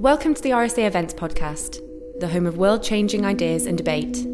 Welcome 0.00 0.32
to 0.32 0.40
the 0.40 0.52
RSA 0.52 0.86
Events 0.86 1.12
Podcast, 1.12 1.78
the 2.20 2.28
home 2.28 2.46
of 2.46 2.56
world 2.56 2.82
changing 2.82 3.26
ideas 3.26 3.66
and 3.66 3.76
debate. 3.76 4.24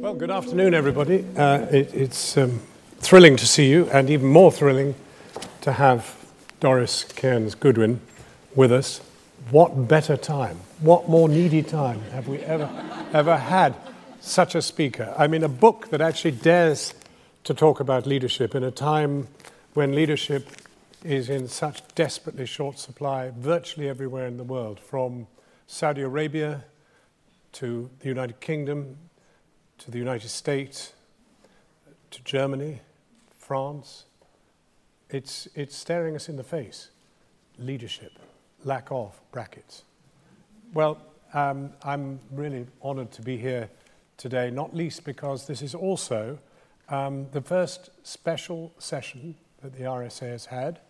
Well, 0.00 0.14
good 0.14 0.30
afternoon, 0.30 0.74
everybody. 0.74 1.24
Uh, 1.36 1.66
it, 1.72 1.92
it's 1.92 2.36
um, 2.36 2.60
thrilling 3.00 3.34
to 3.36 3.44
see 3.44 3.68
you, 3.68 3.90
and 3.90 4.08
even 4.10 4.28
more 4.28 4.52
thrilling 4.52 4.94
to 5.62 5.72
have 5.72 6.14
Doris 6.60 7.02
Kearns 7.16 7.56
Goodwin 7.56 8.00
with 8.54 8.70
us. 8.70 9.00
What 9.50 9.88
better 9.88 10.16
time? 10.16 10.60
What 10.78 11.08
more 11.08 11.28
needy 11.28 11.64
time 11.64 12.00
have 12.12 12.28
we 12.28 12.38
ever, 12.38 12.70
ever 13.12 13.36
had 13.36 13.74
such 14.20 14.54
a 14.54 14.62
speaker? 14.62 15.12
I 15.18 15.26
mean, 15.26 15.42
a 15.42 15.48
book 15.48 15.88
that 15.88 16.00
actually 16.00 16.30
dares 16.30 16.94
to 17.42 17.52
talk 17.52 17.80
about 17.80 18.06
leadership 18.06 18.54
in 18.54 18.62
a 18.62 18.70
time 18.70 19.26
when 19.72 19.96
leadership 19.96 20.46
is 21.04 21.28
in 21.28 21.46
such 21.46 21.86
desperately 21.94 22.46
short 22.46 22.78
supply 22.78 23.30
virtually 23.36 23.88
everywhere 23.88 24.26
in 24.26 24.36
the 24.36 24.44
world, 24.44 24.80
from 24.80 25.26
Saudi 25.66 26.00
Arabia 26.00 26.64
to 27.52 27.88
the 28.00 28.08
United 28.08 28.40
Kingdom 28.40 28.96
to 29.78 29.90
the 29.90 29.98
United 29.98 30.28
States, 30.28 30.92
to 32.10 32.22
Germany, 32.22 32.80
France. 33.36 34.04
It's, 35.10 35.48
it's 35.54 35.76
staring 35.76 36.16
us 36.16 36.28
in 36.28 36.36
the 36.36 36.44
face. 36.44 36.90
Leadership, 37.58 38.12
lack 38.64 38.88
of 38.90 39.20
brackets. 39.30 39.84
Well, 40.72 40.98
um, 41.34 41.72
I'm 41.82 42.18
really 42.32 42.66
honored 42.82 43.12
to 43.12 43.22
be 43.22 43.36
here 43.36 43.68
today, 44.16 44.50
not 44.50 44.74
least 44.74 45.04
because 45.04 45.46
this 45.46 45.62
is 45.62 45.74
also 45.74 46.38
um, 46.88 47.26
the 47.32 47.40
first 47.40 47.90
special 48.02 48.72
session 48.78 49.34
that 49.62 49.74
the 49.74 49.84
RSA 49.84 50.30
has 50.30 50.46
had, 50.46 50.80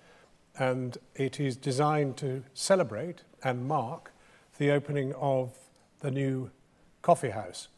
and 0.59 0.99
it 1.15 1.41
is 1.41 1.57
designed 1.57 2.17
to 2.19 2.45
celebrate 2.55 3.23
and 3.43 3.67
mark 3.67 4.13
the 4.59 4.71
opening 4.71 5.13
of 5.15 5.53
the 6.01 6.11
new 6.11 6.51
coffee 7.03 7.31
house 7.31 7.69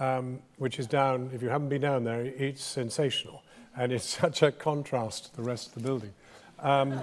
um, 0.00 0.40
which 0.56 0.78
is 0.78 0.86
down, 0.86 1.30
if 1.34 1.42
you 1.42 1.50
haven't 1.50 1.68
been 1.68 1.82
down 1.82 2.04
there, 2.04 2.24
it's 2.24 2.64
sensational. 2.64 3.42
And 3.76 3.92
it's 3.92 4.04
such 4.18 4.42
a 4.42 4.50
contrast 4.50 5.26
to 5.26 5.36
the 5.36 5.42
rest 5.42 5.68
of 5.68 5.74
the 5.74 5.80
building. 5.80 6.12
Um, 6.58 6.92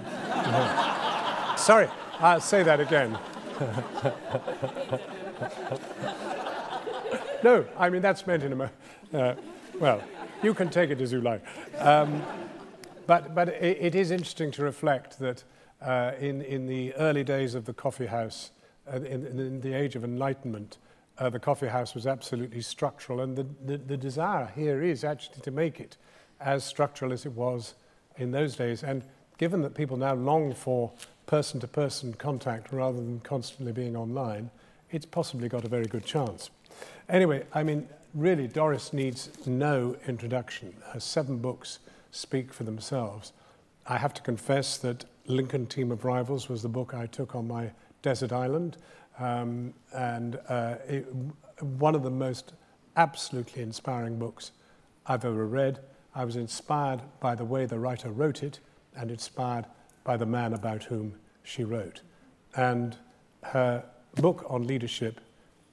sorry, 1.56 1.88
I'll 2.18 2.40
say 2.40 2.64
that 2.64 2.80
again. 2.80 3.16
no, 7.42 7.64
I 7.76 7.90
mean, 7.90 8.02
that's 8.02 8.26
meant 8.26 8.42
in 8.42 8.60
a. 8.60 8.70
Uh, 9.12 9.34
well, 9.80 10.02
you 10.42 10.54
can 10.54 10.68
take 10.68 10.90
it 10.90 11.00
as 11.00 11.12
you 11.12 11.20
like. 11.20 11.42
Um, 11.78 12.22
but 13.08 13.34
but 13.34 13.48
it, 13.48 13.78
it 13.80 13.94
is 13.96 14.12
interesting 14.12 14.52
to 14.52 14.62
reflect 14.62 15.18
that 15.18 15.42
uh, 15.82 16.12
in, 16.20 16.42
in 16.42 16.66
the 16.66 16.94
early 16.94 17.24
days 17.24 17.54
of 17.54 17.64
the 17.64 17.72
coffee 17.72 18.06
house, 18.06 18.50
uh, 18.92 18.96
in, 18.96 19.26
in 19.26 19.60
the 19.60 19.72
age 19.72 19.96
of 19.96 20.04
enlightenment, 20.04 20.78
uh, 21.18 21.30
the 21.30 21.38
coffee 21.38 21.68
house 21.68 21.94
was 21.94 22.06
absolutely 22.06 22.60
structural. 22.60 23.20
And 23.20 23.36
the, 23.36 23.46
the, 23.64 23.78
the, 23.78 23.96
desire 23.96 24.50
here 24.54 24.82
is 24.82 25.04
actually 25.04 25.40
to 25.42 25.50
make 25.50 25.80
it 25.80 25.96
as 26.40 26.64
structural 26.64 27.12
as 27.12 27.26
it 27.26 27.32
was 27.32 27.74
in 28.16 28.30
those 28.30 28.56
days. 28.56 28.82
And 28.82 29.02
given 29.36 29.62
that 29.62 29.74
people 29.74 29.96
now 29.96 30.14
long 30.14 30.54
for 30.54 30.92
person 31.26 31.60
to 31.60 31.68
person 31.68 32.12
contact 32.14 32.72
rather 32.72 32.96
than 32.96 33.20
constantly 33.20 33.72
being 33.72 33.96
online, 33.96 34.50
it's 34.90 35.06
possibly 35.06 35.48
got 35.48 35.64
a 35.64 35.68
very 35.68 35.86
good 35.86 36.04
chance. 36.04 36.50
Anyway, 37.08 37.44
I 37.52 37.62
mean, 37.62 37.88
really, 38.14 38.48
Doris 38.48 38.92
needs 38.92 39.30
no 39.46 39.96
introduction. 40.06 40.74
Her 40.92 41.00
seven 41.00 41.38
books 41.38 41.80
speak 42.10 42.52
for 42.52 42.64
themselves. 42.64 43.32
I 43.86 43.98
have 43.98 44.14
to 44.14 44.22
confess 44.22 44.76
that 44.78 45.04
Lincoln 45.26 45.66
Team 45.66 45.90
of 45.92 46.04
Rivals 46.04 46.48
was 46.48 46.62
the 46.62 46.68
book 46.68 46.94
I 46.94 47.06
took 47.06 47.34
on 47.34 47.48
my 47.48 47.70
desert 48.02 48.32
island. 48.32 48.76
Um, 49.18 49.74
and 49.92 50.38
uh, 50.48 50.76
it, 50.86 51.06
one 51.60 51.94
of 51.94 52.02
the 52.02 52.10
most 52.10 52.52
absolutely 52.96 53.62
inspiring 53.62 54.18
books 54.18 54.52
I've 55.06 55.24
ever 55.24 55.46
read. 55.46 55.80
I 56.14 56.24
was 56.24 56.36
inspired 56.36 57.00
by 57.20 57.34
the 57.34 57.44
way 57.44 57.64
the 57.64 57.78
writer 57.78 58.10
wrote 58.10 58.42
it 58.42 58.60
and 58.96 59.10
inspired 59.10 59.66
by 60.04 60.16
the 60.16 60.26
man 60.26 60.52
about 60.52 60.84
whom 60.84 61.14
she 61.42 61.64
wrote. 61.64 62.02
And 62.56 62.96
her 63.42 63.84
book 64.16 64.44
on 64.48 64.66
leadership 64.66 65.20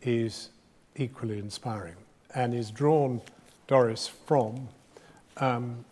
is 0.02 0.50
equally 0.96 1.40
inspiring 1.40 1.96
and 2.34 2.54
is 2.54 2.70
drawn, 2.70 3.22
Doris, 3.68 4.08
from 4.08 4.70
um, 5.38 5.84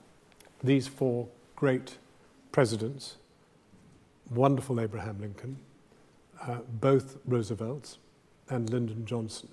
these 0.64 0.88
four 0.88 1.28
great 1.56 1.98
presidents 2.52 3.18
wonderful 4.32 4.80
Abraham 4.80 5.20
Lincoln, 5.20 5.58
uh, 6.42 6.60
both 6.80 7.18
Roosevelts 7.26 7.98
and 8.50 8.70
Lyndon 8.70 9.06
Johnson. 9.06 9.50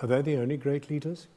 Are 0.00 0.06
they 0.06 0.22
the 0.22 0.36
only 0.36 0.56
great 0.56 0.90
leaders? 0.90 1.28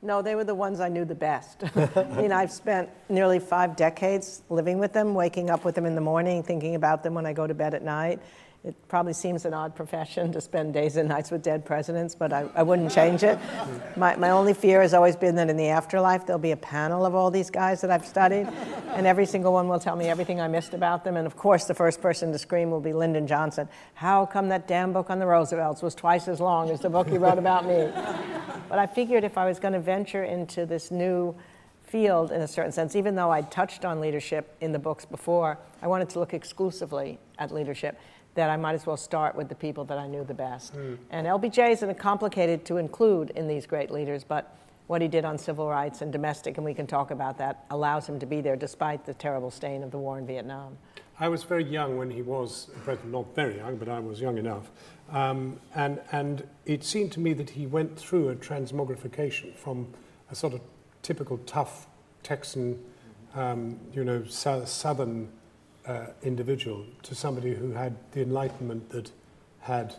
No, 0.00 0.20
they 0.20 0.34
were 0.34 0.44
the 0.44 0.54
ones 0.54 0.80
I 0.80 0.88
knew 0.88 1.04
the 1.04 1.14
best. 1.14 1.62
I 1.76 2.04
mean, 2.16 2.32
I've 2.32 2.50
spent 2.50 2.88
nearly 3.08 3.38
five 3.38 3.76
decades 3.76 4.42
living 4.50 4.78
with 4.78 4.92
them, 4.92 5.14
waking 5.14 5.48
up 5.48 5.64
with 5.64 5.76
them 5.76 5.86
in 5.86 5.94
the 5.94 6.00
morning, 6.00 6.42
thinking 6.42 6.74
about 6.74 7.04
them 7.04 7.14
when 7.14 7.24
I 7.24 7.32
go 7.32 7.46
to 7.46 7.54
bed 7.54 7.74
at 7.74 7.82
night. 7.82 8.20
It 8.64 8.76
probably 8.86 9.12
seems 9.12 9.44
an 9.44 9.54
odd 9.54 9.74
profession 9.74 10.30
to 10.32 10.40
spend 10.40 10.72
days 10.72 10.96
and 10.96 11.08
nights 11.08 11.32
with 11.32 11.42
dead 11.42 11.64
presidents, 11.64 12.14
but 12.14 12.32
I, 12.32 12.48
I 12.54 12.62
wouldn't 12.62 12.92
change 12.92 13.24
it. 13.24 13.36
My, 13.96 14.14
my 14.14 14.30
only 14.30 14.54
fear 14.54 14.82
has 14.82 14.94
always 14.94 15.16
been 15.16 15.34
that 15.34 15.50
in 15.50 15.56
the 15.56 15.66
afterlife 15.66 16.26
there'll 16.26 16.38
be 16.38 16.52
a 16.52 16.56
panel 16.56 17.04
of 17.04 17.12
all 17.12 17.32
these 17.32 17.50
guys 17.50 17.80
that 17.80 17.90
I've 17.90 18.06
studied, 18.06 18.46
and 18.94 19.04
every 19.04 19.26
single 19.26 19.52
one 19.52 19.66
will 19.66 19.80
tell 19.80 19.96
me 19.96 20.04
everything 20.06 20.40
I 20.40 20.46
missed 20.46 20.74
about 20.74 21.02
them. 21.02 21.16
And 21.16 21.26
of 21.26 21.36
course, 21.36 21.64
the 21.64 21.74
first 21.74 22.00
person 22.00 22.30
to 22.30 22.38
scream 22.38 22.70
will 22.70 22.80
be 22.80 22.92
Lyndon 22.92 23.26
Johnson. 23.26 23.68
How 23.94 24.26
come 24.26 24.48
that 24.50 24.68
damn 24.68 24.92
book 24.92 25.10
on 25.10 25.18
the 25.18 25.26
Roosevelts 25.26 25.82
was 25.82 25.96
twice 25.96 26.28
as 26.28 26.38
long 26.38 26.70
as 26.70 26.78
the 26.78 26.90
book 26.90 27.08
he 27.08 27.18
wrote 27.18 27.38
about 27.38 27.66
me? 27.66 27.90
But 28.68 28.78
I 28.78 28.86
figured 28.86 29.24
if 29.24 29.36
I 29.36 29.44
was 29.44 29.58
going 29.58 29.74
to 29.74 29.80
venture 29.80 30.22
into 30.22 30.66
this 30.66 30.92
new 30.92 31.34
field 31.82 32.30
in 32.30 32.40
a 32.40 32.48
certain 32.48 32.70
sense, 32.70 32.94
even 32.94 33.16
though 33.16 33.32
I'd 33.32 33.50
touched 33.50 33.84
on 33.84 34.00
leadership 34.00 34.56
in 34.60 34.70
the 34.70 34.78
books 34.78 35.04
before, 35.04 35.58
I 35.82 35.88
wanted 35.88 36.10
to 36.10 36.20
look 36.20 36.32
exclusively 36.32 37.18
at 37.40 37.50
leadership 37.50 37.98
that 38.34 38.50
I 38.50 38.56
might 38.56 38.74
as 38.74 38.86
well 38.86 38.96
start 38.96 39.34
with 39.36 39.48
the 39.48 39.54
people 39.54 39.84
that 39.86 39.98
I 39.98 40.06
knew 40.06 40.24
the 40.24 40.34
best. 40.34 40.74
Mm. 40.74 40.98
And 41.10 41.26
LBJ 41.26 41.72
isn't 41.72 41.98
complicated 41.98 42.64
to 42.66 42.78
include 42.78 43.30
in 43.30 43.46
these 43.46 43.66
great 43.66 43.90
leaders, 43.90 44.24
but 44.24 44.56
what 44.86 45.00
he 45.00 45.08
did 45.08 45.24
on 45.24 45.38
civil 45.38 45.68
rights 45.68 46.02
and 46.02 46.12
domestic, 46.12 46.56
and 46.56 46.64
we 46.64 46.74
can 46.74 46.86
talk 46.86 47.10
about 47.10 47.38
that, 47.38 47.64
allows 47.70 48.08
him 48.08 48.18
to 48.18 48.26
be 48.26 48.40
there 48.40 48.56
despite 48.56 49.04
the 49.04 49.14
terrible 49.14 49.50
stain 49.50 49.82
of 49.82 49.90
the 49.90 49.98
war 49.98 50.18
in 50.18 50.26
Vietnam. 50.26 50.76
I 51.20 51.28
was 51.28 51.44
very 51.44 51.64
young 51.64 51.96
when 51.98 52.10
he 52.10 52.22
was 52.22 52.68
president, 52.84 53.12
not 53.12 53.34
very 53.34 53.56
young, 53.56 53.76
but 53.76 53.88
I 53.88 54.00
was 54.00 54.20
young 54.20 54.38
enough. 54.38 54.70
Um, 55.10 55.60
and, 55.74 56.00
and 56.10 56.46
it 56.66 56.84
seemed 56.84 57.12
to 57.12 57.20
me 57.20 57.32
that 57.34 57.50
he 57.50 57.66
went 57.66 57.98
through 57.98 58.30
a 58.30 58.34
transmogrification 58.34 59.54
from 59.54 59.92
a 60.30 60.34
sort 60.34 60.54
of 60.54 60.60
typical 61.02 61.38
tough 61.38 61.86
Texan, 62.22 62.82
um, 63.34 63.78
you 63.92 64.04
know, 64.04 64.24
so- 64.24 64.64
southern 64.64 65.30
uh, 65.86 66.06
individual 66.22 66.84
to 67.02 67.14
somebody 67.14 67.54
who 67.54 67.72
had 67.72 67.96
the 68.12 68.22
enlightenment 68.22 68.90
that 68.90 69.10
had 69.60 69.94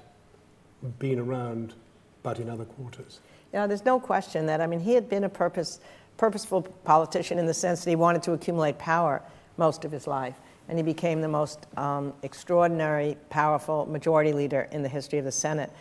been 0.99 1.19
around 1.19 1.73
but 2.21 2.39
in 2.39 2.49
other 2.49 2.65
quarters. 2.65 3.19
Yeah, 3.53 3.67
there's 3.67 3.85
no 3.85 3.99
question 3.99 4.45
that, 4.47 4.61
I 4.61 4.67
mean, 4.67 4.79
he 4.79 4.93
had 4.93 5.09
been 5.09 5.25
a 5.25 5.29
purpose, 5.29 5.79
purposeful 6.17 6.61
politician 6.61 7.37
in 7.37 7.45
the 7.45 7.53
sense 7.53 7.83
that 7.83 7.89
he 7.89 7.95
wanted 7.95 8.23
to 8.23 8.31
accumulate 8.31 8.77
power 8.77 9.21
most 9.57 9.85
of 9.85 9.91
his 9.91 10.07
life. 10.07 10.35
And 10.69 10.77
he 10.77 10.83
became 10.83 11.21
the 11.21 11.27
most 11.27 11.67
um, 11.77 12.13
extraordinary, 12.23 13.17
powerful 13.29 13.85
majority 13.85 14.31
leader 14.31 14.69
in 14.71 14.81
the 14.81 14.89
history 14.89 15.19
of 15.19 15.25
the 15.25 15.31
Senate. 15.31 15.71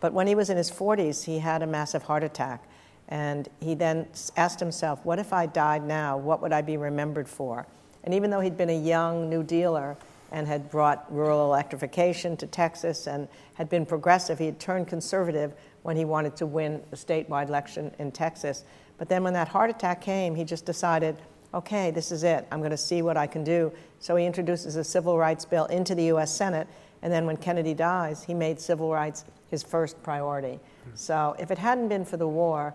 But 0.00 0.12
when 0.12 0.26
he 0.26 0.34
was 0.34 0.50
in 0.50 0.56
his 0.56 0.70
40s, 0.70 1.24
he 1.24 1.38
had 1.38 1.62
a 1.62 1.66
massive 1.66 2.02
heart 2.02 2.24
attack. 2.24 2.64
And 3.08 3.48
he 3.60 3.74
then 3.74 4.08
asked 4.36 4.58
himself, 4.58 5.04
What 5.04 5.18
if 5.18 5.32
I 5.32 5.46
died 5.46 5.84
now? 5.84 6.16
What 6.16 6.42
would 6.42 6.52
I 6.52 6.62
be 6.62 6.76
remembered 6.76 7.28
for? 7.28 7.66
And 8.04 8.14
even 8.14 8.30
though 8.30 8.40
he'd 8.40 8.56
been 8.56 8.70
a 8.70 8.78
young 8.78 9.28
New 9.28 9.42
Dealer 9.42 9.96
and 10.30 10.46
had 10.46 10.70
brought 10.70 11.12
rural 11.12 11.44
electrification 11.44 12.36
to 12.36 12.46
Texas 12.46 13.06
and 13.06 13.28
had 13.54 13.68
been 13.68 13.86
progressive, 13.86 14.38
he 14.38 14.46
had 14.46 14.60
turned 14.60 14.88
conservative 14.88 15.54
when 15.82 15.96
he 15.96 16.04
wanted 16.04 16.36
to 16.36 16.46
win 16.46 16.82
the 16.90 16.96
statewide 16.96 17.48
election 17.48 17.90
in 17.98 18.12
Texas. 18.12 18.64
But 18.98 19.08
then 19.08 19.22
when 19.22 19.32
that 19.32 19.48
heart 19.48 19.70
attack 19.70 20.00
came, 20.00 20.34
he 20.34 20.44
just 20.44 20.64
decided, 20.66 21.16
okay, 21.52 21.90
this 21.90 22.12
is 22.12 22.24
it. 22.24 22.46
I'm 22.50 22.60
going 22.60 22.70
to 22.70 22.76
see 22.76 23.02
what 23.02 23.16
I 23.16 23.26
can 23.26 23.42
do. 23.42 23.72
So 24.00 24.16
he 24.16 24.26
introduces 24.26 24.76
a 24.76 24.84
civil 24.84 25.18
rights 25.18 25.44
bill 25.44 25.66
into 25.66 25.94
the 25.94 26.04
U.S. 26.04 26.34
Senate. 26.34 26.68
And 27.02 27.12
then 27.12 27.26
when 27.26 27.36
Kennedy 27.36 27.74
dies, 27.74 28.24
he 28.24 28.34
made 28.34 28.60
civil 28.60 28.92
rights 28.92 29.24
his 29.50 29.62
first 29.62 30.02
priority. 30.02 30.58
Hmm. 30.84 30.90
So 30.94 31.36
if 31.38 31.50
it 31.50 31.58
hadn't 31.58 31.88
been 31.88 32.04
for 32.04 32.16
the 32.16 32.28
war, 32.28 32.74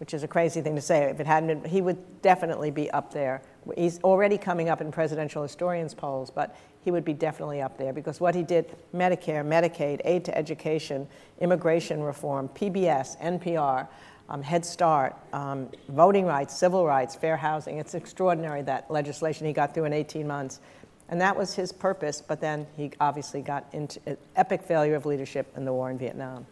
which 0.00 0.14
is 0.14 0.22
a 0.22 0.28
crazy 0.28 0.60
thing 0.60 0.74
to 0.74 0.80
say, 0.80 1.04
if 1.04 1.20
it 1.20 1.26
hadn't 1.26 1.62
been, 1.62 1.70
he 1.70 1.80
would 1.80 2.22
definitely 2.22 2.70
be 2.70 2.90
up 2.90 3.12
there 3.12 3.42
He's 3.76 4.00
already 4.02 4.38
coming 4.38 4.68
up 4.68 4.80
in 4.80 4.90
presidential 4.90 5.42
historians 5.42 5.94
polls, 5.94 6.30
but 6.30 6.56
he 6.82 6.90
would 6.90 7.04
be 7.04 7.12
definitely 7.12 7.60
up 7.60 7.76
there 7.76 7.92
because 7.92 8.20
what 8.20 8.34
he 8.34 8.42
did 8.42 8.74
Medicare, 8.94 9.44
Medicaid, 9.44 10.00
aid 10.04 10.24
to 10.24 10.36
education, 10.36 11.06
immigration 11.40 12.02
reform, 12.02 12.48
PBS, 12.48 13.20
NPR, 13.20 13.86
um, 14.28 14.42
Head 14.42 14.64
Start, 14.64 15.14
um, 15.32 15.68
voting 15.88 16.24
rights, 16.24 16.56
civil 16.56 16.86
rights, 16.86 17.14
fair 17.14 17.36
housing. 17.36 17.78
It's 17.78 17.94
extraordinary 17.94 18.62
that 18.62 18.90
legislation 18.90 19.46
he 19.46 19.52
got 19.52 19.74
through 19.74 19.84
in 19.84 19.92
18 19.92 20.26
months. 20.26 20.60
And 21.08 21.20
that 21.20 21.36
was 21.36 21.54
his 21.54 21.72
purpose, 21.72 22.22
but 22.22 22.40
then 22.40 22.66
he 22.76 22.92
obviously 23.00 23.42
got 23.42 23.66
into 23.72 24.00
an 24.06 24.16
epic 24.36 24.62
failure 24.62 24.94
of 24.94 25.04
leadership 25.04 25.52
in 25.56 25.64
the 25.64 25.72
war 25.72 25.90
in 25.90 25.98
Vietnam. 25.98 26.46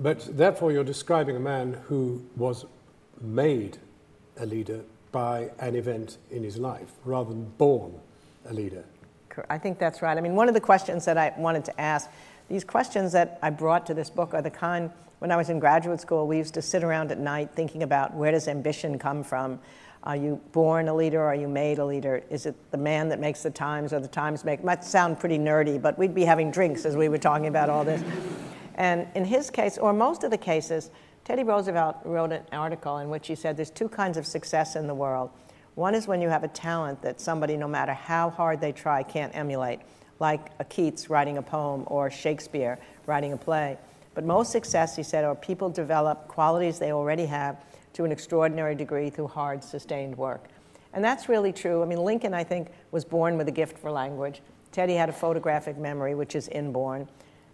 But 0.00 0.34
therefore, 0.34 0.72
you're 0.72 0.82
describing 0.82 1.36
a 1.36 1.40
man 1.40 1.74
who 1.84 2.24
was 2.34 2.64
made 3.20 3.76
a 4.38 4.46
leader 4.46 4.80
by 5.12 5.50
an 5.58 5.76
event 5.76 6.16
in 6.30 6.42
his 6.42 6.56
life 6.56 6.90
rather 7.04 7.28
than 7.28 7.44
born 7.58 8.00
a 8.48 8.54
leader. 8.54 8.84
I 9.50 9.58
think 9.58 9.78
that's 9.78 10.00
right. 10.00 10.16
I 10.16 10.20
mean, 10.22 10.34
one 10.34 10.48
of 10.48 10.54
the 10.54 10.60
questions 10.60 11.04
that 11.04 11.18
I 11.18 11.34
wanted 11.36 11.66
to 11.66 11.80
ask, 11.80 12.08
these 12.48 12.64
questions 12.64 13.12
that 13.12 13.38
I 13.42 13.50
brought 13.50 13.86
to 13.86 13.94
this 13.94 14.08
book 14.08 14.32
are 14.32 14.40
the 14.40 14.50
kind, 14.50 14.90
when 15.18 15.30
I 15.30 15.36
was 15.36 15.50
in 15.50 15.58
graduate 15.58 16.00
school, 16.00 16.26
we 16.26 16.38
used 16.38 16.54
to 16.54 16.62
sit 16.62 16.82
around 16.82 17.12
at 17.12 17.18
night 17.18 17.50
thinking 17.54 17.82
about 17.82 18.14
where 18.14 18.32
does 18.32 18.48
ambition 18.48 18.98
come 18.98 19.22
from? 19.22 19.60
Are 20.02 20.16
you 20.16 20.40
born 20.52 20.88
a 20.88 20.94
leader 20.94 21.20
or 21.20 21.26
are 21.26 21.34
you 21.34 21.46
made 21.46 21.78
a 21.78 21.84
leader? 21.84 22.22
Is 22.30 22.46
it 22.46 22.54
the 22.70 22.78
man 22.78 23.10
that 23.10 23.20
makes 23.20 23.42
the 23.42 23.50
times 23.50 23.92
or 23.92 24.00
the 24.00 24.08
times 24.08 24.46
make? 24.46 24.60
It 24.60 24.64
might 24.64 24.82
sound 24.82 25.20
pretty 25.20 25.38
nerdy, 25.38 25.80
but 25.80 25.98
we'd 25.98 26.14
be 26.14 26.24
having 26.24 26.50
drinks 26.50 26.86
as 26.86 26.96
we 26.96 27.10
were 27.10 27.18
talking 27.18 27.48
about 27.48 27.68
all 27.68 27.84
this. 27.84 28.02
And 28.80 29.06
in 29.14 29.26
his 29.26 29.50
case, 29.50 29.76
or 29.76 29.92
most 29.92 30.24
of 30.24 30.30
the 30.30 30.38
cases, 30.38 30.90
Teddy 31.26 31.42
Roosevelt 31.44 31.96
wrote 32.02 32.32
an 32.32 32.44
article 32.50 32.96
in 32.96 33.10
which 33.10 33.26
he 33.26 33.34
said 33.34 33.54
there's 33.54 33.68
two 33.68 33.90
kinds 33.90 34.16
of 34.16 34.26
success 34.26 34.74
in 34.74 34.86
the 34.86 34.94
world. 34.94 35.28
One 35.74 35.94
is 35.94 36.08
when 36.08 36.22
you 36.22 36.30
have 36.30 36.44
a 36.44 36.48
talent 36.48 37.02
that 37.02 37.20
somebody, 37.20 37.58
no 37.58 37.68
matter 37.68 37.92
how 37.92 38.30
hard 38.30 38.58
they 38.58 38.72
try, 38.72 39.02
can't 39.02 39.36
emulate, 39.36 39.80
like 40.18 40.48
a 40.60 40.64
Keats 40.64 41.10
writing 41.10 41.36
a 41.36 41.42
poem 41.42 41.84
or 41.88 42.10
Shakespeare 42.10 42.78
writing 43.04 43.34
a 43.34 43.36
play. 43.36 43.76
But 44.14 44.24
most 44.24 44.50
success, 44.50 44.96
he 44.96 45.02
said, 45.02 45.26
are 45.26 45.34
people 45.34 45.68
develop 45.68 46.26
qualities 46.26 46.78
they 46.78 46.92
already 46.92 47.26
have 47.26 47.62
to 47.92 48.04
an 48.04 48.12
extraordinary 48.12 48.74
degree 48.74 49.10
through 49.10 49.28
hard, 49.28 49.62
sustained 49.62 50.16
work. 50.16 50.46
And 50.94 51.04
that's 51.04 51.28
really 51.28 51.52
true. 51.52 51.82
I 51.82 51.84
mean, 51.84 52.02
Lincoln, 52.02 52.32
I 52.32 52.44
think, 52.44 52.68
was 52.92 53.04
born 53.04 53.36
with 53.36 53.46
a 53.46 53.52
gift 53.52 53.76
for 53.76 53.90
language. 53.90 54.40
Teddy 54.72 54.94
had 54.94 55.10
a 55.10 55.12
photographic 55.12 55.76
memory, 55.76 56.14
which 56.14 56.34
is 56.34 56.48
inborn. 56.48 57.06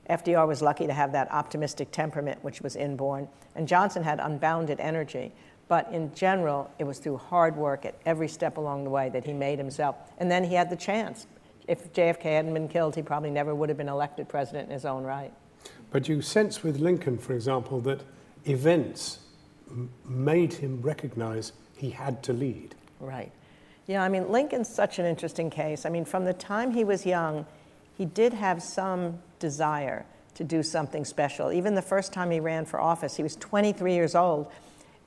FDR 0.08 0.46
was 0.46 0.62
lucky 0.62 0.86
to 0.86 0.92
have 0.92 1.12
that 1.12 1.30
optimistic 1.32 1.90
temperament, 1.90 2.42
which 2.42 2.60
was 2.60 2.76
inborn. 2.76 3.28
And 3.54 3.66
Johnson 3.66 4.04
had 4.04 4.20
unbounded 4.20 4.80
energy. 4.80 5.32
But 5.68 5.90
in 5.90 6.14
general, 6.14 6.70
it 6.78 6.84
was 6.84 6.98
through 6.98 7.16
hard 7.16 7.56
work 7.56 7.84
at 7.84 7.96
every 8.06 8.28
step 8.28 8.56
along 8.56 8.84
the 8.84 8.90
way 8.90 9.08
that 9.08 9.24
he 9.24 9.32
made 9.32 9.58
himself. 9.58 9.96
And 10.18 10.30
then 10.30 10.44
he 10.44 10.54
had 10.54 10.70
the 10.70 10.76
chance. 10.76 11.26
If 11.66 11.92
JFK 11.92 12.22
hadn't 12.22 12.54
been 12.54 12.68
killed, 12.68 12.94
he 12.94 13.02
probably 13.02 13.30
never 13.30 13.54
would 13.54 13.68
have 13.68 13.78
been 13.78 13.88
elected 13.88 14.28
president 14.28 14.68
in 14.68 14.74
his 14.74 14.84
own 14.84 15.02
right. 15.02 15.32
But 15.90 16.08
you 16.08 16.22
sense 16.22 16.62
with 16.62 16.78
Lincoln, 16.78 17.18
for 17.18 17.32
example, 17.32 17.80
that 17.80 18.02
events 18.44 19.18
m- 19.68 19.90
made 20.08 20.52
him 20.52 20.80
recognize 20.80 21.52
he 21.76 21.90
had 21.90 22.22
to 22.24 22.32
lead. 22.32 22.76
Right. 23.00 23.32
Yeah, 23.86 24.02
I 24.02 24.08
mean, 24.08 24.30
Lincoln's 24.30 24.68
such 24.68 25.00
an 25.00 25.06
interesting 25.06 25.50
case. 25.50 25.84
I 25.84 25.88
mean, 25.88 26.04
from 26.04 26.24
the 26.24 26.34
time 26.34 26.72
he 26.72 26.84
was 26.84 27.04
young, 27.04 27.46
he 27.96 28.04
did 28.04 28.32
have 28.34 28.62
some 28.62 29.20
desire 29.38 30.06
to 30.34 30.44
do 30.44 30.62
something 30.62 31.04
special. 31.04 31.52
Even 31.52 31.74
the 31.74 31.82
first 31.82 32.12
time 32.12 32.30
he 32.30 32.40
ran 32.40 32.64
for 32.64 32.80
office, 32.80 33.16
he 33.16 33.22
was 33.22 33.36
23 33.36 33.94
years 33.94 34.14
old, 34.14 34.50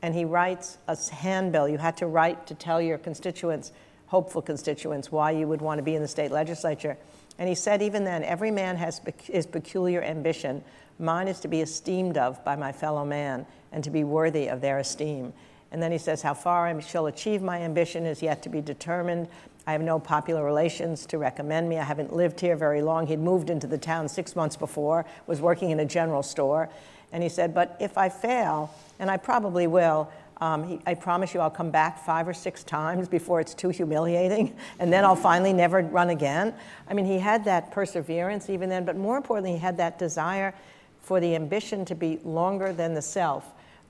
and 0.02 0.16
he 0.16 0.26
writes 0.26 0.78
a 0.88 0.98
handbill. 1.14 1.68
You 1.68 1.78
had 1.78 1.98
to 1.98 2.08
write 2.08 2.48
to 2.48 2.56
tell 2.56 2.82
your 2.82 2.98
constituents, 2.98 3.72
hopeful 4.08 4.42
constituents, 4.42 5.12
why 5.12 5.32
you 5.32 5.48
would 5.48 5.62
want 5.62 5.78
to 5.78 5.84
be 5.84 5.96
in 5.96 6.02
the 6.02 6.08
state 6.08 6.32
legislature. 6.32 6.98
And 7.38 7.48
he 7.48 7.56
said, 7.56 7.82
even 7.82 8.04
then, 8.04 8.24
every 8.24 8.52
man 8.52 8.76
has 8.78 9.02
his 9.24 9.46
peculiar 9.46 10.02
ambition. 10.02 10.64
Mine 10.98 11.28
is 11.28 11.40
to 11.42 11.48
be 11.48 11.62
esteemed 11.62 12.18
of 12.18 12.44
by 12.44 12.56
my 12.56 12.72
fellow 12.72 13.06
man 13.06 13.46
and 13.72 13.84
to 13.84 13.90
be 13.90 14.04
worthy 14.04 14.48
of 14.48 14.62
their 14.62 14.80
esteem. 14.80 15.32
And 15.72 15.82
then 15.82 15.92
he 15.92 15.98
says, 15.98 16.22
How 16.22 16.34
far 16.34 16.68
I 16.68 16.80
shall 16.80 17.08
achieve 17.08 17.42
my 17.42 17.60
ambition 17.62 18.06
is 18.06 18.22
yet 18.22 18.42
to 18.44 18.50
be 18.50 18.62
determined. 18.62 19.28
I 19.70 19.74
have 19.74 19.84
no 19.84 20.00
popular 20.00 20.44
relations 20.44 21.06
to 21.06 21.20
recommend 21.20 21.70
me. 21.70 21.78
I 21.78 21.84
haven't 21.84 22.12
lived 22.12 22.40
here 22.40 22.56
very 22.56 22.82
long. 22.82 23.06
He'd 23.06 23.20
moved 23.20 23.52
into 23.52 23.68
the 23.68 23.78
town 23.78 24.10
six 24.10 24.36
months 24.36 24.56
before, 24.56 25.06
was 25.28 25.42
working 25.42 25.70
in 25.70 25.80
a 25.80 25.86
general 25.86 26.24
store. 26.24 26.70
And 27.12 27.22
he 27.22 27.30
said, 27.30 27.54
But 27.54 27.78
if 27.80 27.96
I 27.96 28.10
fail, 28.10 28.74
and 28.98 29.12
I 29.12 29.18
probably 29.18 29.68
will, 29.68 30.12
um, 30.42 30.64
he, 30.64 30.80
I 30.88 30.96
promise 30.96 31.36
you 31.36 31.40
I'll 31.40 31.52
come 31.52 31.70
back 31.70 32.04
five 32.04 32.28
or 32.28 32.34
six 32.34 32.64
times 32.64 33.08
before 33.08 33.42
it's 33.42 33.54
too 33.54 33.70
humiliating, 33.70 34.56
and 34.80 34.92
then 34.92 35.06
I'll 35.06 35.16
finally 35.16 35.54
never 35.54 35.84
run 35.84 36.10
again. 36.10 36.56
I 36.90 36.96
mean, 36.96 37.06
he 37.06 37.20
had 37.20 37.46
that 37.46 37.72
perseverance 37.72 38.50
even 38.50 38.70
then, 38.70 38.86
but 38.86 38.98
more 38.98 39.18
importantly, 39.18 39.52
he 39.52 39.60
had 39.60 39.78
that 39.78 40.00
desire 40.00 40.56
for 41.00 41.20
the 41.20 41.36
ambition 41.36 41.86
to 41.86 41.94
be 41.94 42.20
longer 42.24 42.74
than 42.74 42.96
the 42.96 43.04
self 43.04 43.46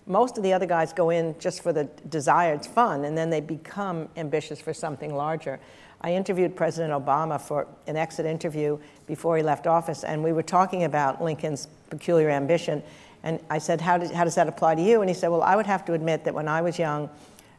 most 0.09 0.38
of 0.38 0.44
the 0.44 0.51
other 0.51 0.65
guys 0.65 0.91
go 0.91 1.11
in 1.11 1.35
just 1.39 1.61
for 1.61 1.71
the 1.71 1.85
desire, 2.09 2.56
it's 2.56 2.67
fun, 2.67 3.06
and 3.06 3.15
then 3.15 3.29
they 3.29 3.39
become 3.39 4.09
ambitious 4.17 4.59
for 4.59 4.73
something 4.73 5.13
larger. 5.13 5.59
I 6.01 6.13
interviewed 6.13 6.56
President 6.56 6.91
Obama 6.91 7.39
for 7.39 7.67
an 7.85 7.95
exit 7.95 8.25
interview 8.25 8.79
before 9.06 9.38
he 9.38 9.44
left 9.44 9.67
office, 9.67 10.03
and 10.03 10.23
we 10.23 10.33
were 10.33 10.44
talking 10.44 10.83
about 10.85 11.21
Lincoln's 11.21 11.67
peculiar 11.91 12.31
ambition. 12.31 12.81
And 13.21 13.39
I 13.51 13.59
said, 13.59 13.81
how, 13.81 14.03
how 14.13 14.23
does 14.23 14.35
that 14.35 14.47
apply 14.47 14.75
to 14.75 14.81
you? 14.81 15.01
And 15.01 15.09
he 15.09 15.13
said, 15.13 15.27
Well, 15.27 15.44
I 15.44 15.56
would 15.56 15.67
have 15.67 15.85
to 15.85 15.94
admit 15.94 16.23
that 16.23 16.33
when 16.33 16.47
I 16.47 16.61
was 16.61 16.79
young, 16.79 17.09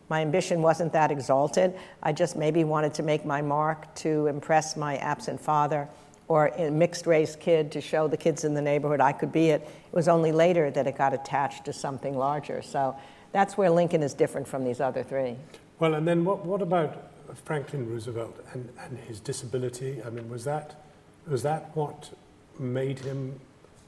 my 0.08 0.22
ambition 0.22 0.60
wasn't 0.60 0.92
that 0.92 1.12
exalted. 1.12 1.74
I 2.02 2.12
just 2.12 2.34
maybe 2.34 2.64
wanted 2.64 2.94
to 2.94 3.04
make 3.04 3.24
my 3.24 3.42
mark 3.42 3.94
to 3.96 4.26
impress 4.26 4.76
my 4.76 4.96
absent 4.96 5.40
father 5.40 5.88
or 6.30 6.46
a 6.58 6.70
mixed 6.70 7.08
race 7.08 7.34
kid 7.34 7.72
to 7.72 7.80
show 7.80 8.06
the 8.06 8.16
kids 8.16 8.44
in 8.44 8.54
the 8.54 8.62
neighborhood 8.62 9.00
I 9.00 9.10
could 9.10 9.32
be 9.32 9.50
it. 9.50 9.62
It 9.62 9.92
was 9.92 10.06
only 10.06 10.30
later 10.30 10.70
that 10.70 10.86
it 10.86 10.96
got 10.96 11.12
attached 11.12 11.64
to 11.64 11.72
something 11.72 12.16
larger. 12.16 12.62
So 12.62 12.94
that's 13.32 13.58
where 13.58 13.68
Lincoln 13.68 14.00
is 14.04 14.14
different 14.14 14.46
from 14.46 14.62
these 14.62 14.80
other 14.80 15.02
three. 15.02 15.34
Well, 15.80 15.94
and 15.94 16.06
then 16.06 16.24
what, 16.24 16.46
what 16.46 16.62
about 16.62 17.10
Franklin 17.34 17.90
Roosevelt 17.90 18.38
and, 18.52 18.68
and 18.78 18.96
his 18.96 19.18
disability? 19.18 20.00
I 20.06 20.10
mean, 20.10 20.30
was 20.30 20.44
that, 20.44 20.80
was 21.26 21.42
that 21.42 21.74
what 21.74 22.10
made 22.60 23.00
him 23.00 23.40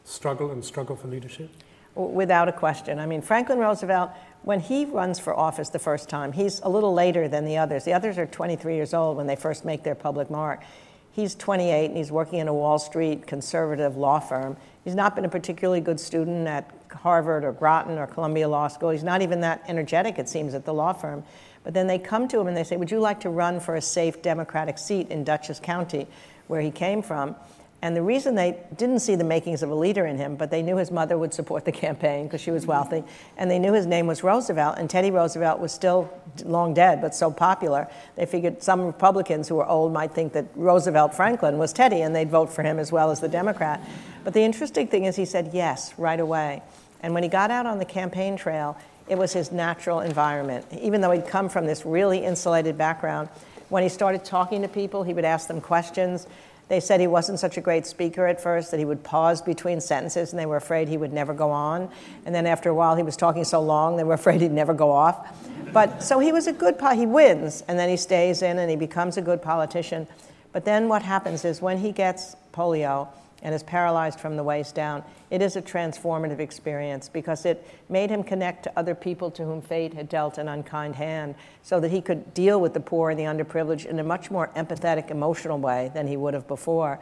struggle 0.03 0.51
and 0.51 0.65
struggle 0.65 0.97
for 0.97 1.07
leadership? 1.07 1.49
Without 1.95 2.49
a 2.49 2.53
question. 2.53 2.99
I 2.99 3.07
mean, 3.07 3.23
Franklin 3.23 3.61
Roosevelt, 3.61 4.11
when 4.43 4.59
he 4.59 4.85
runs 4.85 5.21
for 5.21 5.33
office 5.33 5.69
the 5.69 5.79
first 5.79 6.09
time, 6.09 6.33
he's 6.33 6.59
a 6.65 6.69
little 6.69 6.93
later 6.93 7.29
than 7.29 7.45
the 7.45 7.59
others. 7.59 7.85
The 7.85 7.93
others 7.93 8.19
are 8.19 8.27
23 8.27 8.75
years 8.75 8.95
old 8.95 9.17
when 9.17 9.29
they 9.29 9.37
first 9.37 9.65
make 9.65 9.85
their 9.85 9.95
public 9.95 10.29
mark. 10.29 10.65
He's 11.13 11.35
28 11.35 11.87
and 11.87 11.97
he's 11.97 12.11
working 12.11 12.39
in 12.39 12.49
a 12.49 12.55
Wall 12.55 12.79
Street 12.79 13.27
conservative 13.27 13.99
law 13.99 14.19
firm. 14.19 14.57
He's 14.83 14.95
not 14.95 15.15
been 15.15 15.27
a 15.27 15.29
particularly 15.29 15.83
good 15.83 16.01
student 16.01 16.49
at 16.49 16.71
Harvard 16.91 17.45
or 17.45 17.53
Groton 17.53 17.99
or 17.99 18.07
Columbia 18.07 18.49
Law 18.49 18.69
School. 18.69 18.91
He's 18.91 19.05
not 19.05 19.21
even 19.21 19.43
that 19.43 19.63
energetic, 19.69 20.19
it 20.19 20.29
seems, 20.29 20.55
at 20.55 20.65
the 20.65 20.73
law 20.73 20.95
firm. 20.95 21.23
But 21.65 21.75
then 21.75 21.87
they 21.87 21.99
come 21.99 22.29
to 22.29 22.41
him 22.41 22.49
and 22.49 22.57
they 22.57 22.65
say, 22.65 22.77
Would 22.77 22.91
you 22.91 22.99
like 22.99 23.21
to 23.21 23.31
run 23.31 23.61
for 23.61 23.77
a 23.77 23.83
safe 23.83 24.23
Democratic 24.23 24.79
seat 24.79 25.11
in 25.11 25.23
Dutchess 25.23 25.61
County, 25.61 26.07
where 26.49 26.63
he 26.63 26.71
came 26.71 27.03
from? 27.03 27.37
And 27.83 27.97
the 27.97 28.03
reason 28.03 28.37
they 28.37 28.59
didn't 28.77 29.01
see 29.01 29.17
the 29.17 29.25
makings 29.25 29.65
of 29.65 29.71
a 29.71 29.75
leader 29.75 30.07
in 30.07 30.17
him, 30.17 30.37
but 30.37 30.53
they 30.53 30.63
knew 30.63 30.77
his 30.77 30.93
mother 30.93 31.19
would 31.19 31.35
support 31.35 31.65
the 31.65 31.73
campaign 31.73 32.25
because 32.25 32.41
she 32.41 32.53
was 32.53 32.65
wealthy, 32.65 33.03
and 33.37 33.51
they 33.51 33.59
knew 33.59 33.73
his 33.73 33.87
name 33.87 34.07
was 34.07 34.23
Roosevelt, 34.23 34.77
and 34.79 34.89
Teddy 34.89 35.11
Roosevelt 35.11 35.59
was 35.59 35.73
still 35.73 36.09
long 36.45 36.75
dead, 36.75 37.01
but 37.01 37.13
so 37.13 37.33
popular, 37.33 37.89
they 38.15 38.25
figured 38.25 38.63
some 38.63 38.83
Republicans 38.83 39.49
who 39.49 39.57
were 39.57 39.67
old 39.67 39.93
might 39.93 40.13
think 40.13 40.33
that 40.33 40.47
Roosevelt 40.55 41.13
Franklin 41.13 41.59
was 41.59 41.73
Teddy, 41.73 42.03
and 42.03 42.15
they'd 42.15 42.31
vote 42.31 42.53
for 42.53 42.63
him 42.63 42.79
as 42.79 42.93
well 42.93 43.11
as 43.11 43.19
the 43.19 43.29
Democrat. 43.29 43.81
But 44.23 44.33
the 44.33 44.43
interesting 44.43 44.87
thing 44.87 45.05
is 45.05 45.17
he 45.17 45.25
said 45.25 45.51
yes 45.53 45.93
right 45.99 46.21
away. 46.21 46.63
And 47.01 47.15
when 47.15 47.25
he 47.25 47.29
got 47.29 47.51
out 47.51 47.67
on 47.67 47.81
the 47.81 47.85
campaign 47.85 48.37
trail, 48.37 48.79
it 49.09 49.19
was 49.19 49.33
his 49.33 49.51
natural 49.51 50.01
environment. 50.01 50.65
Even 50.81 51.01
though 51.01 51.11
he'd 51.11 51.27
come 51.27 51.49
from 51.49 51.67
this 51.67 51.85
really 51.85 52.25
insulated 52.25 52.79
background, 52.79 53.29
when 53.71 53.83
he 53.83 53.89
started 53.89 54.25
talking 54.25 54.63
to 54.63 54.69
people, 54.69 55.03
he 55.03 55.15
would 55.15 55.25
ask 55.25 55.49
them 55.49 55.61
questions. 55.61 56.29
They 56.73 56.81
said 56.81 57.01
he 57.01 57.07
wasn't 57.07 57.39
such 57.39 57.59
a 57.59 57.61
great 57.61 57.85
speaker 57.85 58.27
at 58.27 58.41
first, 58.41 58.71
that 58.71 58.79
he 58.79 58.87
would 58.87 59.05
pause 59.05 59.43
between 59.43 59.79
sentences, 59.79 60.33
and 60.33 60.41
they 60.41 60.47
were 60.47 60.57
afraid 60.57 60.89
he 60.89 60.97
would 60.97 61.13
never 61.13 61.35
go 61.35 61.51
on. 61.51 61.91
And 62.25 62.35
then 62.35 62.47
after 62.47 62.71
a 62.71 62.75
while, 62.75 62.97
he 62.97 63.03
was 63.03 63.15
talking 63.15 63.45
so 63.45 63.61
long, 63.61 63.99
they 63.99 64.05
were 64.05 64.15
afraid 64.23 64.41
he'd 64.41 64.53
never 64.53 64.73
go 64.73 64.91
off. 64.91 65.37
But 65.71 66.03
so 66.03 66.19
he 66.19 66.33
was 66.33 66.47
a 66.47 66.53
good, 66.55 66.79
po- 66.79 66.95
he 66.95 67.05
wins, 67.05 67.63
and 67.69 67.79
then 67.79 67.91
he 67.91 67.99
stays 67.99 68.41
in 68.41 68.59
and 68.59 68.71
he 68.71 68.77
becomes 68.77 69.19
a 69.19 69.21
good 69.21 69.43
politician. 69.43 70.07
But 70.53 70.65
then 70.65 70.89
what 70.89 71.03
happens 71.03 71.45
is 71.45 71.61
when 71.61 71.77
he 71.77 71.93
gets 71.93 72.37
polio, 72.55 73.09
and 73.43 73.55
is 73.55 73.63
paralyzed 73.63 74.21
from 74.21 74.37
the 74.37 74.43
waist 74.43 74.75
down, 74.75 75.03
it 75.31 75.43
is 75.43 75.57
a 75.57 75.63
transformative 75.63 76.39
experience 76.39 77.09
because 77.09 77.45
it 77.45 77.67
made 77.89 78.09
him 78.09 78.23
connect 78.23 78.63
to 78.65 78.73
other 78.79 78.95
people 78.95 79.31
to 79.33 79.45
whom 79.45 79.61
fate 79.61 79.93
had 79.93 80.09
dealt 80.09 80.39
an 80.39 80.49
unkind 80.49 80.95
hand 80.95 81.35
so 81.63 81.81
that 81.81 81.91
he 81.91 82.01
could 82.01 82.33
deal 82.35 82.61
with 82.61 82.73
the 82.73 82.81
poor 82.81 83.11
and 83.11 83.19
the 83.19 83.25
underprivileged 83.25 83.87
in 83.87 83.99
a 83.99 84.05
much 84.05 84.31
more 84.31 84.51
empathetic, 84.57 85.11
emotional 85.11 85.59
way 85.59 85.91
than 85.93 86.07
he 86.07 86.17
would 86.17 86.35
have 86.35 86.47
before. 86.47 86.99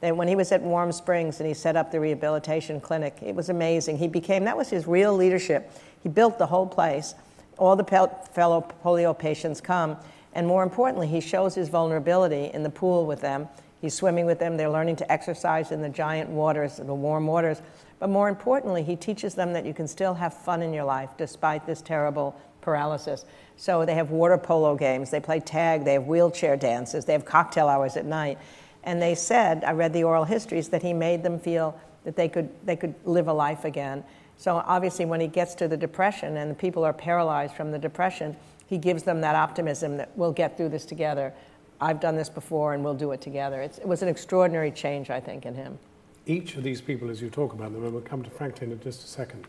Then 0.00 0.16
when 0.16 0.28
he 0.28 0.36
was 0.36 0.52
at 0.52 0.60
Warm 0.60 0.92
Springs 0.92 1.40
and 1.40 1.46
he 1.46 1.54
set 1.54 1.76
up 1.76 1.90
the 1.90 2.00
rehabilitation 2.00 2.80
clinic, 2.80 3.16
it 3.22 3.34
was 3.34 3.48
amazing. 3.48 3.96
He 3.96 4.08
became, 4.08 4.44
that 4.44 4.56
was 4.56 4.68
his 4.68 4.86
real 4.86 5.14
leadership. 5.14 5.70
He 6.02 6.08
built 6.08 6.38
the 6.38 6.46
whole 6.46 6.66
place. 6.66 7.14
All 7.56 7.76
the 7.76 7.84
fellow 7.84 8.68
polio 8.84 9.18
patients 9.18 9.60
come. 9.60 9.96
And 10.34 10.46
more 10.46 10.64
importantly, 10.64 11.06
he 11.06 11.20
shows 11.20 11.54
his 11.54 11.68
vulnerability 11.68 12.50
in 12.52 12.64
the 12.64 12.70
pool 12.70 13.06
with 13.06 13.20
them 13.20 13.48
He's 13.84 13.92
swimming 13.92 14.24
with 14.24 14.38
them. 14.38 14.56
They're 14.56 14.70
learning 14.70 14.96
to 14.96 15.12
exercise 15.12 15.70
in 15.70 15.82
the 15.82 15.90
giant 15.90 16.30
waters, 16.30 16.78
the 16.78 16.94
warm 16.94 17.26
waters. 17.26 17.60
But 17.98 18.08
more 18.08 18.30
importantly, 18.30 18.82
he 18.82 18.96
teaches 18.96 19.34
them 19.34 19.52
that 19.52 19.66
you 19.66 19.74
can 19.74 19.86
still 19.86 20.14
have 20.14 20.32
fun 20.32 20.62
in 20.62 20.72
your 20.72 20.84
life 20.84 21.10
despite 21.18 21.66
this 21.66 21.82
terrible 21.82 22.34
paralysis. 22.62 23.26
So 23.58 23.84
they 23.84 23.92
have 23.92 24.10
water 24.10 24.38
polo 24.38 24.74
games, 24.74 25.10
they 25.10 25.20
play 25.20 25.38
tag, 25.38 25.84
they 25.84 25.92
have 25.92 26.06
wheelchair 26.06 26.56
dances, 26.56 27.04
they 27.04 27.12
have 27.12 27.26
cocktail 27.26 27.68
hours 27.68 27.98
at 27.98 28.06
night. 28.06 28.38
And 28.84 29.02
they 29.02 29.14
said, 29.14 29.62
I 29.64 29.72
read 29.72 29.92
the 29.92 30.04
oral 30.04 30.24
histories, 30.24 30.70
that 30.70 30.80
he 30.80 30.94
made 30.94 31.22
them 31.22 31.38
feel 31.38 31.78
that 32.04 32.16
they 32.16 32.30
could, 32.30 32.48
they 32.64 32.76
could 32.76 32.94
live 33.04 33.28
a 33.28 33.34
life 33.34 33.66
again. 33.66 34.02
So 34.38 34.62
obviously, 34.64 35.04
when 35.04 35.20
he 35.20 35.26
gets 35.26 35.54
to 35.56 35.68
the 35.68 35.76
depression 35.76 36.38
and 36.38 36.50
the 36.50 36.54
people 36.54 36.84
are 36.84 36.94
paralyzed 36.94 37.54
from 37.54 37.70
the 37.70 37.78
depression, 37.78 38.34
he 38.66 38.78
gives 38.78 39.02
them 39.02 39.20
that 39.20 39.34
optimism 39.34 39.98
that 39.98 40.10
we'll 40.16 40.32
get 40.32 40.56
through 40.56 40.70
this 40.70 40.86
together. 40.86 41.34
I've 41.80 42.00
done 42.00 42.16
this 42.16 42.28
before 42.28 42.74
and 42.74 42.84
we'll 42.84 42.94
do 42.94 43.12
it 43.12 43.20
together. 43.20 43.60
It's, 43.60 43.78
it 43.78 43.86
was 43.86 44.02
an 44.02 44.08
extraordinary 44.08 44.70
change, 44.70 45.10
I 45.10 45.20
think, 45.20 45.46
in 45.46 45.54
him. 45.54 45.78
Each 46.26 46.56
of 46.56 46.62
these 46.62 46.80
people, 46.80 47.10
as 47.10 47.20
you 47.20 47.28
talk 47.28 47.52
about 47.52 47.72
them, 47.72 47.84
and 47.84 47.92
we'll 47.92 48.02
come 48.02 48.22
to 48.22 48.30
Franklin 48.30 48.72
in 48.72 48.80
just 48.80 49.04
a 49.04 49.06
second, 49.06 49.46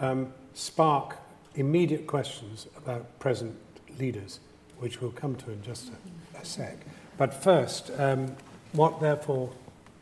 um, 0.00 0.32
spark 0.54 1.16
immediate 1.54 2.06
questions 2.06 2.66
about 2.76 3.18
present 3.18 3.54
leaders, 3.98 4.40
which 4.78 5.00
we'll 5.00 5.12
come 5.12 5.34
to 5.36 5.50
in 5.50 5.62
just 5.62 5.90
a, 5.90 6.38
a 6.40 6.44
sec. 6.44 6.76
But 7.16 7.34
first, 7.34 7.90
um, 7.98 8.34
what 8.72 9.00
therefore 9.00 9.50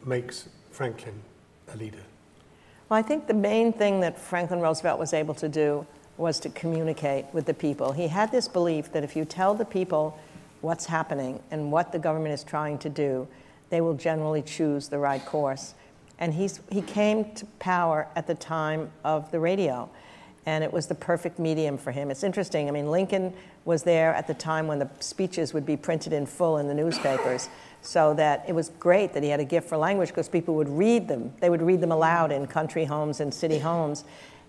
makes 0.04 0.48
Franklin 0.70 1.20
a 1.72 1.76
leader? 1.76 2.02
Well, 2.88 2.98
I 2.98 3.02
think 3.02 3.26
the 3.26 3.34
main 3.34 3.72
thing 3.72 4.00
that 4.00 4.18
Franklin 4.18 4.60
Roosevelt 4.60 4.98
was 4.98 5.12
able 5.12 5.34
to 5.34 5.48
do 5.48 5.86
was 6.16 6.38
to 6.40 6.48
communicate 6.50 7.26
with 7.32 7.46
the 7.46 7.54
people. 7.54 7.92
He 7.92 8.08
had 8.08 8.30
this 8.30 8.48
belief 8.48 8.92
that 8.92 9.04
if 9.04 9.16
you 9.16 9.24
tell 9.24 9.54
the 9.54 9.64
people 9.64 10.18
what's 10.66 10.86
happening 10.86 11.40
and 11.52 11.70
what 11.70 11.92
the 11.92 11.98
government 11.98 12.34
is 12.34 12.42
trying 12.42 12.76
to 12.76 12.88
do, 12.88 13.28
they 13.70 13.80
will 13.80 13.94
generally 13.94 14.42
choose 14.42 14.88
the 14.88 14.98
right 14.98 15.24
course. 15.24 15.74
And 16.18 16.34
he's, 16.34 16.60
he 16.72 16.82
came 16.82 17.32
to 17.34 17.46
power 17.60 18.08
at 18.16 18.26
the 18.26 18.34
time 18.34 18.90
of 19.04 19.30
the 19.30 19.38
radio, 19.38 19.88
and 20.44 20.64
it 20.64 20.72
was 20.72 20.88
the 20.88 20.94
perfect 20.96 21.38
medium 21.38 21.78
for 21.78 21.92
him. 21.92 22.10
It's 22.10 22.24
interesting. 22.24 22.66
I 22.66 22.72
mean, 22.72 22.90
Lincoln 22.90 23.32
was 23.64 23.84
there 23.84 24.12
at 24.12 24.26
the 24.26 24.34
time 24.34 24.66
when 24.66 24.80
the 24.80 24.90
speeches 24.98 25.54
would 25.54 25.64
be 25.64 25.76
printed 25.76 26.12
in 26.12 26.26
full 26.26 26.58
in 26.58 26.66
the 26.66 26.74
newspapers, 26.74 27.48
so 27.82 28.12
that 28.14 28.44
it 28.48 28.52
was 28.52 28.70
great 28.80 29.12
that 29.12 29.22
he 29.22 29.28
had 29.28 29.38
a 29.38 29.44
gift 29.44 29.68
for 29.68 29.76
language 29.76 30.08
because 30.08 30.28
people 30.28 30.56
would 30.56 30.68
read 30.68 31.06
them. 31.06 31.32
They 31.40 31.48
would 31.48 31.62
read 31.62 31.80
them 31.80 31.92
aloud 31.92 32.32
in 32.32 32.44
country 32.48 32.84
homes 32.84 33.20
and 33.20 33.32
city 33.32 33.60
homes. 33.60 34.04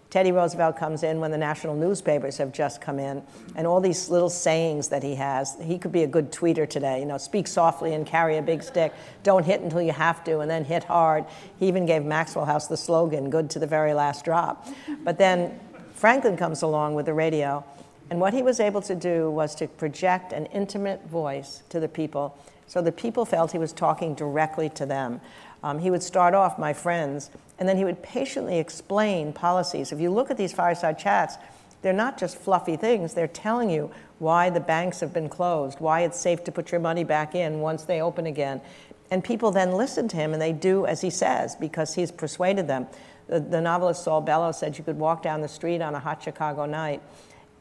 Teddy 0.09 0.31
Roosevelt 0.31 0.77
comes 0.77 1.03
in 1.03 1.19
when 1.19 1.31
the 1.31 1.37
national 1.37 1.75
newspapers 1.75 2.37
have 2.37 2.53
just 2.53 2.79
come 2.79 2.97
in, 2.97 3.21
and 3.55 3.67
all 3.67 3.81
these 3.81 4.09
little 4.09 4.29
sayings 4.29 4.87
that 4.87 5.03
he 5.03 5.15
has. 5.15 5.57
He 5.61 5.77
could 5.77 5.91
be 5.91 6.03
a 6.03 6.07
good 6.07 6.31
tweeter 6.31 6.69
today. 6.69 6.99
You 6.99 7.05
know, 7.05 7.17
speak 7.17 7.47
softly 7.47 7.93
and 7.93 8.05
carry 8.05 8.37
a 8.37 8.41
big 8.41 8.63
stick. 8.63 8.93
Don't 9.23 9.45
hit 9.45 9.61
until 9.61 9.81
you 9.81 9.91
have 9.91 10.23
to, 10.23 10.39
and 10.39 10.49
then 10.49 10.63
hit 10.63 10.85
hard. 10.85 11.25
He 11.59 11.67
even 11.67 11.85
gave 11.85 12.03
Maxwell 12.05 12.45
House 12.45 12.67
the 12.67 12.77
slogan, 12.77 13.29
good 13.29 13.49
to 13.51 13.59
the 13.59 13.67
very 13.67 13.93
last 13.93 14.23
drop. 14.23 14.67
But 15.03 15.17
then 15.17 15.59
Franklin 15.93 16.37
comes 16.37 16.61
along 16.61 16.95
with 16.95 17.05
the 17.05 17.13
radio, 17.13 17.65
and 18.09 18.21
what 18.21 18.33
he 18.33 18.41
was 18.41 18.59
able 18.59 18.81
to 18.83 18.95
do 18.95 19.29
was 19.29 19.55
to 19.55 19.67
project 19.67 20.31
an 20.31 20.45
intimate 20.47 21.05
voice 21.07 21.63
to 21.69 21.79
the 21.79 21.89
people 21.89 22.37
so 22.67 22.81
the 22.81 22.91
people 22.91 23.25
felt 23.25 23.53
he 23.53 23.57
was 23.57 23.73
talking 23.73 24.13
directly 24.13 24.69
to 24.71 24.85
them. 24.85 25.21
Um, 25.63 25.79
he 25.79 25.89
would 25.89 26.03
start 26.03 26.33
off, 26.33 26.59
my 26.59 26.73
friends, 26.73 27.31
and 27.59 27.67
then 27.67 27.77
he 27.77 27.83
would 27.83 28.03
patiently 28.03 28.59
explain 28.59 29.33
policies. 29.33 29.91
If 29.91 29.99
you 29.99 30.11
look 30.11 30.29
at 30.29 30.37
these 30.37 30.53
fireside 30.53 30.99
chats, 30.99 31.37
they're 31.81 31.93
not 31.93 32.17
just 32.17 32.37
fluffy 32.37 32.75
things, 32.75 33.13
they're 33.13 33.27
telling 33.27 33.69
you 33.69 33.91
why 34.19 34.49
the 34.49 34.59
banks 34.59 34.99
have 34.99 35.13
been 35.13 35.29
closed, 35.29 35.79
why 35.79 36.01
it's 36.01 36.19
safe 36.19 36.43
to 36.45 36.51
put 36.51 36.71
your 36.71 36.81
money 36.81 37.03
back 37.03 37.35
in 37.35 37.59
once 37.59 37.83
they 37.83 38.01
open 38.01 38.25
again. 38.25 38.61
And 39.09 39.23
people 39.23 39.51
then 39.51 39.71
listen 39.71 40.07
to 40.09 40.17
him 40.17 40.33
and 40.33 40.41
they 40.41 40.53
do 40.53 40.85
as 40.85 41.01
he 41.01 41.09
says 41.09 41.55
because 41.55 41.95
he's 41.95 42.11
persuaded 42.11 42.67
them. 42.67 42.87
The, 43.27 43.39
the 43.39 43.61
novelist 43.61 44.03
Saul 44.03 44.21
Bellow 44.21 44.51
said 44.51 44.77
you 44.77 44.83
could 44.83 44.97
walk 44.97 45.21
down 45.21 45.41
the 45.41 45.47
street 45.47 45.81
on 45.81 45.95
a 45.95 45.99
hot 45.99 46.23
Chicago 46.23 46.65
night 46.65 47.01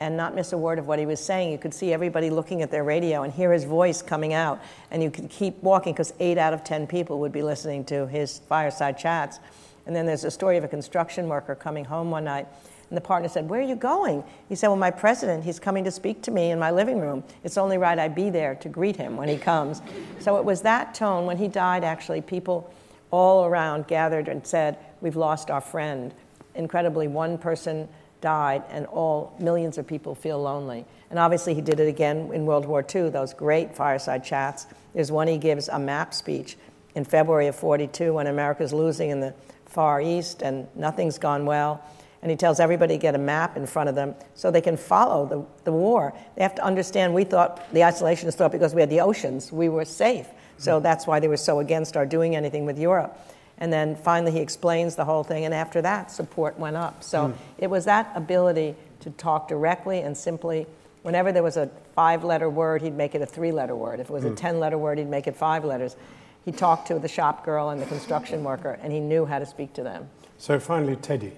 and 0.01 0.17
not 0.17 0.35
miss 0.35 0.53
a 0.53 0.59
word 0.59 0.79
of 0.79 0.87
what 0.87 0.99
he 0.99 1.07
was 1.07 1.21
saying. 1.21 1.51
You 1.51 1.59
could 1.59 1.75
see 1.75 1.93
everybody 1.93 2.31
looking 2.31 2.63
at 2.63 2.71
their 2.71 2.85
radio 2.85 3.23
and 3.23 3.33
hear 3.33 3.53
his 3.53 3.65
voice 3.65 4.03
coming 4.03 4.35
out, 4.35 4.61
and 4.91 5.03
you 5.03 5.11
could 5.11 5.31
keep 5.31 5.63
walking 5.63 5.93
because 5.93 6.13
eight 6.21 6.39
out 6.39 6.53
of 6.53 6.65
10 6.65 6.87
people 6.87 7.21
would 7.21 7.33
be 7.33 7.43
listening 7.43 7.85
to 7.87 8.07
his 8.07 8.41
fireside 8.41 8.99
chats. 8.99 9.41
And 9.87 9.95
then 9.95 10.05
there's 10.05 10.25
a 10.25 10.31
story 10.31 10.57
of 10.57 10.65
a 10.65 10.69
construction 10.69 11.29
worker 11.29 11.55
coming 11.55 11.85
home 11.85 12.11
one 12.11 12.25
night, 12.25 12.47
and 12.89 12.97
the 12.97 13.01
partner 13.01 13.29
said, 13.29 13.49
Where 13.49 13.61
are 13.61 13.65
you 13.65 13.77
going? 13.77 14.23
He 14.49 14.55
said, 14.55 14.69
Well, 14.69 14.77
my 14.77 14.91
president, 14.91 15.45
he's 15.45 15.59
coming 15.59 15.85
to 15.85 15.91
speak 15.91 16.23
to 16.23 16.31
me 16.31 16.51
in 16.51 16.59
my 16.59 16.71
living 16.71 17.01
room. 17.01 17.25
It's 17.43 17.57
only 17.57 17.79
right 17.79 17.99
I 17.99 18.09
be 18.09 18.31
there 18.31 18.55
to 18.57 18.69
greet 18.69 18.97
him 18.97 19.17
when 19.17 19.29
he 19.29 19.37
comes. 19.37 19.83
so 20.21 20.37
it 20.37 20.45
was 20.45 20.63
that 20.63 20.95
tone. 20.95 21.27
When 21.27 21.37
he 21.37 21.49
died, 21.49 21.83
actually, 21.85 22.21
people 22.21 22.73
all 23.11 23.45
around 23.45 23.89
gathered 23.89 24.29
and 24.29 24.47
said, 24.47 24.79
We've 25.01 25.17
lost 25.17 25.51
our 25.51 25.61
friend. 25.61 26.15
Incredibly, 26.55 27.09
one 27.09 27.39
person 27.39 27.89
died, 28.21 28.63
and 28.71 28.87
all 28.87 29.37
millions 29.39 29.79
of 29.79 29.87
people 29.87 30.15
feel 30.15 30.41
lonely. 30.41 30.85
And 31.11 31.19
obviously, 31.19 31.55
he 31.55 31.61
did 31.61 31.81
it 31.81 31.89
again 31.89 32.31
in 32.33 32.47
World 32.47 32.67
War 32.67 32.85
II, 32.95 33.11
those 33.11 33.35
great 33.35 33.75
fireside 33.75 34.25
chats. 34.25 34.67
There's 34.95 35.13
one 35.13 35.29
he 35.29 35.39
gives 35.39 35.69
a 35.69 35.79
map 35.79 36.15
speech 36.15 36.57
in 36.95 37.05
February 37.05 37.47
of 37.49 37.57
42 37.57 38.15
when 38.15 38.27
America's 38.27 38.73
losing 38.73 39.11
in 39.11 39.21
the 39.21 39.35
Far 39.77 40.01
East 40.01 40.41
and 40.41 40.67
nothing's 40.75 41.19
gone 41.19 41.45
well. 41.45 41.85
And 42.23 42.31
he 42.31 42.37
tells 42.37 42.61
everybody 42.61 42.95
to 42.95 42.99
get 42.99 43.15
a 43.15 43.19
map 43.19 43.59
in 43.59 43.67
front 43.67 43.91
of 43.91 43.95
them 43.95 44.15
so 44.35 44.51
they 44.51 44.63
can 44.63 44.79
follow 44.79 45.27
the, 45.27 45.45
the 45.65 45.73
war. 45.73 46.15
They 46.35 46.43
have 46.43 46.55
to 46.55 46.65
understand 46.65 47.13
we 47.13 47.25
thought, 47.25 47.71
the 47.75 47.81
isolationists 47.81 48.37
thought 48.37 48.53
because 48.53 48.75
we 48.75 48.81
had 48.81 48.89
the 48.89 49.01
oceans, 49.01 49.53
we 49.53 49.69
were 49.69 49.85
safe. 49.85 50.29
So 50.57 50.81
that's 50.81 51.07
why 51.07 51.21
they 51.21 51.29
were 51.29 51.37
so 51.37 51.61
against 51.61 51.95
our 51.95 52.07
doing 52.07 52.35
anything 52.35 52.65
with 52.65 52.79
Europe. 52.79 53.21
And 53.59 53.71
then 53.71 53.97
finally, 53.97 54.33
he 54.33 54.41
explains 54.41 54.97
the 54.97 55.05
whole 55.05 55.23
thing, 55.23 55.45
and 55.45 55.53
after 55.53 55.83
that, 55.83 56.11
support 56.11 56.59
went 56.59 56.77
up. 56.77 57.05
So 57.05 57.29
mm. 57.29 57.35
it 57.59 57.69
was 57.69 57.85
that 57.85 58.11
ability 58.15 58.75
to 59.01 59.11
talk 59.11 59.47
directly 59.47 60.01
and 60.01 60.17
simply. 60.17 60.67
Whenever 61.03 61.33
there 61.33 61.43
was 61.43 61.59
a 61.59 61.71
five 61.95 62.25
letter 62.25 62.49
word, 62.49 62.81
he'd 62.81 62.97
make 62.97 63.15
it 63.15 63.21
a 63.21 63.27
three 63.27 63.53
letter 63.53 63.77
word. 63.77 64.01
If 64.01 64.09
it 64.09 64.13
was 64.13 64.25
mm. 64.25 64.29
a 64.29 64.31
hmm. 64.31 64.37
10 64.37 64.61
letter 64.61 64.79
word, 64.79 64.99
he'd 64.99 65.09
make 65.09 65.27
it 65.27 65.37
five 65.37 65.65
letters. 65.65 65.97
He 66.47 66.53
talked 66.53 66.87
to 66.87 66.99
the 67.01 67.09
shop 67.09 67.45
girl 67.45 67.71
and 67.71 67.83
the 67.83 67.87
construction 67.87 68.45
worker, 68.45 68.79
and 68.81 68.93
he 68.93 69.01
knew 69.01 69.27
how 69.27 69.41
to 69.41 69.45
speak 69.45 69.73
to 69.75 69.83
them. 69.83 70.09
So 70.39 70.61
finally, 70.61 70.95
Teddy. 70.95 71.33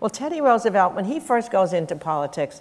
Well, 0.00 0.10
Teddy 0.10 0.40
Roosevelt, 0.40 0.94
when 0.94 1.04
he 1.04 1.20
first 1.20 1.52
goes 1.52 1.72
into 1.72 1.94
politics, 1.94 2.60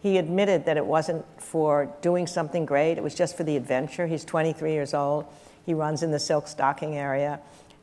he 0.00 0.16
admitted 0.16 0.64
that 0.64 0.78
it 0.78 0.86
wasn't 0.86 1.26
for 1.38 1.94
doing 2.00 2.26
something 2.26 2.64
great, 2.64 2.96
it 2.96 3.02
was 3.02 3.14
just 3.14 3.36
for 3.36 3.44
the 3.44 3.58
adventure. 3.58 4.06
He's 4.06 4.24
23 4.24 4.72
years 4.72 4.94
old. 4.94 5.26
He 5.66 5.74
runs 5.74 6.02
in 6.02 6.12
the 6.12 6.18
silk 6.18 6.48
stocking 6.48 6.96
area. 6.96 7.40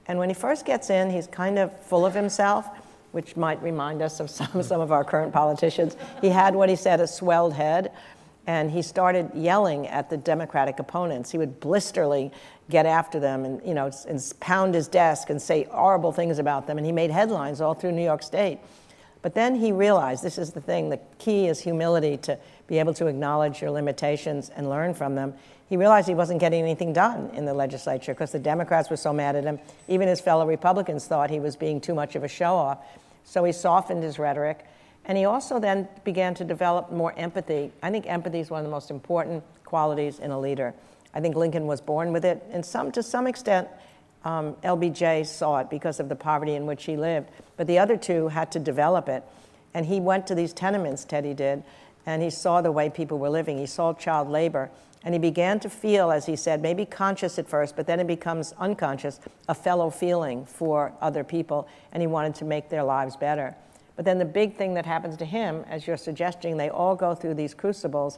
And 0.07 0.17
when 0.17 0.29
he 0.29 0.33
first 0.33 0.65
gets 0.65 0.89
in, 0.89 1.11
he's 1.11 1.27
kind 1.27 1.59
of 1.59 1.79
full 1.83 2.07
of 2.07 2.15
himself, 2.15 2.67
which 3.11 3.37
might 3.37 3.61
remind 3.61 4.01
us 4.01 4.19
of 4.21 4.31
some, 4.31 4.63
some 4.63 4.81
of 4.81 4.91
our 4.91 5.03
current 5.03 5.33
politicians. 5.33 5.95
He 6.19 6.29
had 6.29 6.55
what 6.55 6.67
he 6.67 6.75
said 6.75 6.99
a 6.99 7.05
swelled 7.05 7.53
head, 7.53 7.91
and 8.47 8.71
he 8.71 8.81
started 8.81 9.31
yelling 9.33 9.87
at 9.87 10.09
the 10.09 10.17
Democratic 10.17 10.79
opponents. 10.79 11.31
He 11.31 11.37
would 11.37 11.59
blisterly 11.59 12.31
get 12.73 12.85
after 12.85 13.19
them 13.19 13.45
and, 13.45 13.65
you 13.65 13.73
know, 13.73 13.89
and 14.07 14.33
pound 14.41 14.75
his 14.75 14.89
desk 14.89 15.29
and 15.29 15.41
say 15.41 15.63
horrible 15.71 16.11
things 16.11 16.39
about 16.39 16.67
them. 16.67 16.77
And 16.77 16.85
he 16.85 16.91
made 16.91 17.09
headlines 17.09 17.61
all 17.61 17.73
through 17.73 17.93
New 17.93 18.03
York 18.03 18.21
State. 18.21 18.59
But 19.21 19.33
then 19.33 19.55
he 19.55 19.71
realized 19.71 20.21
this 20.21 20.37
is 20.37 20.51
the 20.51 20.59
thing 20.59 20.89
the 20.89 20.99
key 21.17 21.47
is 21.47 21.61
humility 21.61 22.17
to 22.17 22.37
be 22.67 22.79
able 22.79 22.93
to 22.95 23.07
acknowledge 23.07 23.61
your 23.61 23.71
limitations 23.71 24.49
and 24.49 24.69
learn 24.69 24.93
from 24.93 25.15
them 25.15 25.33
he 25.73 25.77
realized 25.77 26.07
he 26.07 26.13
wasn't 26.13 26.39
getting 26.39 26.61
anything 26.61 26.93
done 26.93 27.31
in 27.33 27.45
the 27.45 27.53
legislature 27.53 28.13
because 28.13 28.31
the 28.31 28.37
Democrats 28.37 28.91
were 28.91 28.95
so 28.95 29.11
mad 29.11 29.35
at 29.35 29.43
him. 29.43 29.57
Even 29.87 30.07
his 30.07 30.21
fellow 30.21 30.45
Republicans 30.45 31.07
thought 31.07 31.31
he 31.31 31.39
was 31.39 31.55
being 31.55 31.81
too 31.81 31.95
much 31.95 32.15
of 32.15 32.23
a 32.23 32.27
show 32.27 32.53
off. 32.53 32.77
So 33.23 33.43
he 33.43 33.51
softened 33.51 34.03
his 34.03 34.19
rhetoric. 34.19 34.67
And 35.05 35.17
he 35.17 35.25
also 35.25 35.57
then 35.59 35.87
began 36.03 36.35
to 36.35 36.43
develop 36.43 36.91
more 36.91 37.13
empathy. 37.17 37.71
I 37.81 37.89
think 37.89 38.05
empathy 38.05 38.39
is 38.39 38.51
one 38.51 38.59
of 38.59 38.65
the 38.65 38.69
most 38.69 38.91
important 38.91 39.43
qualities 39.65 40.19
in 40.19 40.29
a 40.29 40.39
leader. 40.39 40.75
I 41.13 41.19
think 41.21 41.35
Lincoln 41.35 41.67
was 41.67 41.81
born 41.81 42.11
with 42.11 42.25
it. 42.25 42.43
And 42.51 42.65
some, 42.65 42.91
to 42.93 43.03
some 43.03 43.27
extent, 43.27 43.67
um, 44.25 44.55
LBJ 44.63 45.25
saw 45.25 45.59
it 45.59 45.69
because 45.69 45.99
of 45.99 46.09
the 46.09 46.15
poverty 46.15 46.55
in 46.55 46.65
which 46.65 46.85
he 46.85 46.97
lived. 46.97 47.29
But 47.57 47.67
the 47.67 47.79
other 47.79 47.97
two 47.97 48.29
had 48.29 48.51
to 48.53 48.59
develop 48.59 49.09
it. 49.09 49.23
And 49.73 49.85
he 49.85 49.99
went 49.99 50.27
to 50.27 50.35
these 50.35 50.53
tenements, 50.53 51.03
Teddy 51.03 51.33
did, 51.33 51.63
and 52.05 52.21
he 52.21 52.29
saw 52.29 52.61
the 52.61 52.71
way 52.71 52.89
people 52.89 53.17
were 53.17 53.29
living. 53.29 53.57
He 53.57 53.65
saw 53.65 53.93
child 53.93 54.29
labor. 54.29 54.69
And 55.03 55.13
he 55.13 55.19
began 55.19 55.59
to 55.61 55.69
feel, 55.69 56.11
as 56.11 56.25
he 56.25 56.35
said, 56.35 56.61
maybe 56.61 56.85
conscious 56.85 57.37
at 57.37 57.47
first, 57.47 57.75
but 57.75 57.87
then 57.87 57.99
it 57.99 58.07
becomes 58.07 58.53
unconscious, 58.57 59.19
a 59.49 59.55
fellow 59.55 59.89
feeling 59.89 60.45
for 60.45 60.93
other 61.01 61.25
people, 61.25 61.67
and 61.91 62.01
he 62.01 62.07
wanted 62.07 62.35
to 62.35 62.45
make 62.45 62.69
their 62.69 62.83
lives 62.83 63.17
better. 63.17 63.55
But 63.97 64.05
then 64.05 64.17
the 64.17 64.25
big 64.25 64.55
thing 64.55 64.75
that 64.75 64.85
happens 64.85 65.17
to 65.17 65.25
him, 65.25 65.65
as 65.69 65.85
you're 65.85 65.97
suggesting, 65.97 66.55
they 66.55 66.69
all 66.69 66.95
go 66.95 67.13
through 67.15 67.33
these 67.33 67.53
crucibles, 67.53 68.17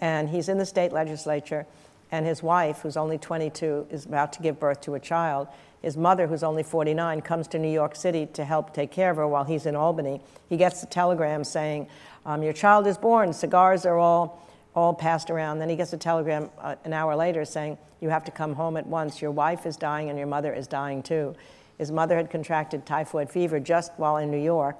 and 0.00 0.28
he's 0.28 0.48
in 0.48 0.56
the 0.56 0.64
state 0.64 0.92
legislature, 0.92 1.66
and 2.10 2.26
his 2.26 2.42
wife, 2.42 2.80
who's 2.80 2.96
only 2.96 3.18
22, 3.18 3.86
is 3.90 4.04
about 4.04 4.32
to 4.34 4.42
give 4.42 4.58
birth 4.58 4.80
to 4.82 4.94
a 4.94 5.00
child. 5.00 5.48
His 5.82 5.96
mother, 5.96 6.26
who's 6.26 6.42
only 6.42 6.62
49, 6.62 7.20
comes 7.22 7.48
to 7.48 7.58
New 7.58 7.72
York 7.72 7.96
City 7.96 8.26
to 8.34 8.44
help 8.44 8.74
take 8.74 8.90
care 8.90 9.10
of 9.10 9.16
her 9.16 9.26
while 9.26 9.44
he's 9.44 9.66
in 9.66 9.76
Albany. 9.76 10.20
He 10.48 10.56
gets 10.56 10.82
a 10.82 10.86
telegram 10.86 11.44
saying, 11.44 11.88
um, 12.26 12.42
Your 12.42 12.52
child 12.52 12.86
is 12.86 12.98
born, 12.98 13.32
cigars 13.32 13.86
are 13.86 13.98
all 13.98 14.40
all 14.74 14.94
passed 14.94 15.30
around. 15.30 15.58
Then 15.58 15.68
he 15.68 15.76
gets 15.76 15.92
a 15.92 15.96
telegram 15.96 16.50
uh, 16.58 16.76
an 16.84 16.92
hour 16.92 17.16
later 17.16 17.44
saying, 17.44 17.78
You 18.00 18.08
have 18.10 18.24
to 18.24 18.30
come 18.30 18.54
home 18.54 18.76
at 18.76 18.86
once. 18.86 19.20
Your 19.20 19.30
wife 19.30 19.66
is 19.66 19.76
dying 19.76 20.08
and 20.08 20.18
your 20.18 20.28
mother 20.28 20.52
is 20.52 20.66
dying 20.66 21.02
too. 21.02 21.34
His 21.78 21.90
mother 21.90 22.16
had 22.16 22.30
contracted 22.30 22.84
typhoid 22.84 23.30
fever 23.30 23.58
just 23.58 23.92
while 23.96 24.18
in 24.18 24.30
New 24.30 24.42
York, 24.42 24.76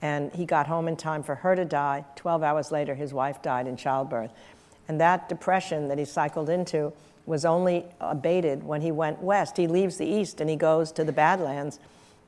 And 0.00 0.32
he 0.32 0.44
got 0.44 0.66
home 0.66 0.86
in 0.86 0.96
time 0.96 1.22
for 1.22 1.36
her 1.36 1.56
to 1.56 1.64
die. 1.64 2.04
12 2.16 2.42
hours 2.42 2.70
later, 2.70 2.94
his 2.94 3.12
wife 3.14 3.42
died 3.42 3.66
in 3.66 3.76
childbirth. 3.76 4.30
And 4.92 5.00
that 5.00 5.26
depression 5.26 5.88
that 5.88 5.96
he 5.96 6.04
cycled 6.04 6.50
into 6.50 6.92
was 7.24 7.46
only 7.46 7.86
abated 7.98 8.62
when 8.62 8.82
he 8.82 8.92
went 8.92 9.22
west. 9.22 9.56
He 9.56 9.66
leaves 9.66 9.96
the 9.96 10.04
east 10.04 10.38
and 10.42 10.50
he 10.50 10.56
goes 10.56 10.92
to 10.92 11.02
the 11.02 11.12
Badlands. 11.12 11.78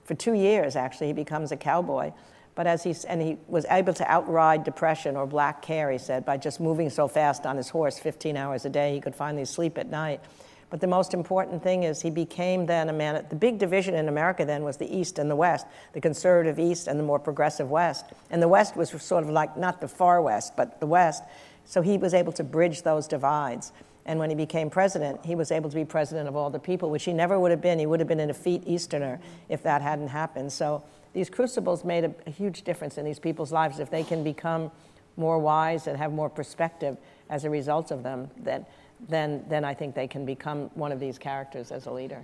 For 0.07 0.15
two 0.15 0.33
years, 0.33 0.75
actually, 0.75 1.09
he 1.09 1.13
becomes 1.13 1.53
a 1.53 1.59
cowboy. 1.59 2.13
But 2.55 2.67
as 2.67 2.83
he, 2.83 2.95
and 3.07 3.21
he 3.21 3.37
was 3.49 3.67
able 3.69 3.93
to 3.93 4.11
outride 4.11 4.65
depression 4.65 5.15
or 5.15 5.27
black 5.27 5.61
care, 5.61 5.91
he 5.91 5.99
said, 5.99 6.25
by 6.25 6.39
just 6.39 6.59
moving 6.59 6.89
so 6.89 7.07
fast 7.07 7.45
on 7.45 7.59
his 7.59 7.69
horse 7.69 7.99
15 7.99 8.35
hours 8.35 8.65
a 8.65 8.71
day, 8.71 8.95
he 8.95 9.01
could 9.03 9.15
finally 9.15 9.45
sleep 9.45 9.77
at 9.77 9.91
night. 9.91 10.23
But 10.71 10.81
the 10.81 10.87
most 10.87 11.13
important 11.13 11.63
thing 11.63 11.83
is 11.83 12.01
he 12.01 12.09
became 12.09 12.65
then 12.65 12.89
a 12.89 12.95
man. 12.95 13.27
The 13.29 13.37
big 13.37 13.59
division 13.59 13.95
in 13.95 14.09
America 14.09 14.47
then 14.47 14.65
was 14.65 14.79
the 14.79 14.91
East 14.91 15.19
and 15.19 15.31
the 15.31 15.37
West, 15.37 15.67
the 15.93 16.01
conservative 16.01 16.59
East 16.59 16.87
and 16.87 16.99
the 16.99 17.05
more 17.05 17.19
progressive 17.19 17.71
West. 17.71 18.07
And 18.31 18.43
the 18.43 18.49
West 18.49 18.75
was 18.75 18.89
sort 19.03 19.23
of 19.23 19.29
like 19.29 19.55
not 19.55 19.83
the 19.83 19.89
far 19.89 20.23
West, 20.23 20.57
but 20.57 20.81
the 20.81 20.87
West. 20.87 21.23
So 21.65 21.83
he 21.83 21.99
was 21.99 22.15
able 22.15 22.33
to 22.33 22.45
bridge 22.45 22.83
those 22.83 23.07
divides. 23.07 23.73
And 24.07 24.19
when 24.19 24.29
he 24.29 24.37
became 24.37 24.69
president, 24.69 25.25
he 25.25 25.35
was 25.35 25.51
able 25.51 25.71
to 25.71 25.77
be 25.77 25.85
president 25.85 26.29
of 26.29 26.37
all 26.37 26.51
the 26.51 26.59
people, 26.59 26.91
which 26.91 27.05
he 27.05 27.13
never 27.13 27.39
would 27.41 27.51
have 27.51 27.63
been. 27.63 27.79
He 27.79 27.87
would 27.87 28.01
have 28.01 28.09
been 28.09 28.21
an 28.21 28.31
effete 28.31 28.63
Easterner 28.67 29.19
if 29.49 29.63
that 29.63 29.81
hadn't 29.81 30.09
happened. 30.09 30.53
So 30.53 30.83
these 31.15 31.31
crucibles 31.31 31.85
made 31.85 32.05
a, 32.05 32.15
a 32.27 32.31
huge 32.31 32.63
difference 32.63 32.99
in 32.99 33.05
these 33.05 33.19
people's 33.19 33.53
lives. 33.53 33.79
If 33.79 33.91
they 33.91 34.05
can 34.05 34.23
become 34.23 34.71
more 35.17 35.39
wise 35.39 35.87
and 35.87 35.97
have 35.97 36.13
more 36.13 36.29
perspective 36.29 36.99
as 37.31 37.45
a 37.45 37.51
result 37.51 37.91
of 37.91 38.03
them, 38.03 38.31
then, 38.37 38.67
then, 39.09 39.45
then 39.49 39.65
I 39.65 39.73
think 39.73 39.95
they 39.95 40.09
can 40.09 40.27
become 40.27 40.71
one 40.75 40.93
of 40.93 41.01
these 41.01 41.19
characters 41.19 41.73
as 41.73 41.87
a 41.87 41.91
leader. 41.91 42.23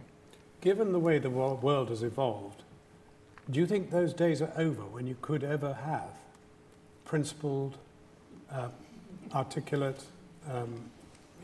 Given 0.61 0.93
the 0.93 0.99
way 0.99 1.19
the 1.19 1.31
world 1.31 1.89
has 1.89 2.03
evolved, 2.03 2.63
do 3.51 3.59
you 3.59 3.67
think 3.67 3.91
those 3.91 4.13
days 4.13 4.43
are 4.43 4.53
over 4.57 4.83
when 4.83 5.07
you 5.07 5.17
could 5.23 5.43
ever 5.43 5.73
have 5.73 6.11
principled, 7.05 7.79
uh, 8.53 8.69
articulate, 9.35 10.03
um, 10.51 10.81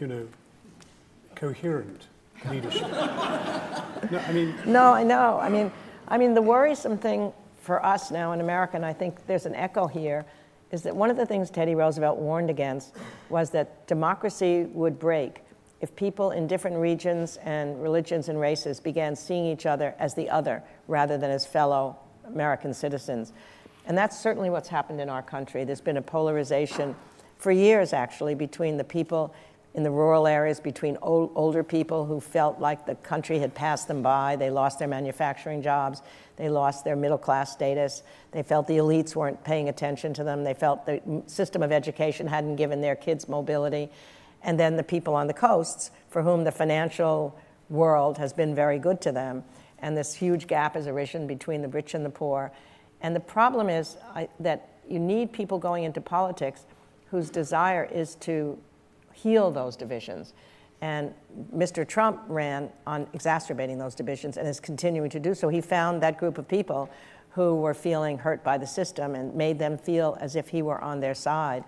you 0.01 0.07
know, 0.07 0.27
coherent 1.35 2.07
leadership? 2.51 2.83
no, 2.91 4.23
I 4.27 4.33
mean. 4.33 4.55
No, 4.67 4.93
I 4.93 5.03
know. 5.03 5.39
I 5.39 5.49
mean, 5.49 5.73
I 6.09 6.19
mean, 6.19 6.35
the 6.35 6.43
worrisome 6.43 6.99
thing 6.99 7.33
for 7.61 7.85
us 7.85 8.11
now 8.11 8.33
in 8.33 8.41
America, 8.41 8.77
and 8.77 8.87
I 8.87 8.93
think 8.93 9.27
there's 9.27 9.47
an 9.47 9.55
echo 9.55 9.87
here, 9.87 10.25
is 10.71 10.83
that 10.83 10.95
one 10.95 11.11
of 11.11 11.17
the 11.17 11.27
things 11.27 11.51
Teddy 11.51 11.75
Roosevelt 11.75 12.19
warned 12.19 12.51
against 12.51 12.95
was 13.29 13.51
that 13.51 13.87
democracy 13.87 14.65
would 14.73 14.99
break 14.99 15.43
if 15.81 15.95
people 15.95 16.31
in 16.31 16.47
different 16.47 16.77
regions 16.77 17.37
and 17.39 17.81
religions 17.83 18.29
and 18.29 18.41
races 18.41 18.81
began 18.81 19.15
seeing 19.15 19.47
each 19.47 19.67
other 19.67 19.95
as 19.99 20.15
the 20.15 20.29
other 20.31 20.63
rather 20.89 21.19
than 21.19 21.31
as 21.31 21.47
fellow 21.47 21.97
American 22.27 22.73
citizens. 22.73 23.33
And 23.87 23.97
that's 23.97 24.19
certainly 24.19 24.51
what's 24.51 24.69
happened 24.69 25.01
in 25.01 25.09
our 25.09 25.23
country. 25.23 25.65
There's 25.65 25.81
been 25.81 25.97
a 25.97 26.03
polarization 26.03 26.97
for 27.39 27.53
years, 27.53 27.93
actually, 27.93 28.35
between 28.35 28.77
the 28.77 28.85
people 28.85 29.35
in 29.77 29.83
the 29.83 29.91
rural 29.91 30.27
areas, 30.27 30.59
between 30.59 30.97
old, 31.03 31.31
older 31.35 31.63
people 31.63 32.07
who 32.07 32.19
felt 32.19 32.59
like 32.59 32.87
the 32.87 32.95
country 32.97 33.39
had 33.39 33.55
passed 33.55 33.89
them 33.89 34.03
by. 34.03 34.35
They 34.35 34.49
lost 34.49 34.79
their 34.79 34.89
manufacturing 34.89 35.61
jobs, 35.61 36.01
they 36.37 36.49
lost 36.49 36.83
their 36.83 36.97
middle 36.97 37.19
class 37.19 37.53
status, 37.53 38.03
they 38.33 38.43
felt 38.43 38.67
the 38.67 38.79
elites 38.79 39.15
weren't 39.15 39.45
paying 39.45 39.69
attention 39.69 40.15
to 40.15 40.25
them, 40.25 40.45
they 40.45 40.55
felt 40.55 40.87
the 40.87 41.23
system 41.27 41.63
of 41.63 41.73
education 41.73 42.27
hadn't 42.27 42.57
given 42.57 42.81
their 42.81 42.97
kids 42.97 43.29
mobility. 43.29 43.91
And 44.43 44.59
then 44.59 44.77
the 44.77 44.83
people 44.83 45.15
on 45.15 45.27
the 45.27 45.35
coasts, 45.35 45.91
for 46.09 46.23
whom 46.23 46.45
the 46.45 46.53
financial 46.53 47.39
world 47.69 48.17
has 48.17 48.33
been 48.33 48.55
very 48.55 48.79
good 48.79 49.03
to 49.03 49.13
them. 49.13 49.45
And 49.81 49.95
this 49.95 50.15
huge 50.15 50.47
gap 50.47 50.75
has 50.75 50.87
arisen 50.87 51.27
between 51.27 51.61
the 51.61 51.69
rich 51.69 51.93
and 51.93 52.05
the 52.05 52.11
poor. 52.11 52.51
And 53.03 53.15
the 53.15 53.21
problem 53.21 53.69
is 53.69 53.99
I, 54.15 54.29
that 54.41 54.71
you 54.89 54.99
need 54.99 55.33
people 55.33 55.59
going 55.59 55.85
into 55.85 56.01
politics 56.01 56.65
whose 57.11 57.31
desire 57.31 57.85
is 57.85 58.15
to 58.17 58.59
heal 59.13 59.51
those 59.51 59.77
divisions. 59.77 60.35
And 60.81 61.15
Mr. 61.55 61.87
Trump 61.87 62.21
ran 62.29 62.71
on 62.87 63.07
exacerbating 63.13 63.79
those 63.79 63.95
divisions 63.95 64.37
and 64.37 64.47
is 64.47 64.61
continuing 64.61 65.09
to 65.11 65.21
do 65.21 65.35
so. 65.35 65.49
He 65.49 65.61
found 65.61 66.03
that 66.03 66.19
group 66.19 66.39
of 66.39 66.47
people 66.47 66.91
who 67.31 67.57
were 67.57 67.75
feeling 67.75 68.19
hurt 68.19 68.43
by 68.45 68.59
the 68.59 68.67
system 68.67 69.15
and 69.15 69.35
made 69.35 69.59
them 69.59 69.79
feel 69.79 70.17
as 70.21 70.37
if 70.37 70.49
he 70.49 70.63
were 70.63 70.81
on 70.81 71.01
their 71.01 71.15
side. 71.15 71.65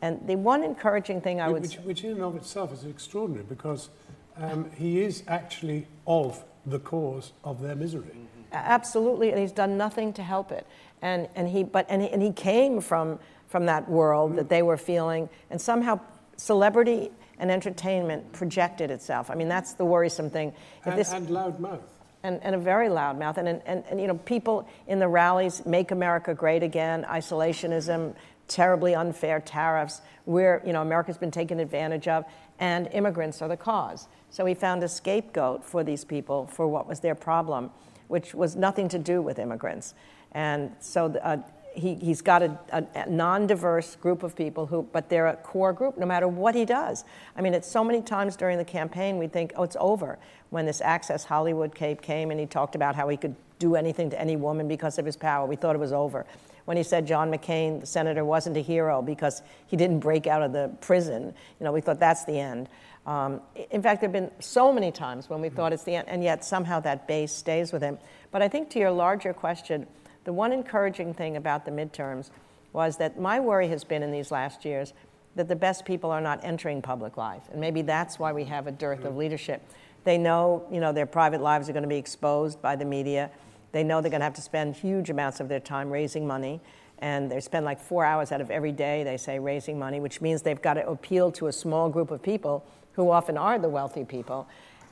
And 0.00 0.20
the 0.26 0.36
one 0.36 0.64
encouraging 0.64 1.20
thing 1.20 1.40
I 1.40 1.48
would 1.48 1.62
which, 1.62 1.76
which 1.76 2.04
in 2.04 2.12
and 2.12 2.22
of 2.22 2.36
itself 2.36 2.72
is 2.72 2.84
extraordinary 2.84 3.44
because 3.48 3.90
um, 4.36 4.70
he 4.76 5.02
is 5.02 5.22
actually 5.28 5.86
of 6.06 6.44
the 6.66 6.78
cause 6.78 7.32
of 7.44 7.60
their 7.60 7.76
misery. 7.76 8.04
Mm-hmm. 8.04 8.42
Absolutely, 8.52 9.30
and 9.30 9.38
he's 9.38 9.52
done 9.52 9.76
nothing 9.76 10.12
to 10.14 10.22
help 10.22 10.52
it. 10.52 10.66
And, 11.00 11.28
and, 11.34 11.48
he, 11.48 11.64
but, 11.64 11.86
and, 11.88 12.02
he, 12.02 12.08
and 12.10 12.22
he 12.22 12.32
came 12.32 12.80
from, 12.80 13.18
from 13.52 13.66
that 13.66 13.88
world 13.88 14.32
mm. 14.32 14.36
that 14.36 14.48
they 14.48 14.62
were 14.62 14.78
feeling, 14.78 15.28
and 15.50 15.60
somehow 15.60 16.00
celebrity 16.36 17.10
and 17.38 17.50
entertainment 17.50 18.32
projected 18.32 18.90
itself. 18.90 19.30
I 19.30 19.34
mean, 19.34 19.48
that's 19.48 19.74
the 19.74 19.84
worrisome 19.84 20.30
thing. 20.30 20.54
And, 20.84 20.98
this, 20.98 21.12
and 21.12 21.28
loud 21.28 21.60
mouth. 21.60 21.80
And, 22.22 22.40
and, 22.42 22.54
a 22.54 22.58
very 22.58 22.88
loud 22.88 23.18
mouth. 23.18 23.36
And, 23.36 23.48
and, 23.48 23.62
and, 23.66 24.00
you 24.00 24.06
know, 24.06 24.14
people 24.14 24.66
in 24.86 24.98
the 24.98 25.08
rallies, 25.08 25.66
make 25.66 25.90
America 25.90 26.34
great 26.34 26.62
again, 26.62 27.04
isolationism, 27.04 28.14
terribly 28.48 28.94
unfair 28.94 29.40
tariffs, 29.40 30.00
where, 30.24 30.62
you 30.64 30.72
know, 30.72 30.80
America's 30.80 31.18
been 31.18 31.30
taken 31.30 31.60
advantage 31.60 32.08
of, 32.08 32.24
and 32.58 32.86
immigrants 32.92 33.42
are 33.42 33.48
the 33.48 33.56
cause. 33.56 34.08
So 34.30 34.46
he 34.46 34.54
found 34.54 34.82
a 34.82 34.88
scapegoat 34.88 35.64
for 35.64 35.84
these 35.84 36.04
people 36.04 36.46
for 36.46 36.66
what 36.66 36.88
was 36.88 37.00
their 37.00 37.14
problem, 37.14 37.70
which 38.08 38.34
was 38.34 38.56
nothing 38.56 38.88
to 38.90 38.98
do 38.98 39.20
with 39.20 39.38
immigrants. 39.38 39.94
And 40.32 40.74
so 40.80 41.06
uh, 41.22 41.38
he, 41.74 41.94
he's 41.94 42.22
got 42.22 42.42
a, 42.42 42.58
a, 42.72 42.84
a 42.94 43.10
non-diverse 43.10 43.96
group 43.96 44.22
of 44.22 44.36
people 44.36 44.66
who, 44.66 44.88
but 44.92 45.08
they're 45.08 45.26
a 45.26 45.36
core 45.36 45.72
group 45.72 45.98
no 45.98 46.06
matter 46.06 46.28
what 46.28 46.54
he 46.54 46.64
does. 46.64 47.04
I 47.36 47.40
mean, 47.40 47.54
it's 47.54 47.68
so 47.68 47.82
many 47.82 48.02
times 48.02 48.36
during 48.36 48.58
the 48.58 48.64
campaign 48.64 49.18
we 49.18 49.26
think, 49.26 49.52
oh, 49.56 49.62
it's 49.62 49.76
over. 49.80 50.18
When 50.50 50.66
this 50.66 50.80
Access 50.80 51.24
Hollywood 51.24 51.74
cape 51.74 52.02
came 52.02 52.30
and 52.30 52.38
he 52.38 52.46
talked 52.46 52.74
about 52.74 52.94
how 52.94 53.08
he 53.08 53.16
could 53.16 53.34
do 53.58 53.74
anything 53.74 54.10
to 54.10 54.20
any 54.20 54.36
woman 54.36 54.68
because 54.68 54.98
of 54.98 55.06
his 55.06 55.16
power, 55.16 55.46
we 55.46 55.56
thought 55.56 55.74
it 55.74 55.78
was 55.78 55.92
over. 55.92 56.26
When 56.64 56.76
he 56.76 56.82
said 56.82 57.06
John 57.06 57.30
McCain, 57.30 57.80
the 57.80 57.86
senator, 57.86 58.24
wasn't 58.24 58.56
a 58.56 58.60
hero 58.60 59.02
because 59.02 59.42
he 59.66 59.76
didn't 59.76 60.00
break 60.00 60.26
out 60.26 60.42
of 60.42 60.52
the 60.52 60.70
prison, 60.80 61.34
you 61.58 61.64
know, 61.64 61.72
we 61.72 61.80
thought 61.80 61.98
that's 61.98 62.24
the 62.24 62.38
end. 62.38 62.68
Um, 63.04 63.40
in 63.70 63.82
fact, 63.82 64.00
there 64.00 64.08
have 64.08 64.12
been 64.12 64.30
so 64.38 64.72
many 64.72 64.92
times 64.92 65.28
when 65.28 65.40
we 65.40 65.48
thought 65.48 65.72
it's 65.72 65.82
the 65.82 65.96
end, 65.96 66.08
and 66.08 66.22
yet 66.22 66.44
somehow 66.44 66.78
that 66.80 67.08
base 67.08 67.32
stays 67.32 67.72
with 67.72 67.82
him. 67.82 67.98
But 68.30 68.42
I 68.42 68.48
think 68.48 68.70
to 68.70 68.78
your 68.78 68.92
larger 68.92 69.32
question, 69.32 69.88
the 70.24 70.32
one 70.32 70.52
encouraging 70.52 71.14
thing 71.14 71.36
about 71.36 71.64
the 71.64 71.70
midterms 71.70 72.30
was 72.72 72.96
that 72.96 73.20
my 73.20 73.40
worry 73.40 73.68
has 73.68 73.84
been 73.84 74.02
in 74.02 74.10
these 74.10 74.30
last 74.30 74.64
years 74.64 74.92
that 75.34 75.48
the 75.48 75.56
best 75.56 75.84
people 75.84 76.10
are 76.10 76.20
not 76.20 76.40
entering 76.42 76.82
public 76.82 77.16
life. 77.16 77.42
And 77.50 77.60
maybe 77.60 77.82
that's 77.82 78.18
why 78.18 78.32
we 78.32 78.44
have 78.44 78.66
a 78.66 78.72
dearth 78.72 79.04
of 79.04 79.14
mm. 79.14 79.18
leadership. 79.18 79.62
They 80.04 80.18
know, 80.18 80.66
you 80.70 80.80
know, 80.80 80.92
their 80.92 81.06
private 81.06 81.40
lives 81.40 81.68
are 81.68 81.72
going 81.72 81.84
to 81.84 81.88
be 81.88 81.96
exposed 81.96 82.60
by 82.60 82.76
the 82.76 82.84
media. 82.84 83.30
They 83.72 83.82
know 83.82 84.00
they're 84.00 84.10
going 84.10 84.20
to 84.20 84.24
have 84.24 84.34
to 84.34 84.42
spend 84.42 84.76
huge 84.76 85.10
amounts 85.10 85.40
of 85.40 85.48
their 85.48 85.60
time 85.60 85.90
raising 85.90 86.26
money. 86.26 86.60
And 86.98 87.30
they 87.30 87.40
spend 87.40 87.64
like 87.64 87.80
four 87.80 88.04
hours 88.04 88.30
out 88.30 88.40
of 88.40 88.50
every 88.50 88.72
day, 88.72 89.02
they 89.02 89.16
say, 89.16 89.38
raising 89.38 89.78
money, 89.78 90.00
which 90.00 90.20
means 90.20 90.42
they've 90.42 90.60
got 90.60 90.74
to 90.74 90.86
appeal 90.88 91.32
to 91.32 91.46
a 91.46 91.52
small 91.52 91.88
group 91.88 92.10
of 92.10 92.22
people 92.22 92.64
who 92.92 93.10
often 93.10 93.36
are 93.36 93.58
the 93.58 93.68
wealthy 93.68 94.04
people. 94.04 94.46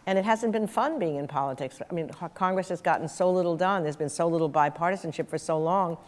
And 0.06 0.18
it 0.18 0.24
hasn't 0.24 0.52
been 0.52 0.66
fun 0.66 0.98
being 0.98 1.16
in 1.16 1.28
politics. 1.28 1.80
I 1.88 1.92
mean, 1.92 2.10
Congress 2.34 2.68
has 2.70 2.80
gotten 2.80 3.08
so 3.08 3.30
little 3.30 3.56
done. 3.56 3.82
There's 3.82 3.96
been 3.96 4.08
so 4.08 4.26
little 4.26 4.50
bipartisanship 4.50 5.28
for 5.28 5.38
so 5.38 5.58
long. 5.58 5.98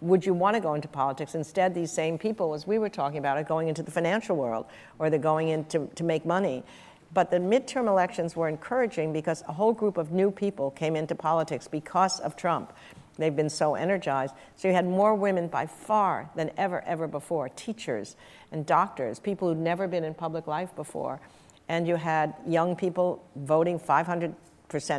Would 0.00 0.26
you 0.26 0.34
want 0.34 0.54
to 0.54 0.60
go 0.60 0.74
into 0.74 0.88
politics? 0.88 1.34
Instead, 1.34 1.74
these 1.74 1.92
same 1.92 2.18
people, 2.18 2.54
as 2.54 2.66
we 2.66 2.78
were 2.78 2.88
talking 2.88 3.18
about, 3.18 3.38
are 3.38 3.44
going 3.44 3.68
into 3.68 3.82
the 3.82 3.90
financial 3.90 4.36
world 4.36 4.66
or 4.98 5.10
they're 5.10 5.18
going 5.18 5.48
in 5.48 5.64
to, 5.66 5.86
to 5.94 6.04
make 6.04 6.26
money. 6.26 6.62
But 7.14 7.30
the 7.30 7.38
midterm 7.38 7.88
elections 7.88 8.34
were 8.34 8.48
encouraging 8.48 9.12
because 9.12 9.42
a 9.48 9.52
whole 9.52 9.72
group 9.72 9.98
of 9.98 10.12
new 10.12 10.30
people 10.30 10.70
came 10.70 10.96
into 10.96 11.14
politics 11.14 11.68
because 11.68 12.20
of 12.20 12.36
Trump. 12.36 12.72
They've 13.16 13.34
been 13.34 13.50
so 13.50 13.74
energized. 13.74 14.34
So 14.56 14.68
you 14.68 14.74
had 14.74 14.86
more 14.86 15.14
women 15.14 15.48
by 15.48 15.66
far 15.66 16.30
than 16.34 16.50
ever, 16.56 16.82
ever 16.84 17.06
before 17.06 17.48
teachers 17.50 18.16
and 18.50 18.64
doctors, 18.64 19.18
people 19.18 19.48
who'd 19.48 19.58
never 19.58 19.86
been 19.86 20.04
in 20.04 20.14
public 20.14 20.46
life 20.46 20.74
before 20.74 21.20
and 21.72 21.88
you 21.88 21.96
had 21.96 22.34
young 22.46 22.76
people 22.76 23.24
voting 23.34 23.80
500% 23.80 24.34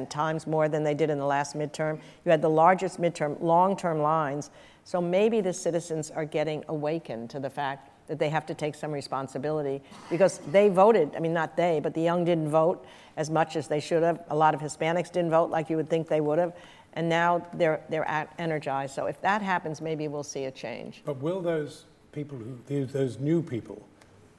times 0.10 0.48
more 0.48 0.68
than 0.68 0.84
they 0.84 0.96
did 0.96 1.12
in 1.12 1.20
the 1.20 1.26
last 1.26 1.56
midterm. 1.56 2.00
You 2.26 2.32
had 2.32 2.42
the 2.42 2.50
largest 2.50 3.00
midterm, 3.00 3.40
long 3.40 3.78
term 3.78 4.02
lines. 4.02 4.50
So 4.84 5.00
maybe 5.00 5.40
the 5.40 5.54
citizens 5.54 6.10
are 6.10 6.26
getting 6.26 6.64
awakened 6.70 7.30
to 7.30 7.40
the 7.40 7.50
fact 7.50 7.92
that 8.08 8.18
they 8.18 8.30
have 8.30 8.48
to 8.48 8.56
take 8.56 8.74
some 8.74 8.92
responsibility 8.92 9.84
because 10.10 10.40
they 10.52 10.68
voted. 10.68 11.16
I 11.16 11.20
mean, 11.20 11.32
not 11.32 11.56
they, 11.56 11.80
but 11.80 11.94
the 11.94 12.02
young 12.02 12.26
didn't 12.26 12.50
vote 12.50 12.84
as 13.18 13.30
much 13.30 13.56
as 13.56 13.68
they 13.68 13.80
should 13.80 14.02
have. 14.02 14.24
A 14.32 14.36
lot 14.36 14.56
of 14.56 14.60
Hispanics 14.60 15.12
didn't 15.12 15.30
vote 15.30 15.52
like 15.52 15.70
you 15.70 15.78
would 15.78 15.92
think 15.92 16.08
they 16.08 16.22
would 16.22 16.40
have. 16.40 16.54
And 16.94 17.08
now 17.08 17.46
they're, 17.54 17.82
they're 17.88 18.28
energized. 18.40 18.96
So 18.96 19.06
if 19.06 19.22
that 19.22 19.44
happens, 19.44 19.80
maybe 19.80 20.08
we'll 20.08 20.24
see 20.24 20.46
a 20.46 20.52
change. 20.52 21.04
But 21.06 21.22
will 21.22 21.40
those 21.40 21.86
people, 22.14 22.40
who, 22.40 22.86
those 22.88 23.20
new 23.20 23.44
people, 23.44 23.88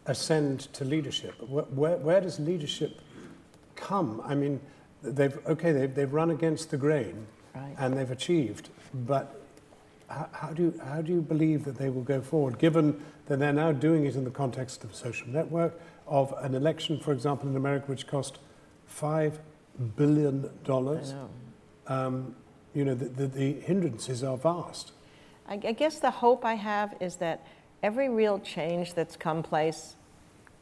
ascend 0.07 0.73
to 0.75 0.85
leadership? 0.85 1.35
Where, 1.49 1.65
where, 1.65 1.97
where, 1.97 2.21
does 2.21 2.39
leadership 2.39 3.01
come? 3.77 4.23
I 4.25 4.35
mean, 4.35 4.61
they've, 5.03 5.39
okay, 5.47 5.73
they've, 5.73 5.95
they've 5.95 6.13
run 6.13 6.31
against 6.31 6.71
the 6.71 6.77
grain 6.77 7.27
right. 7.55 7.75
and 7.79 7.97
they've 7.97 8.11
achieved, 8.11 8.71
but 8.93 9.41
how, 10.09 10.29
how, 10.33 10.49
do 10.49 10.63
you, 10.63 10.81
how 10.85 11.01
do 11.01 11.13
you 11.13 11.21
believe 11.21 11.65
that 11.65 11.77
they 11.77 11.89
will 11.89 12.03
go 12.03 12.21
forward, 12.21 12.59
given 12.59 13.03
that 13.27 13.39
they're 13.39 13.53
now 13.53 13.73
doing 13.73 14.05
it 14.05 14.15
in 14.15 14.25
the 14.25 14.31
context 14.31 14.85
of 14.85 14.93
a 14.93 14.95
social 14.95 15.29
network, 15.29 15.81
of 16.07 16.35
an 16.39 16.55
election, 16.55 17.01
for 17.01 17.13
example, 17.13 17.49
in 17.49 17.57
America, 17.57 17.87
which 17.87 18.07
cost 18.07 18.39
$5 18.95 19.39
billion? 19.97 20.51
Um, 21.87 22.35
you 22.75 22.85
know, 22.85 22.95
the, 22.95 23.07
the, 23.07 23.27
the 23.27 23.53
hindrances 23.61 24.23
are 24.23 24.37
vast. 24.37 24.93
I, 25.47 25.55
I 25.55 25.73
guess 25.73 25.99
the 25.99 26.11
hope 26.11 26.45
I 26.45 26.55
have 26.55 26.95
is 27.01 27.17
that 27.17 27.47
every 27.83 28.09
real 28.09 28.39
change 28.39 28.95
that's 28.95 29.17
come 29.17 29.43
place 29.43 29.97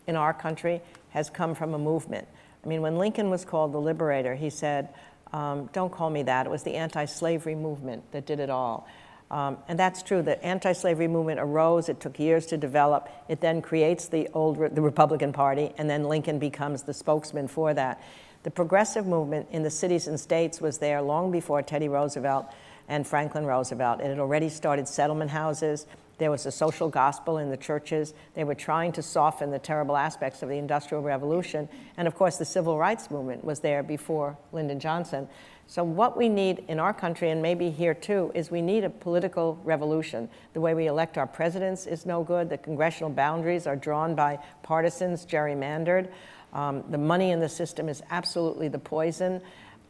in 0.07 0.17
our 0.17 0.35
country 0.35 0.81
has 1.11 1.31
come 1.31 1.55
from 1.55 1.75
a 1.75 1.79
movement. 1.79 2.27
I 2.65 2.69
mean, 2.69 2.83
when 2.83 2.97
Lincoln 2.97 3.31
was 3.31 3.45
called 3.45 3.73
the 3.73 3.81
liberator, 3.81 4.35
he 4.35 4.51
said, 4.51 4.89
um, 5.33 5.69
Don't 5.73 5.93
call 5.93 6.11
me 6.11 6.23
that. 6.25 6.47
It 6.47 6.51
was 6.51 6.63
the 6.63 6.75
anti 6.75 7.05
slavery 7.05 7.55
movement 7.55 8.11
that 8.13 8.27
did 8.27 8.41
it 8.41 8.51
all. 8.51 8.89
Um, 9.33 9.57
and 9.67 9.79
that's 9.79 10.03
true. 10.03 10.21
The 10.21 10.43
anti-slavery 10.45 11.09
movement 11.09 11.41
arose. 11.41 11.89
It 11.89 12.01
took 12.01 12.19
years 12.19 12.45
to 12.47 12.59
develop. 12.59 13.09
It 13.29 13.41
then 13.41 13.63
creates 13.63 14.07
the 14.07 14.29
old 14.35 14.59
the 14.75 14.83
Republican 14.83 15.33
Party, 15.33 15.73
and 15.79 15.89
then 15.89 16.05
Lincoln 16.05 16.39
becomes 16.39 16.83
the 16.83 16.93
spokesman 16.93 17.49
for 17.49 17.73
that. 17.73 18.03
The 18.43 18.51
progressive 18.51 19.07
movement 19.07 19.49
in 19.51 19.63
the 19.63 19.71
cities 19.71 20.07
and 20.07 20.21
states 20.21 20.61
was 20.61 20.79
there 20.79 21.01
long 21.01 21.33
before 21.33 21.63
Teddy 21.63 21.89
Roosevelt 21.89 22.47
and 22.89 23.07
Franklin 23.07 23.47
Roosevelt. 23.47 24.01
It 24.01 24.09
had 24.09 24.19
already 24.19 24.51
started 24.51 24.87
settlement 24.87 25.31
houses. 25.31 25.87
There 26.19 26.31
was 26.31 26.47
a 26.47 26.53
social 26.53 26.89
gospel 26.89 27.39
in 27.39 27.51
the 27.51 27.57
churches. 27.57 28.15
They 28.35 28.45
were 28.45 28.55
trying 28.55 28.93
to 28.93 29.03
soften 29.03 29.51
the 29.51 29.59
terrible 29.59 29.97
aspects 29.97 30.43
of 30.43 30.49
the 30.49 30.57
Industrial 30.57 31.03
Revolution. 31.03 31.69
And 31.97 32.07
of 32.07 32.15
course, 32.15 32.37
the 32.37 32.45
civil 32.45 32.79
rights 32.79 33.11
movement 33.11 33.45
was 33.45 33.61
there 33.61 33.83
before 33.83 34.37
Lyndon 34.53 34.79
Johnson. 34.81 35.29
So, 35.67 35.85
what 35.85 36.17
we 36.19 36.29
need 36.29 36.65
in 36.69 36.79
our 36.79 36.93
country, 36.93 37.31
and 37.31 37.41
maybe 37.41 37.71
here 37.71 37.95
too, 37.95 38.31
is 38.35 38.51
we 38.51 38.61
need 38.61 38.85
a 38.85 38.91
political 38.91 39.59
revolution. 39.65 40.29
The 40.53 40.61
way 40.61 40.75
we 40.75 40.87
elect 40.87 41.17
our 41.17 41.27
presidents 41.27 41.87
is 41.87 42.05
no 42.05 42.23
good. 42.23 42.51
The 42.51 42.59
congressional 42.59 43.11
boundaries 43.11 43.67
are 43.67 43.77
drawn 43.77 44.15
by 44.15 44.39
partisans, 44.63 45.25
gerrymandered. 45.25 46.09
Um, 46.53 46.85
the 46.91 46.99
money 46.99 47.31
in 47.31 47.41
the 47.41 47.49
system 47.49 47.89
is 47.89 48.03
absolutely 48.11 48.69
the 48.69 48.79
poison. 48.79 49.41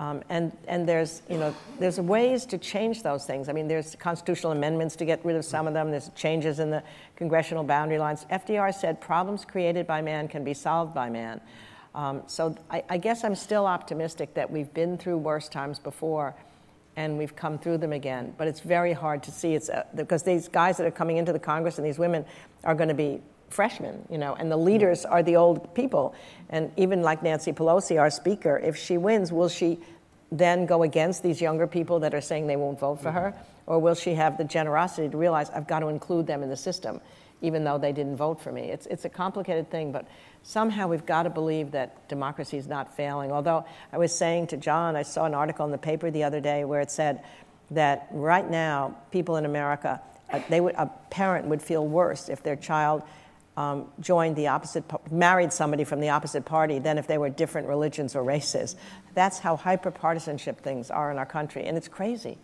Um, 0.02 0.20
and 0.30 0.50
and 0.66 0.88
there's, 0.88 1.22
you 1.28 1.38
know, 1.38 1.54
there's 1.78 2.00
ways 2.00 2.44
to 2.46 2.58
change 2.58 3.04
those 3.04 3.24
things. 3.24 3.48
I 3.48 3.52
mean, 3.52 3.68
there's 3.68 3.94
constitutional 3.94 4.50
amendments 4.50 4.96
to 4.96 5.04
get 5.04 5.24
rid 5.24 5.36
of 5.36 5.44
some 5.44 5.68
of 5.68 5.74
them. 5.74 5.92
There's 5.92 6.10
changes 6.16 6.58
in 6.58 6.70
the 6.70 6.82
congressional 7.14 7.62
boundary 7.62 8.00
lines. 8.00 8.26
FDR 8.28 8.74
said 8.74 9.00
problems 9.00 9.44
created 9.44 9.86
by 9.86 10.02
man 10.02 10.26
can 10.26 10.42
be 10.42 10.54
solved 10.54 10.92
by 10.92 11.08
man. 11.08 11.40
Um, 11.94 12.22
so 12.26 12.56
I, 12.68 12.82
I, 12.88 12.98
guess 12.98 13.22
I'm 13.22 13.36
still 13.36 13.66
optimistic 13.66 14.34
that 14.34 14.50
we've 14.50 14.72
been 14.74 14.96
through 14.98 15.18
worse 15.18 15.48
times 15.48 15.78
before 15.78 16.34
and 16.96 17.18
we've 17.18 17.36
come 17.36 17.58
through 17.58 17.78
them 17.78 17.92
again. 17.92 18.34
But 18.38 18.48
it's 18.48 18.60
very 18.60 18.94
hard 18.94 19.22
to 19.24 19.30
see. 19.30 19.54
It's 19.54 19.68
uh, 19.68 19.84
because 19.94 20.22
these 20.22 20.48
guys 20.48 20.78
that 20.78 20.86
are 20.86 20.90
coming 20.90 21.18
into 21.18 21.32
the 21.34 21.38
Congress 21.38 21.76
and 21.76 21.86
these 21.86 21.98
women 21.98 22.24
are 22.64 22.74
going 22.74 22.88
to 22.88 22.94
be 22.94 23.20
freshmen, 23.50 24.04
you 24.10 24.18
know, 24.18 24.34
and 24.34 24.50
the 24.50 24.56
leaders 24.56 25.04
are 25.04 25.22
the 25.22 25.36
old 25.36 25.74
people. 25.74 26.14
And 26.52 26.70
even 26.76 27.02
like 27.02 27.22
Nancy 27.22 27.52
Pelosi, 27.52 27.98
our 27.98 28.10
speaker, 28.10 28.58
if 28.58 28.76
she 28.76 28.98
wins, 28.98 29.32
will 29.32 29.48
she 29.48 29.80
then 30.30 30.66
go 30.66 30.82
against 30.82 31.22
these 31.22 31.40
younger 31.40 31.66
people 31.66 32.00
that 32.00 32.14
are 32.14 32.20
saying 32.20 32.46
they 32.46 32.56
won't 32.56 32.78
vote 32.78 33.00
for 33.00 33.10
her? 33.10 33.34
Or 33.66 33.78
will 33.78 33.94
she 33.94 34.14
have 34.14 34.36
the 34.36 34.44
generosity 34.44 35.08
to 35.08 35.16
realize 35.16 35.50
I've 35.50 35.66
got 35.66 35.80
to 35.80 35.88
include 35.88 36.26
them 36.26 36.42
in 36.42 36.50
the 36.50 36.56
system, 36.56 37.00
even 37.40 37.64
though 37.64 37.78
they 37.78 37.92
didn't 37.92 38.16
vote 38.16 38.40
for 38.40 38.52
me? 38.52 38.70
It's, 38.70 38.86
it's 38.86 39.06
a 39.06 39.08
complicated 39.08 39.70
thing, 39.70 39.92
but 39.92 40.06
somehow 40.42 40.88
we've 40.88 41.06
got 41.06 41.22
to 41.22 41.30
believe 41.30 41.70
that 41.70 42.06
democracy 42.08 42.58
is 42.58 42.66
not 42.66 42.94
failing. 42.94 43.32
Although 43.32 43.64
I 43.90 43.98
was 43.98 44.14
saying 44.14 44.48
to 44.48 44.58
John, 44.58 44.94
I 44.94 45.02
saw 45.02 45.24
an 45.24 45.34
article 45.34 45.64
in 45.64 45.72
the 45.72 45.78
paper 45.78 46.10
the 46.10 46.24
other 46.24 46.40
day 46.40 46.64
where 46.64 46.82
it 46.82 46.90
said 46.90 47.24
that 47.70 48.08
right 48.10 48.48
now, 48.48 48.96
people 49.10 49.36
in 49.36 49.46
America, 49.46 50.02
uh, 50.30 50.40
they 50.50 50.60
would, 50.60 50.74
a 50.74 50.90
parent 51.08 51.46
would 51.46 51.62
feel 51.62 51.86
worse 51.86 52.28
if 52.28 52.42
their 52.42 52.56
child 52.56 53.02
um, 53.56 53.86
joined 54.00 54.36
the 54.36 54.48
opposite, 54.48 54.84
married 55.10 55.52
somebody 55.52 55.84
from 55.84 56.00
the 56.00 56.08
opposite 56.08 56.44
party 56.44 56.78
than 56.78 56.98
if 56.98 57.06
they 57.06 57.18
were 57.18 57.28
different 57.28 57.68
religions 57.68 58.16
or 58.16 58.22
races. 58.22 58.76
That's 59.14 59.38
how 59.38 59.56
hyper-partisanship 59.56 60.60
things 60.60 60.90
are 60.90 61.10
in 61.10 61.18
our 61.18 61.26
country, 61.26 61.64
and 61.66 61.76
it's 61.76 61.88
crazy. 61.88 62.38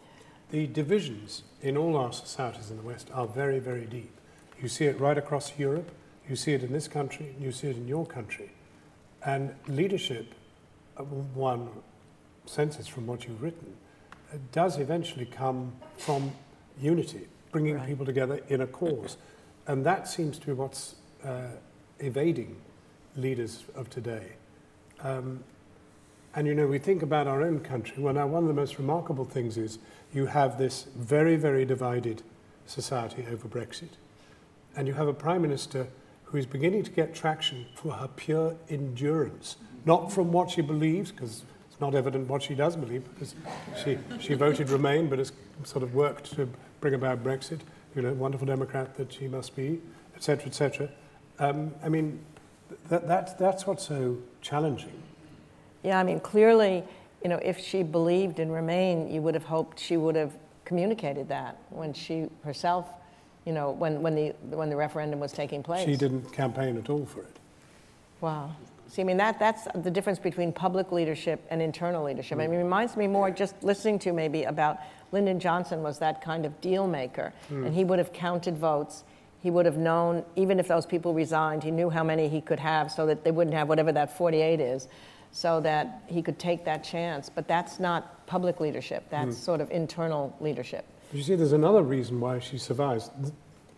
The 0.51 0.67
divisions 0.67 1.45
in 1.63 1.77
all 1.77 1.97
our 1.97 2.13
societies 2.13 2.71
in 2.71 2.77
the 2.77 2.83
West 2.83 3.11
are 3.13 3.27
very, 3.27 3.59
very 3.59 3.85
deep. 3.85 4.13
You 4.61 4.69
see 4.69 4.87
it 4.87 5.01
right 5.01 5.17
across 5.17 5.59
Europe, 5.59 5.91
you 6.29 6.37
see 6.37 6.53
it 6.53 6.63
in 6.63 6.73
this 6.73 6.89
country, 6.89 7.35
you 7.41 7.53
see 7.53 7.69
it 7.69 7.77
in 7.77 7.89
your 7.89 8.07
country. 8.07 8.51
And 9.25 9.55
leadership, 9.67 10.35
uh, 10.97 11.03
one 11.03 11.69
senses 12.45 12.87
from 12.87 13.07
what 13.07 13.27
you've 13.27 13.43
written, 13.43 13.75
uh, 14.33 14.37
does 14.53 14.79
eventually 14.79 15.27
come 15.27 15.73
from 15.97 16.33
unity, 16.79 17.29
bringing 17.51 17.77
right. 17.77 17.87
people 17.87 18.05
together 18.05 18.41
in 18.49 18.61
a 18.61 18.67
cause. 18.67 19.17
And 19.67 19.85
that 19.87 20.09
seems 20.09 20.39
to 20.39 20.47
be 20.47 20.53
what's 20.53 20.97
uh, 21.25 21.49
evading 21.99 22.57
leaders 23.17 23.65
of 23.75 23.91
today. 23.91 24.33
Um, 25.01 25.43
and 26.35 26.47
you 26.47 26.55
know, 26.55 26.67
we 26.67 26.79
think 26.79 27.03
about 27.03 27.27
our 27.27 27.43
own 27.43 27.61
country. 27.61 28.03
Well, 28.03 28.15
now, 28.15 28.27
one 28.27 28.43
of 28.45 28.49
the 28.49 28.55
most 28.55 28.79
remarkable 28.79 29.25
things 29.25 29.57
is 29.57 29.79
you 30.13 30.27
have 30.27 30.59
this 30.59 30.87
very, 30.97 31.37
very 31.37 31.65
divided 31.65 32.23
society 32.67 33.27
over 33.31 33.49
Brexit. 33.49 33.91
And 34.77 34.87
you 34.87 34.95
have 34.95 35.09
a 35.09 35.15
prime 35.15 35.43
minister 35.43 35.89
who 36.25 36.37
is 36.37 36.47
beginning 36.47 36.83
to 36.85 36.91
get 36.91 37.15
traction 37.15 37.67
for 37.75 37.93
her 37.93 38.09
pure 38.09 38.55
endurance, 38.69 39.57
not 39.87 40.13
from 40.13 40.31
what 40.31 40.51
she 40.51 40.61
believes, 40.61 41.11
because 41.11 41.45
it's 41.71 41.81
not 41.81 41.95
evident 41.95 42.29
what 42.29 42.43
she 42.43 42.55
does 42.55 42.77
believe, 42.77 43.03
because 43.15 43.35
she, 43.83 43.99
she 44.21 44.35
voted 44.35 44.69
Remain, 44.69 45.09
but 45.09 45.19
has 45.19 45.33
sort 45.65 45.83
of 45.83 45.95
worked 45.95 46.33
to 46.37 46.49
bring 46.81 46.95
about 46.95 47.25
Brexit. 47.25 47.61
You 47.97 48.03
know, 48.03 48.13
wonderful 48.13 48.47
Democrat 48.47 48.95
that 48.97 49.13
she 49.13 49.27
must 49.27 49.57
be, 49.57 49.81
etc., 50.15 50.47
etc. 50.47 50.91
Um, 51.39 51.75
I 51.85 51.89
mean, 51.89 52.21
that, 52.89 53.07
that, 53.07 53.39
that's 53.39 53.67
what's 53.67 53.87
so 53.87 54.19
challenging. 54.41 55.03
Yeah, 55.83 55.99
I 55.99 56.03
mean, 56.03 56.21
clearly, 56.21 56.85
you 57.23 57.29
know, 57.29 57.39
if 57.43 57.59
she 57.59 57.83
believed 57.83 58.41
in 58.41 58.51
Remain, 58.51 59.09
you 59.11 59.23
would 59.23 59.35
have 59.35 59.45
hoped 59.45 59.79
she 59.79 59.97
would 59.97 60.17
have 60.17 60.33
communicated 60.65 61.29
that 61.29 61.57
when 61.71 61.93
she 61.93 62.29
herself 62.45 62.87
you 63.49 63.55
know, 63.55 63.71
when, 63.71 64.03
when, 64.03 64.15
the, 64.15 64.35
when 64.55 64.69
the 64.69 64.77
referendum 64.77 65.21
was 65.21 65.33
taking 65.33 65.63
place. 65.63 65.87
She 65.87 65.97
didn't 65.97 66.31
campaign 66.35 66.77
at 66.77 66.91
all 66.91 67.07
for 67.07 67.21
it. 67.21 67.39
Wow. 68.21 68.55
See, 68.89 69.01
I 69.01 69.07
mean, 69.07 69.17
that, 69.17 69.39
that's 69.39 69.67
the 69.75 69.91
difference 69.91 70.19
between 70.19 70.53
public 70.53 70.93
leadership 70.93 71.47
and 71.49 71.63
internal 71.63 72.05
leadership. 72.05 72.37
Mm. 72.37 72.43
I 72.43 72.47
mean, 72.47 72.61
it 72.61 72.63
reminds 72.63 72.95
me 72.95 73.07
more 73.07 73.31
just 73.31 73.55
listening 73.63 73.99
to 74.01 74.13
maybe 74.13 74.45
about 74.45 74.81
Lyndon 75.13 75.41
Johnson 75.41 75.83
was 75.83 75.99
that 76.01 76.21
kind 76.23 76.45
of 76.45 76.61
deal 76.61 76.87
maker, 76.87 77.33
mm. 77.51 77.65
and 77.65 77.75
he 77.75 77.85
would 77.85 77.99
have 77.99 78.13
counted 78.13 78.59
votes. 78.59 79.05
He 79.41 79.51
would 79.51 79.67
have 79.67 79.77
known, 79.77 80.25
even 80.37 80.59
if 80.59 80.69
those 80.69 80.85
people 80.85 81.15
resigned, 81.15 81.63
he 81.63 81.71
knew 81.71 81.91
how 81.91 82.03
many 82.03 82.29
he 82.29 82.41
could 82.41 82.59
have 82.59 82.91
so 82.91 83.07
that 83.07 83.25
they 83.25 83.31
wouldn't 83.31 83.55
have 83.55 83.69
whatever 83.69 83.93
that 83.93 84.17
48 84.17 84.61
is, 84.61 84.89
so 85.31 85.61
that 85.61 86.03
he 86.07 86.23
could 86.23 86.39
take 86.39 86.65
that 86.65 86.83
chance. 86.83 87.29
But 87.29 87.47
that's 87.47 87.79
not 87.79 88.27
public 88.27 88.61
leadership, 88.61 89.05
that's 89.11 89.37
mm. 89.37 89.41
sort 89.41 89.61
of 89.61 89.71
internal 89.71 90.37
leadership. 90.41 90.85
You 91.13 91.23
see, 91.23 91.37
there's 91.37 91.53
another 91.53 91.83
reason 91.83 92.21
why 92.21 92.41
she 92.41 92.59
survives. 92.59 93.11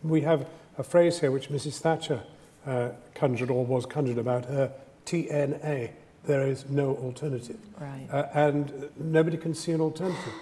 We 0.03 0.23
have 0.23 0.47
a 0.79 0.83
phrase 0.83 1.21
here 1.21 1.31
which 1.31 1.51
Mrs. 1.51 1.79
Thatcher 1.79 2.23
uh, 2.67 2.91
conjured 3.15 3.51
or 3.51 3.65
was 3.65 3.87
conjured 3.87 4.19
about 4.19 4.47
her 4.47 4.73
TINA. 5.05 5.91
There 6.25 6.47
is 6.47 6.69
no 6.69 6.97
alternative. 6.97 7.59
Right. 7.79 8.07
Uh, 8.11 8.27
and 8.35 8.91
nobody 8.99 9.37
can 9.37 9.55
see 9.55 9.73
an 9.73 9.81
alternative. 9.81 10.33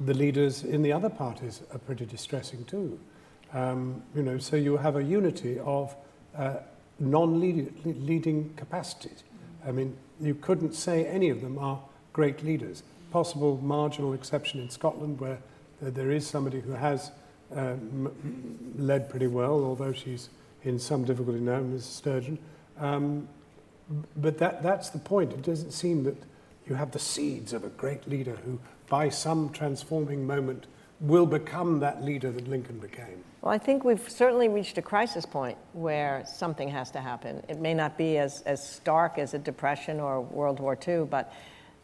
The 0.00 0.14
leaders 0.14 0.62
in 0.62 0.82
the 0.82 0.92
other 0.92 1.08
parties 1.08 1.62
are 1.72 1.78
pretty 1.78 2.06
distressing 2.06 2.64
too. 2.64 2.98
Um, 3.52 4.02
you 4.14 4.22
know, 4.22 4.38
so 4.38 4.56
you 4.56 4.76
have 4.76 4.96
a 4.96 5.02
unity 5.02 5.58
of 5.60 5.94
uh, 6.36 6.56
non-leading 6.98 8.52
capacities. 8.56 9.24
I 9.66 9.72
mean, 9.72 9.96
you 10.20 10.34
couldn't 10.34 10.74
say 10.74 11.06
any 11.06 11.30
of 11.30 11.40
them 11.40 11.58
are 11.58 11.80
great 12.12 12.44
leaders. 12.44 12.82
Possible 13.10 13.58
marginal 13.62 14.12
exception 14.12 14.60
in 14.60 14.70
Scotland 14.70 15.20
where 15.20 15.38
there 15.80 16.10
is 16.10 16.26
somebody 16.26 16.60
who 16.60 16.72
has 16.72 17.10
um, 17.54 18.12
led 18.76 19.08
pretty 19.08 19.26
well, 19.26 19.64
although 19.64 19.92
she's 19.92 20.28
in 20.64 20.78
some 20.78 21.04
difficulty 21.04 21.40
now, 21.40 21.60
Mrs. 21.60 21.82
Sturgeon. 21.82 22.38
Um, 22.78 23.28
but 24.16 24.38
that, 24.38 24.62
that's 24.62 24.90
the 24.90 24.98
point. 24.98 25.32
It 25.32 25.42
doesn't 25.42 25.72
seem 25.72 26.04
that 26.04 26.16
you 26.68 26.74
have 26.74 26.90
the 26.90 26.98
seeds 26.98 27.52
of 27.52 27.64
a 27.64 27.68
great 27.68 28.06
leader 28.06 28.36
who, 28.44 28.58
by 28.88 29.08
some 29.08 29.50
transforming 29.50 30.26
moment, 30.26 30.66
will 31.00 31.26
become 31.26 31.80
that 31.80 32.02
leader 32.02 32.30
that 32.30 32.48
Lincoln 32.48 32.78
became. 32.78 33.24
Well, 33.40 33.52
I 33.52 33.58
think 33.58 33.84
we've 33.84 34.08
certainly 34.08 34.48
reached 34.48 34.78
a 34.78 34.82
crisis 34.82 35.24
point 35.24 35.58
where 35.72 36.24
something 36.26 36.68
has 36.70 36.90
to 36.92 37.00
happen. 37.00 37.42
It 37.48 37.60
may 37.60 37.72
not 37.72 37.96
be 37.96 38.18
as, 38.18 38.42
as 38.42 38.66
stark 38.66 39.16
as 39.16 39.32
a 39.32 39.38
depression 39.38 40.00
or 40.00 40.20
World 40.20 40.58
War 40.58 40.76
II, 40.86 41.04
but 41.04 41.32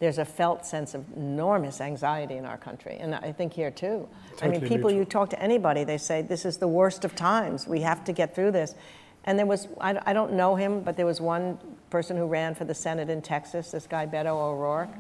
there's 0.01 0.19
a 0.19 0.25
felt 0.25 0.67
sense 0.67 0.95
of 0.95 1.05
enormous 1.17 1.81
anxiety 1.81 2.35
in 2.35 2.45
our 2.45 2.59
country, 2.59 2.97
and 2.99 3.15
I 3.15 3.31
think 3.31 3.53
here 3.53 3.71
too. 3.71 4.09
Totally 4.33 4.57
I 4.57 4.61
mean, 4.61 4.69
people, 4.69 4.91
you 4.91 5.05
talk 5.05 5.31
to 5.31 5.41
anybody, 5.41 5.85
they 5.85 5.99
say, 5.99 6.23
this 6.23 6.45
is 6.45 6.59
the 6.59 6.67
worst 6.67 7.05
of 7.05 7.15
times. 7.15 7.69
We 7.69 7.83
have 7.83 8.03
to 8.05 8.13
get 8.13 8.35
through 8.35 8.51
this. 8.51 8.75
And 9.25 9.39
there 9.39 9.47
was, 9.47 9.69
I, 9.81 9.99
I 10.05 10.13
don't 10.13 10.33
know 10.33 10.57
him, 10.57 10.81
but 10.81 10.97
there 10.97 11.07
was 11.07 11.21
one 11.21 11.59
person 11.89 12.17
who 12.17 12.27
ran 12.27 12.57
for 12.57 12.65
the 12.65 12.75
Senate 12.75 13.09
in 13.09 13.23
Texas, 13.23 13.71
this 13.71 13.87
guy, 13.87 14.07
Beto 14.07 14.35
O'Rourke, 14.35 14.91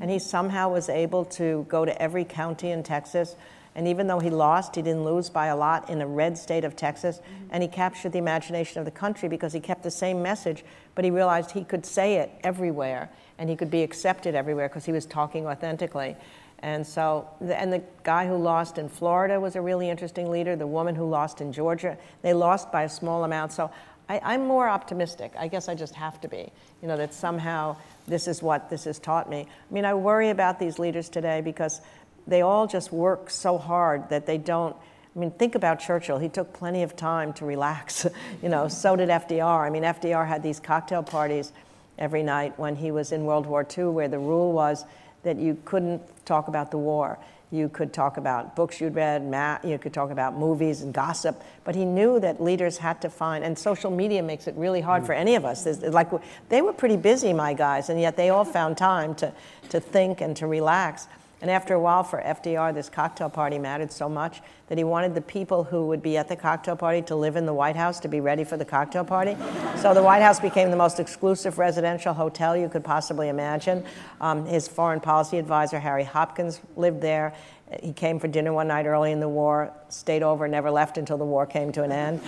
and 0.00 0.10
he 0.10 0.18
somehow 0.18 0.68
was 0.68 0.88
able 0.88 1.24
to 1.24 1.66
go 1.68 1.84
to 1.84 2.00
every 2.00 2.24
county 2.24 2.70
in 2.70 2.82
Texas 2.82 3.34
And 3.74 3.88
even 3.88 4.06
though 4.06 4.20
he 4.20 4.30
lost, 4.30 4.76
he 4.76 4.82
didn't 4.82 5.04
lose 5.04 5.30
by 5.30 5.46
a 5.46 5.56
lot 5.56 5.88
in 5.88 6.02
a 6.02 6.06
red 6.06 6.36
state 6.36 6.64
of 6.64 6.76
Texas. 6.76 7.20
And 7.50 7.62
he 7.62 7.68
captured 7.68 8.12
the 8.12 8.18
imagination 8.18 8.78
of 8.78 8.84
the 8.84 8.90
country 8.90 9.28
because 9.28 9.52
he 9.52 9.60
kept 9.60 9.82
the 9.82 9.90
same 9.90 10.22
message, 10.22 10.64
but 10.94 11.04
he 11.04 11.10
realized 11.10 11.52
he 11.52 11.64
could 11.64 11.86
say 11.86 12.16
it 12.16 12.30
everywhere 12.44 13.10
and 13.38 13.48
he 13.48 13.56
could 13.56 13.70
be 13.70 13.82
accepted 13.82 14.34
everywhere 14.34 14.68
because 14.68 14.84
he 14.84 14.92
was 14.92 15.06
talking 15.06 15.46
authentically. 15.46 16.16
And 16.60 16.86
so, 16.86 17.28
and 17.40 17.72
the 17.72 17.82
guy 18.04 18.26
who 18.28 18.36
lost 18.36 18.78
in 18.78 18.88
Florida 18.88 19.40
was 19.40 19.56
a 19.56 19.60
really 19.60 19.90
interesting 19.90 20.30
leader. 20.30 20.54
The 20.54 20.66
woman 20.66 20.94
who 20.94 21.08
lost 21.08 21.40
in 21.40 21.52
Georgia, 21.52 21.98
they 22.22 22.34
lost 22.34 22.70
by 22.70 22.84
a 22.84 22.88
small 22.88 23.24
amount. 23.24 23.52
So 23.52 23.70
I, 24.08 24.34
am 24.34 24.46
more 24.46 24.68
optimistic. 24.68 25.32
I 25.38 25.48
guess 25.48 25.68
I 25.68 25.74
just 25.74 25.94
have 25.94 26.20
to 26.20 26.28
be, 26.28 26.52
you 26.80 26.88
know, 26.88 26.96
that 26.96 27.14
somehow 27.14 27.76
this 28.06 28.28
is 28.28 28.42
what 28.42 28.70
this 28.70 28.84
has 28.84 28.98
taught 28.98 29.28
me. 29.28 29.46
I 29.48 29.74
mean, 29.74 29.84
I 29.84 29.94
worry 29.94 30.30
about 30.30 30.58
these 30.58 30.78
leaders 30.78 31.08
today 31.08 31.40
because 31.40 31.80
they 32.26 32.42
all 32.42 32.66
just 32.66 32.92
work 32.92 33.30
so 33.30 33.58
hard 33.58 34.08
that 34.10 34.26
they 34.26 34.38
don't. 34.38 34.76
I 35.14 35.18
mean, 35.18 35.30
think 35.30 35.54
about 35.54 35.80
Churchill. 35.80 36.18
He 36.18 36.28
took 36.28 36.52
plenty 36.52 36.82
of 36.82 36.96
time 36.96 37.32
to 37.34 37.44
relax. 37.44 38.06
you 38.42 38.48
know, 38.48 38.68
so 38.68 38.96
did 38.96 39.08
FDR. 39.08 39.60
I 39.60 39.70
mean, 39.70 39.82
FDR 39.82 40.26
had 40.26 40.42
these 40.42 40.60
cocktail 40.60 41.02
parties 41.02 41.52
every 41.98 42.22
night 42.22 42.58
when 42.58 42.76
he 42.76 42.90
was 42.90 43.12
in 43.12 43.24
World 43.24 43.46
War 43.46 43.66
II, 43.76 43.84
where 43.86 44.08
the 44.08 44.18
rule 44.18 44.52
was 44.52 44.84
that 45.22 45.36
you 45.36 45.58
couldn't 45.64 46.02
talk 46.24 46.48
about 46.48 46.70
the 46.70 46.78
war. 46.78 47.18
You 47.52 47.68
could 47.68 47.92
talk 47.92 48.16
about 48.16 48.56
books 48.56 48.80
you'd 48.80 48.94
read, 48.94 49.22
you 49.62 49.78
could 49.78 49.92
talk 49.92 50.10
about 50.10 50.34
movies 50.34 50.80
and 50.80 50.94
gossip, 50.94 51.42
but 51.64 51.74
he 51.74 51.84
knew 51.84 52.18
that 52.18 52.42
leaders 52.42 52.78
had 52.78 53.02
to 53.02 53.10
find, 53.10 53.44
and 53.44 53.58
social 53.58 53.90
media 53.90 54.22
makes 54.22 54.46
it 54.46 54.54
really 54.54 54.80
hard 54.80 55.04
for 55.04 55.12
any 55.12 55.34
of 55.34 55.44
us. 55.44 55.66
Like 55.82 56.08
they 56.48 56.62
were 56.62 56.72
pretty 56.72 56.96
busy, 56.96 57.34
my 57.34 57.52
guys, 57.52 57.90
and 57.90 58.00
yet 58.00 58.16
they 58.16 58.30
all 58.30 58.46
found 58.46 58.78
time 58.78 59.14
to, 59.16 59.34
to 59.68 59.80
think 59.80 60.22
and 60.22 60.34
to 60.38 60.46
relax. 60.46 61.06
And 61.42 61.50
after 61.50 61.74
a 61.74 61.80
while, 61.80 62.04
for 62.04 62.22
FDR, 62.22 62.72
this 62.72 62.88
cocktail 62.88 63.28
party 63.28 63.58
mattered 63.58 63.90
so 63.90 64.08
much 64.08 64.40
that 64.68 64.78
he 64.78 64.84
wanted 64.84 65.12
the 65.12 65.20
people 65.20 65.64
who 65.64 65.88
would 65.88 66.00
be 66.00 66.16
at 66.16 66.28
the 66.28 66.36
cocktail 66.36 66.76
party 66.76 67.02
to 67.02 67.16
live 67.16 67.34
in 67.34 67.46
the 67.46 67.52
White 67.52 67.74
House 67.74 67.98
to 68.00 68.08
be 68.08 68.20
ready 68.20 68.44
for 68.44 68.56
the 68.56 68.64
cocktail 68.64 69.04
party. 69.04 69.36
So 69.76 69.92
the 69.92 70.04
White 70.04 70.22
House 70.22 70.38
became 70.38 70.70
the 70.70 70.76
most 70.76 71.00
exclusive 71.00 71.58
residential 71.58 72.14
hotel 72.14 72.56
you 72.56 72.68
could 72.68 72.84
possibly 72.84 73.28
imagine. 73.28 73.84
Um, 74.20 74.46
his 74.46 74.68
foreign 74.68 75.00
policy 75.00 75.36
advisor, 75.36 75.80
Harry 75.80 76.04
Hopkins, 76.04 76.60
lived 76.76 77.00
there. 77.00 77.34
He 77.80 77.92
came 77.92 78.18
for 78.18 78.28
dinner 78.28 78.52
one 78.52 78.68
night 78.68 78.86
early 78.86 79.12
in 79.12 79.20
the 79.20 79.28
war, 79.28 79.72
stayed 79.88 80.22
over, 80.22 80.48
never 80.48 80.70
left 80.70 80.98
until 80.98 81.18
the 81.18 81.24
war 81.24 81.46
came 81.46 81.72
to 81.72 81.82
an 81.82 81.92
end. 81.92 82.20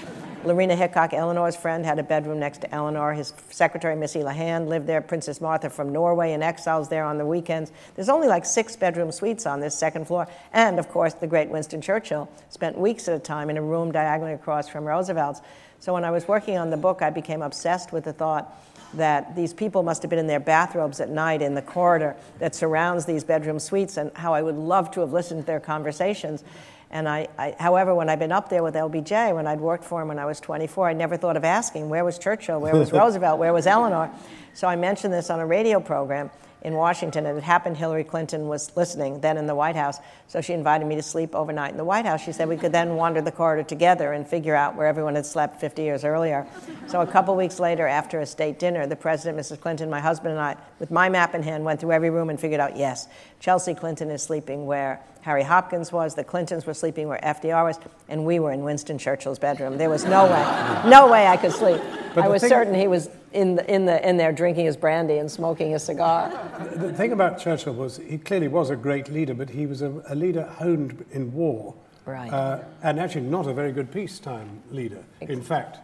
Lorena 0.44 0.76
Hickok, 0.76 1.14
Eleanor's 1.14 1.56
friend, 1.56 1.86
had 1.86 1.98
a 1.98 2.02
bedroom 2.02 2.38
next 2.38 2.60
to 2.60 2.74
Eleanor. 2.74 3.14
His 3.14 3.32
secretary, 3.50 3.96
Missy 3.96 4.20
Lehand, 4.20 4.68
lived 4.68 4.86
there. 4.86 5.00
Princess 5.00 5.40
Martha 5.40 5.70
from 5.70 5.90
Norway 5.90 6.32
in 6.32 6.42
exiles 6.42 6.88
there 6.88 7.04
on 7.04 7.16
the 7.16 7.24
weekends. 7.24 7.72
There's 7.96 8.10
only 8.10 8.28
like 8.28 8.44
six 8.44 8.76
bedroom 8.76 9.10
suites 9.10 9.46
on 9.46 9.60
this 9.60 9.76
second 9.76 10.06
floor. 10.06 10.28
And 10.52 10.78
of 10.78 10.88
course, 10.88 11.14
the 11.14 11.26
great 11.26 11.48
Winston 11.48 11.80
Churchill 11.80 12.28
spent 12.50 12.76
weeks 12.76 13.08
at 13.08 13.16
a 13.16 13.18
time 13.18 13.48
in 13.48 13.56
a 13.56 13.62
room 13.62 13.90
diagonally 13.90 14.34
across 14.34 14.68
from 14.68 14.84
Roosevelt's. 14.84 15.40
So 15.80 15.94
when 15.94 16.04
I 16.04 16.10
was 16.10 16.28
working 16.28 16.58
on 16.58 16.70
the 16.70 16.76
book, 16.76 17.00
I 17.00 17.10
became 17.10 17.40
obsessed 17.40 17.92
with 17.92 18.04
the 18.04 18.12
thought 18.12 18.54
that 18.96 19.36
these 19.36 19.52
people 19.52 19.82
must 19.82 20.02
have 20.02 20.10
been 20.10 20.18
in 20.18 20.26
their 20.26 20.40
bathrobes 20.40 21.00
at 21.00 21.08
night 21.08 21.42
in 21.42 21.54
the 21.54 21.62
corridor 21.62 22.16
that 22.38 22.54
surrounds 22.54 23.06
these 23.06 23.24
bedroom 23.24 23.58
suites, 23.58 23.96
and 23.96 24.10
how 24.14 24.34
I 24.34 24.42
would 24.42 24.56
love 24.56 24.90
to 24.92 25.00
have 25.00 25.12
listened 25.12 25.42
to 25.42 25.46
their 25.46 25.60
conversations. 25.60 26.44
And 26.90 27.08
I, 27.08 27.28
I, 27.36 27.56
however, 27.58 27.94
when 27.94 28.08
I've 28.08 28.20
been 28.20 28.32
up 28.32 28.48
there 28.48 28.62
with 28.62 28.74
LBJ, 28.74 29.34
when 29.34 29.46
I'd 29.46 29.60
worked 29.60 29.84
for 29.84 30.00
him 30.00 30.08
when 30.08 30.18
I 30.18 30.26
was 30.26 30.38
24, 30.40 30.88
I 30.88 30.92
never 30.92 31.16
thought 31.16 31.36
of 31.36 31.44
asking 31.44 31.88
where 31.88 32.04
was 32.04 32.18
Churchill, 32.18 32.60
where 32.60 32.76
was 32.76 32.92
Roosevelt, 32.92 33.38
where 33.38 33.52
was 33.52 33.66
Eleanor. 33.66 34.10
So 34.54 34.68
I 34.68 34.76
mentioned 34.76 35.12
this 35.12 35.28
on 35.28 35.40
a 35.40 35.46
radio 35.46 35.80
program, 35.80 36.30
in 36.64 36.72
Washington, 36.72 37.26
and 37.26 37.36
it 37.36 37.44
happened 37.44 37.76
Hillary 37.76 38.04
Clinton 38.04 38.48
was 38.48 38.74
listening 38.74 39.20
then 39.20 39.36
in 39.36 39.46
the 39.46 39.54
White 39.54 39.76
House. 39.76 39.98
So 40.28 40.40
she 40.40 40.54
invited 40.54 40.86
me 40.86 40.94
to 40.96 41.02
sleep 41.02 41.34
overnight 41.34 41.70
in 41.72 41.76
the 41.76 41.84
White 41.84 42.06
House. 42.06 42.24
She 42.24 42.32
said 42.32 42.48
we 42.48 42.56
could 42.56 42.72
then 42.72 42.96
wander 42.96 43.20
the 43.20 43.30
corridor 43.30 43.62
together 43.62 44.14
and 44.14 44.26
figure 44.26 44.54
out 44.54 44.74
where 44.74 44.86
everyone 44.86 45.14
had 45.14 45.26
slept 45.26 45.60
50 45.60 45.82
years 45.82 46.04
earlier. 46.04 46.46
So 46.86 47.02
a 47.02 47.06
couple 47.06 47.36
weeks 47.36 47.60
later, 47.60 47.86
after 47.86 48.20
a 48.20 48.26
state 48.26 48.58
dinner, 48.58 48.86
the 48.86 48.96
president, 48.96 49.38
Mrs. 49.38 49.60
Clinton, 49.60 49.90
my 49.90 50.00
husband, 50.00 50.32
and 50.32 50.40
I, 50.40 50.56
with 50.78 50.90
my 50.90 51.10
map 51.10 51.34
in 51.34 51.42
hand, 51.42 51.64
went 51.64 51.80
through 51.80 51.92
every 51.92 52.08
room 52.08 52.30
and 52.30 52.40
figured 52.40 52.60
out 52.60 52.78
yes, 52.78 53.08
Chelsea 53.40 53.74
Clinton 53.74 54.10
is 54.10 54.22
sleeping 54.22 54.64
where 54.64 55.02
Harry 55.24 55.42
Hopkins 55.42 55.90
was, 55.90 56.14
the 56.14 56.22
Clintons 56.22 56.66
were 56.66 56.74
sleeping 56.74 57.08
where 57.08 57.18
FDR 57.22 57.64
was, 57.64 57.78
and 58.10 58.26
we 58.26 58.38
were 58.38 58.52
in 58.52 58.62
Winston 58.62 58.98
Churchill's 58.98 59.38
bedroom. 59.38 59.78
There 59.78 59.88
was 59.88 60.04
no 60.04 60.24
way, 60.26 60.90
no 60.90 61.10
way 61.10 61.26
I 61.26 61.38
could 61.38 61.50
sleep. 61.50 61.80
But 62.14 62.24
I 62.24 62.28
was 62.28 62.42
certain 62.42 62.74
he 62.74 62.86
was 62.88 63.08
in, 63.32 63.54
the, 63.54 63.74
in, 63.74 63.86
the, 63.86 64.06
in 64.06 64.18
there 64.18 64.32
drinking 64.32 64.66
his 64.66 64.76
brandy 64.76 65.16
and 65.16 65.32
smoking 65.32 65.70
his 65.70 65.82
cigar. 65.82 66.28
The 66.74 66.92
thing 66.92 67.12
about 67.12 67.38
Churchill 67.38 67.72
was 67.72 67.96
he 67.96 68.18
clearly 68.18 68.48
was 68.48 68.68
a 68.68 68.76
great 68.76 69.08
leader, 69.08 69.32
but 69.32 69.48
he 69.48 69.64
was 69.64 69.80
a, 69.80 70.02
a 70.10 70.14
leader 70.14 70.44
honed 70.58 71.06
in 71.10 71.32
war. 71.32 71.74
Right. 72.04 72.30
Uh, 72.30 72.60
and 72.82 73.00
actually 73.00 73.22
not 73.22 73.46
a 73.46 73.54
very 73.54 73.72
good 73.72 73.90
peacetime 73.90 74.62
leader. 74.70 75.02
In 75.22 75.40
fact, 75.40 75.78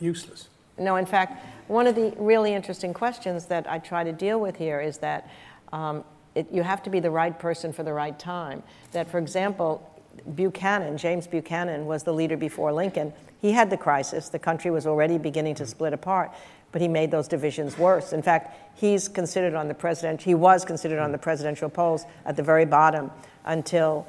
useless. 0.00 0.48
No, 0.78 0.96
in 0.96 1.04
fact, 1.04 1.44
one 1.68 1.86
of 1.86 1.96
the 1.96 2.14
really 2.16 2.54
interesting 2.54 2.94
questions 2.94 3.44
that 3.46 3.70
I 3.70 3.78
try 3.78 4.04
to 4.04 4.12
deal 4.12 4.40
with 4.40 4.56
here 4.56 4.80
is 4.80 4.96
that 4.98 5.28
um, 5.70 6.02
it, 6.36 6.46
you 6.52 6.62
have 6.62 6.82
to 6.84 6.90
be 6.90 7.00
the 7.00 7.10
right 7.10 7.36
person 7.36 7.72
for 7.72 7.82
the 7.82 7.92
right 7.92 8.16
time. 8.16 8.62
That, 8.92 9.10
for 9.10 9.18
example, 9.18 9.90
Buchanan, 10.34 10.98
James 10.98 11.26
Buchanan, 11.26 11.86
was 11.86 12.02
the 12.02 12.12
leader 12.12 12.36
before 12.36 12.72
Lincoln. 12.72 13.12
He 13.40 13.52
had 13.52 13.70
the 13.70 13.76
crisis. 13.76 14.28
The 14.28 14.38
country 14.38 14.70
was 14.70 14.86
already 14.86 15.18
beginning 15.18 15.54
to 15.56 15.66
split 15.66 15.92
apart, 15.92 16.30
but 16.72 16.82
he 16.82 16.88
made 16.88 17.10
those 17.10 17.26
divisions 17.26 17.78
worse. 17.78 18.12
In 18.12 18.22
fact, 18.22 18.54
he's 18.74 19.08
considered 19.08 19.54
on 19.54 19.66
the 19.66 19.74
president. 19.74 20.22
He 20.22 20.34
was 20.34 20.64
considered 20.64 20.98
on 20.98 21.10
the 21.10 21.18
presidential 21.18 21.70
polls 21.70 22.04
at 22.26 22.36
the 22.36 22.42
very 22.42 22.66
bottom 22.66 23.10
until 23.46 24.06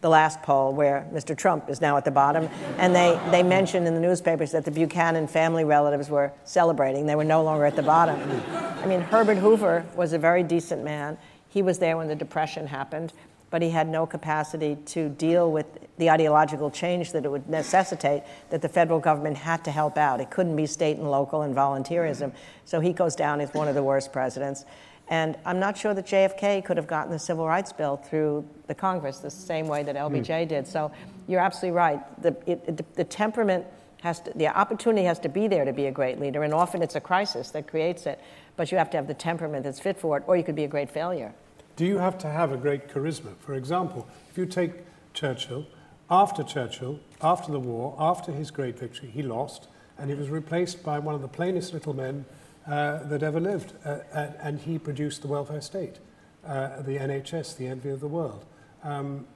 the 0.00 0.08
last 0.08 0.42
poll, 0.42 0.72
where 0.72 1.06
Mr. 1.12 1.36
Trump 1.36 1.70
is 1.70 1.80
now 1.80 1.96
at 1.96 2.04
the 2.04 2.10
bottom. 2.10 2.48
And 2.78 2.92
they, 2.94 3.18
they 3.30 3.44
mentioned 3.44 3.86
in 3.86 3.94
the 3.94 4.00
newspapers 4.00 4.50
that 4.50 4.64
the 4.64 4.70
Buchanan 4.72 5.28
family 5.28 5.62
relatives 5.62 6.10
were 6.10 6.32
celebrating. 6.44 7.06
They 7.06 7.14
were 7.14 7.22
no 7.22 7.44
longer 7.44 7.64
at 7.64 7.76
the 7.76 7.84
bottom. 7.84 8.20
I 8.52 8.86
mean, 8.86 9.00
Herbert 9.00 9.36
Hoover 9.36 9.86
was 9.94 10.12
a 10.12 10.18
very 10.18 10.42
decent 10.42 10.82
man. 10.82 11.16
He 11.52 11.60
was 11.60 11.78
there 11.78 11.98
when 11.98 12.08
the 12.08 12.14
Depression 12.14 12.66
happened, 12.66 13.12
but 13.50 13.60
he 13.60 13.68
had 13.68 13.86
no 13.86 14.06
capacity 14.06 14.76
to 14.86 15.10
deal 15.10 15.52
with 15.52 15.66
the 15.98 16.08
ideological 16.08 16.70
change 16.70 17.12
that 17.12 17.26
it 17.26 17.30
would 17.30 17.46
necessitate 17.46 18.22
that 18.48 18.62
the 18.62 18.68
federal 18.68 18.98
government 18.98 19.36
had 19.36 19.62
to 19.64 19.70
help 19.70 19.98
out. 19.98 20.20
It 20.20 20.30
couldn't 20.30 20.56
be 20.56 20.64
state 20.64 20.96
and 20.96 21.10
local 21.10 21.42
and 21.42 21.54
volunteerism. 21.54 22.32
So 22.64 22.80
he 22.80 22.94
goes 22.94 23.14
down 23.14 23.42
as 23.42 23.52
one 23.52 23.68
of 23.68 23.74
the 23.74 23.82
worst 23.82 24.14
presidents. 24.14 24.64
And 25.08 25.36
I'm 25.44 25.60
not 25.60 25.76
sure 25.76 25.92
that 25.92 26.06
JFK 26.06 26.64
could 26.64 26.78
have 26.78 26.86
gotten 26.86 27.12
the 27.12 27.18
civil 27.18 27.46
rights 27.46 27.70
bill 27.70 27.98
through 27.98 28.48
the 28.66 28.74
Congress 28.74 29.18
the 29.18 29.30
same 29.30 29.68
way 29.68 29.82
that 29.82 29.94
LBJ 29.94 30.24
mm. 30.24 30.48
did. 30.48 30.66
So 30.66 30.90
you're 31.28 31.40
absolutely 31.40 31.76
right. 31.76 32.22
The, 32.22 32.34
it, 32.46 32.64
it, 32.66 32.94
the 32.94 33.04
temperament 33.04 33.66
has 34.00 34.20
to, 34.20 34.32
the 34.34 34.48
opportunity 34.48 35.04
has 35.04 35.18
to 35.18 35.28
be 35.28 35.48
there 35.48 35.66
to 35.66 35.72
be 35.74 35.86
a 35.86 35.92
great 35.92 36.18
leader, 36.18 36.42
and 36.42 36.54
often 36.54 36.82
it's 36.82 36.96
a 36.96 37.00
crisis 37.00 37.50
that 37.50 37.68
creates 37.68 38.06
it. 38.06 38.20
But 38.56 38.72
you 38.72 38.78
have 38.78 38.90
to 38.90 38.96
have 38.96 39.06
the 39.06 39.14
temperament 39.14 39.64
that's 39.64 39.80
fit 39.80 39.98
for 39.98 40.16
it, 40.16 40.24
or 40.26 40.36
you 40.36 40.42
could 40.42 40.56
be 40.56 40.64
a 40.64 40.68
great 40.68 40.90
failure. 40.90 41.34
Do 41.76 41.86
you 41.86 41.98
have 41.98 42.18
to 42.18 42.28
have 42.28 42.52
a 42.52 42.56
great 42.56 42.88
charisma? 42.88 43.36
For 43.38 43.54
example, 43.54 44.06
if 44.30 44.36
you 44.36 44.46
take 44.46 44.72
Churchill, 45.14 45.66
after 46.10 46.42
Churchill, 46.42 47.00
after 47.22 47.50
the 47.50 47.60
war, 47.60 47.96
after 47.98 48.32
his 48.32 48.50
great 48.50 48.78
victory, 48.78 49.08
he 49.10 49.22
lost, 49.22 49.68
and 49.98 50.10
he 50.10 50.16
was 50.16 50.28
replaced 50.28 50.82
by 50.82 50.98
one 50.98 51.14
of 51.14 51.22
the 51.22 51.28
plainest 51.28 51.72
little 51.72 51.94
men 51.94 52.24
uh, 52.66 53.02
that 53.04 53.22
ever 53.22 53.40
lived, 53.40 53.72
uh, 53.84 53.98
and 54.12 54.60
he 54.60 54.78
produced 54.78 55.22
the 55.22 55.28
welfare 55.28 55.60
state, 55.60 55.98
uh, 56.46 56.82
the 56.82 56.98
NHS, 56.98 57.56
the 57.56 57.66
envy 57.66 57.90
of 57.90 58.00
the 58.00 58.08
world, 58.08 58.44
um, 58.82 59.26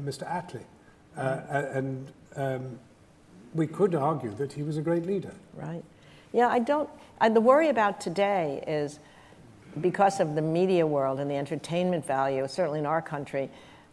Mr. 0.00 0.28
Attlee. 0.28 0.64
Uh, 1.16 1.40
and 1.72 2.12
um, 2.36 2.78
we 3.54 3.66
could 3.66 3.94
argue 3.94 4.34
that 4.34 4.52
he 4.52 4.62
was 4.62 4.76
a 4.76 4.82
great 4.82 5.06
leader. 5.06 5.34
Right. 5.54 5.84
Yeah, 6.32 6.48
I 6.48 6.58
don't. 6.58 6.88
The 7.22 7.40
worry 7.40 7.68
about 7.68 8.00
today 8.00 8.64
is 8.66 8.98
because 9.80 10.20
of 10.20 10.34
the 10.34 10.42
media 10.42 10.86
world 10.86 11.20
and 11.20 11.30
the 11.30 11.36
entertainment 11.36 12.06
value, 12.06 12.46
certainly 12.48 12.78
in 12.78 12.86
our 12.86 13.02
country, 13.02 13.50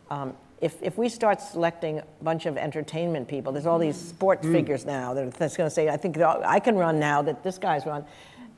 um, 0.09 0.35
if, 0.61 0.81
if 0.81 0.97
we 0.97 1.07
start 1.07 1.41
selecting 1.41 1.99
a 1.99 2.05
bunch 2.21 2.45
of 2.45 2.57
entertainment 2.57 3.27
people, 3.27 3.53
there's 3.53 3.65
all 3.65 3.79
these 3.79 3.95
sports 3.95 4.45
mm. 4.45 4.51
figures 4.51 4.85
now 4.85 5.13
that, 5.13 5.33
that's 5.35 5.55
going 5.55 5.69
to 5.69 5.73
say, 5.73 5.87
I 5.87 5.97
think 5.97 6.17
I 6.17 6.59
can 6.59 6.75
run 6.75 6.99
now 6.99 7.21
that 7.21 7.43
this 7.43 7.57
guy's 7.57 7.85
run. 7.85 8.05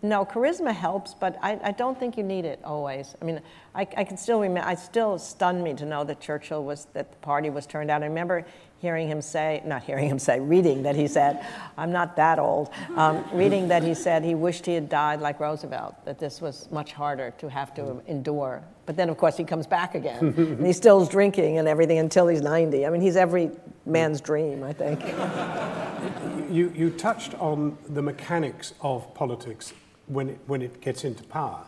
No, 0.03 0.25
charisma 0.25 0.73
helps, 0.73 1.13
but 1.13 1.37
I, 1.43 1.59
I 1.63 1.71
don't 1.71 1.99
think 1.99 2.17
you 2.17 2.23
need 2.23 2.43
it 2.43 2.59
always. 2.63 3.15
I 3.21 3.25
mean, 3.25 3.39
I, 3.75 3.81
I 3.95 4.03
can 4.03 4.17
still 4.17 4.39
remember, 4.39 4.67
I 4.67 4.73
still 4.73 5.19
stunned 5.19 5.63
me 5.63 5.75
to 5.75 5.85
know 5.85 6.03
that 6.05 6.19
Churchill 6.19 6.63
was, 6.63 6.87
that 6.93 7.11
the 7.11 7.17
party 7.17 7.51
was 7.51 7.67
turned 7.67 7.91
out. 7.91 8.01
I 8.01 8.07
remember 8.07 8.43
hearing 8.81 9.07
him 9.07 9.21
say, 9.21 9.61
not 9.63 9.83
hearing 9.83 10.09
him 10.09 10.17
say, 10.17 10.39
reading 10.39 10.81
that 10.81 10.95
he 10.95 11.07
said, 11.07 11.45
I'm 11.77 11.91
not 11.91 12.15
that 12.15 12.39
old, 12.39 12.71
um, 12.95 13.23
reading 13.31 13.67
that 13.67 13.83
he 13.83 13.93
said 13.93 14.25
he 14.25 14.33
wished 14.33 14.65
he 14.65 14.73
had 14.73 14.89
died 14.89 15.21
like 15.21 15.39
Roosevelt, 15.39 16.03
that 16.05 16.17
this 16.17 16.41
was 16.41 16.67
much 16.71 16.91
harder 16.91 17.29
to 17.37 17.47
have 17.47 17.75
to 17.75 18.01
endure. 18.07 18.63
But 18.87 18.97
then, 18.97 19.09
of 19.09 19.17
course, 19.17 19.37
he 19.37 19.43
comes 19.43 19.67
back 19.67 19.93
again, 19.93 20.17
and 20.37 20.65
he 20.65 20.73
still's 20.73 21.09
drinking 21.09 21.59
and 21.59 21.67
everything 21.67 21.99
until 21.99 22.27
he's 22.27 22.41
90. 22.41 22.87
I 22.87 22.89
mean, 22.89 23.01
he's 23.01 23.15
every 23.15 23.51
man's 23.85 24.19
dream, 24.19 24.63
I 24.63 24.73
think. 24.73 25.01
You, 26.51 26.73
you 26.75 26.89
touched 26.89 27.33
on 27.35 27.77
the 27.87 28.01
mechanics 28.01 28.73
of 28.81 29.13
politics 29.13 29.71
when 30.07 30.31
it, 30.31 30.39
when 30.47 30.61
it 30.61 30.81
gets 30.81 31.05
into 31.05 31.23
power. 31.23 31.65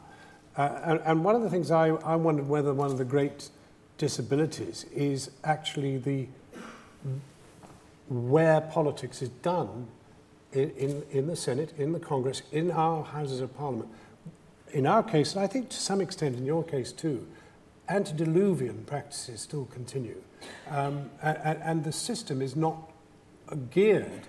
Uh, 0.57 0.79
and, 0.83 0.99
and, 1.05 1.23
one 1.23 1.35
of 1.37 1.41
the 1.41 1.49
things 1.49 1.71
I, 1.71 1.87
I 1.87 2.17
wondered 2.17 2.49
whether 2.49 2.73
one 2.73 2.91
of 2.91 2.97
the 2.97 3.05
great 3.05 3.49
disabilities 3.97 4.85
is 4.91 5.31
actually 5.45 5.99
the 5.99 6.27
where 8.09 8.61
politics 8.61 9.21
is 9.21 9.29
done 9.29 9.87
in, 10.51 10.69
in, 10.71 11.03
in 11.11 11.27
the 11.27 11.35
Senate, 11.35 11.73
in 11.77 11.93
the 11.93 11.99
Congress, 11.99 12.41
in 12.51 12.71
our 12.71 13.03
Houses 13.03 13.41
of 13.41 13.55
Parliament. 13.57 13.89
In 14.71 14.85
our 14.87 15.03
case, 15.03 15.33
and 15.35 15.43
I 15.43 15.47
think 15.47 15.69
to 15.69 15.77
some 15.77 16.01
extent 16.01 16.35
in 16.35 16.45
your 16.45 16.63
case 16.63 16.91
too, 16.91 17.27
antediluvian 17.89 18.83
practices 18.85 19.41
still 19.41 19.65
continue. 19.65 20.21
Um, 20.69 21.09
and, 21.21 21.59
and 21.63 21.83
the 21.83 21.91
system 21.91 22.41
is 22.41 22.55
not 22.55 22.91
geared 23.71 24.21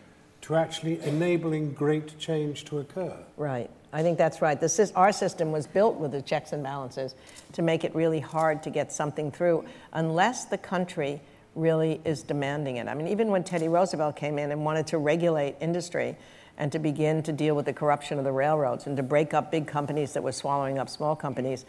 to 0.42 0.54
actually 0.54 1.00
enabling 1.02 1.72
great 1.72 2.18
change 2.18 2.66
to 2.66 2.78
occur. 2.78 3.16
Right. 3.36 3.70
I 3.94 4.02
think 4.02 4.18
that's 4.18 4.42
right. 4.42 4.60
The, 4.60 4.92
our 4.94 5.12
system 5.12 5.52
was 5.52 5.66
built 5.66 5.96
with 5.96 6.12
the 6.12 6.20
checks 6.20 6.52
and 6.52 6.62
balances 6.62 7.14
to 7.52 7.62
make 7.62 7.84
it 7.84 7.94
really 7.94 8.20
hard 8.20 8.62
to 8.64 8.70
get 8.70 8.92
something 8.92 9.30
through 9.30 9.64
unless 9.92 10.44
the 10.44 10.58
country 10.58 11.20
really 11.54 12.00
is 12.04 12.22
demanding 12.22 12.76
it. 12.76 12.88
I 12.88 12.94
mean, 12.94 13.08
even 13.08 13.28
when 13.28 13.44
Teddy 13.44 13.68
Roosevelt 13.68 14.16
came 14.16 14.38
in 14.38 14.50
and 14.50 14.64
wanted 14.64 14.86
to 14.88 14.98
regulate 14.98 15.56
industry 15.60 16.16
and 16.56 16.70
to 16.72 16.78
begin 16.78 17.22
to 17.24 17.32
deal 17.32 17.54
with 17.54 17.66
the 17.66 17.72
corruption 17.72 18.18
of 18.18 18.24
the 18.24 18.32
railroads 18.32 18.86
and 18.86 18.96
to 18.96 19.02
break 19.02 19.34
up 19.34 19.50
big 19.50 19.66
companies 19.66 20.12
that 20.12 20.22
were 20.22 20.32
swallowing 20.32 20.78
up 20.78 20.88
small 20.88 21.16
companies, 21.16 21.64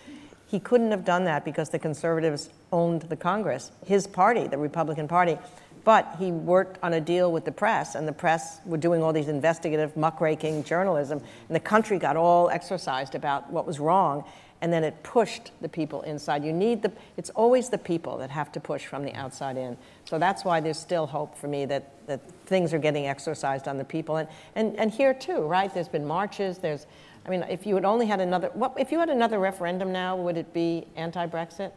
he 0.48 0.60
couldn't 0.60 0.91
have 0.91 1.04
done 1.04 1.26
that 1.26 1.43
because 1.43 1.69
the 1.69 1.80
conservatives 1.80 2.50
owned 2.71 3.04
the 3.04 3.15
Congress, 3.15 3.71
his 3.86 4.08
party, 4.08 4.48
the 4.48 4.58
Republican 4.58 5.08
Party. 5.08 5.38
But 5.84 6.15
he 6.17 6.32
worked 6.32 6.80
on 6.82 6.93
a 6.93 7.02
deal 7.02 7.32
with 7.32 7.45
the 7.45 7.52
press, 7.52 7.93
and 7.93 8.08
the 8.08 8.12
press 8.12 8.60
were 8.65 8.78
doing 8.78 9.04
all 9.04 9.13
these 9.13 9.28
investigative, 9.28 9.95
muckraking 9.95 10.63
journalism, 10.63 11.21
and 11.48 11.56
the 11.56 11.60
country 11.60 12.00
got 12.00 12.15
all 12.15 12.50
exercised 12.50 13.13
about 13.13 13.52
what 13.52 13.67
was 13.67 13.80
wrong 13.80 14.24
and 14.65 14.73
then 14.73 14.84
it 14.84 15.04
pushed 15.04 15.51
the 15.62 15.69
people 15.69 16.01
inside. 16.01 16.43
You 16.43 16.51
need 16.51 16.82
the, 16.82 16.91
it's 17.17 17.30
always 17.30 17.69
the 17.69 17.78
people 17.78 18.17
that 18.17 18.32
have 18.32 18.51
to 18.54 18.60
push 18.60 18.84
from 18.88 19.04
the 19.04 19.13
outside 19.13 19.58
in. 19.58 19.78
So 20.06 20.17
that's 20.17 20.43
why 20.43 20.60
there's 20.60 20.80
still 20.80 21.06
hope 21.06 21.38
for 21.38 21.47
me 21.47 21.65
that, 21.65 21.91
that 22.08 22.19
things 22.47 22.73
are 22.73 22.80
getting 22.80 23.06
exercised 23.06 23.67
on 23.67 23.78
the 23.78 23.84
people. 23.84 24.17
And, 24.17 24.28
and, 24.56 24.75
and 24.80 24.89
here 24.89 25.13
too, 25.13 25.41
right? 25.41 25.71
There's 25.71 25.88
been 25.88 26.04
marches, 26.04 26.58
there's, 26.58 26.88
I 27.28 27.30
mean, 27.30 27.45
if 27.47 27.67
you 27.67 27.75
had 27.75 27.86
only 27.86 28.08
had 28.08 28.19
another, 28.19 28.49
what, 28.56 28.73
if 28.80 28.91
you 28.91 28.97
had 28.97 29.12
another 29.12 29.38
referendum 29.38 29.91
now, 29.91 30.15
would 30.15 30.36
it 30.36 30.51
be 30.51 30.88
anti-Brexit? 30.95 31.71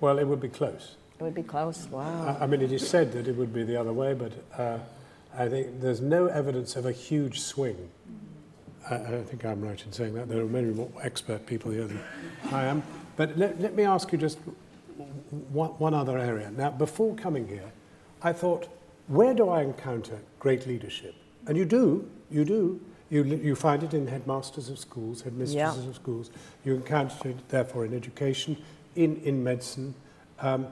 Well, 0.00 0.18
it 0.18 0.26
would 0.26 0.40
be 0.40 0.48
close. 0.48 0.96
It 1.20 1.22
would 1.22 1.34
be 1.34 1.42
close, 1.42 1.86
wow. 1.90 2.38
I, 2.40 2.44
I 2.44 2.46
mean, 2.46 2.62
it 2.62 2.72
is 2.72 2.88
said 2.88 3.12
that 3.12 3.28
it 3.28 3.36
would 3.36 3.52
be 3.52 3.62
the 3.62 3.78
other 3.78 3.92
way, 3.92 4.14
but 4.14 4.32
uh, 4.56 4.78
I 5.36 5.50
think 5.50 5.82
there's 5.82 6.00
no 6.00 6.28
evidence 6.28 6.76
of 6.76 6.86
a 6.86 6.92
huge 6.92 7.42
swing 7.42 7.90
I, 8.90 8.94
I 8.94 9.22
think 9.22 9.44
I'm 9.44 9.60
right 9.60 9.82
in 9.84 9.92
saying 9.92 10.14
that. 10.14 10.28
There 10.28 10.40
are 10.40 10.46
many 10.46 10.68
more 10.68 10.90
expert 11.02 11.46
people 11.46 11.70
here 11.70 11.86
than 11.86 12.00
I 12.50 12.64
am. 12.64 12.82
But 13.16 13.36
let, 13.36 13.60
let 13.60 13.74
me 13.74 13.84
ask 13.84 14.10
you 14.12 14.18
just 14.18 14.38
one, 15.50 15.70
one 15.70 15.94
other 15.94 16.18
area. 16.18 16.50
Now, 16.50 16.70
before 16.70 17.14
coming 17.14 17.46
here, 17.46 17.72
I 18.22 18.32
thought, 18.32 18.68
where 19.08 19.34
do 19.34 19.48
I 19.48 19.62
encounter 19.62 20.18
great 20.38 20.66
leadership? 20.66 21.14
And 21.46 21.56
you 21.56 21.64
do, 21.64 22.08
you 22.30 22.44
do. 22.44 22.80
You, 23.10 23.24
you 23.24 23.54
find 23.54 23.82
it 23.82 23.92
in 23.92 24.06
headmasters 24.06 24.70
of 24.70 24.78
schools, 24.78 25.20
headmistresses 25.22 25.84
yeah. 25.84 25.90
of 25.90 25.94
schools. 25.94 26.30
You 26.64 26.74
encounter 26.74 27.28
it, 27.28 27.48
therefore, 27.50 27.84
in 27.84 27.92
education, 27.92 28.56
in, 28.96 29.16
in 29.16 29.44
medicine, 29.44 29.94
um, 30.40 30.68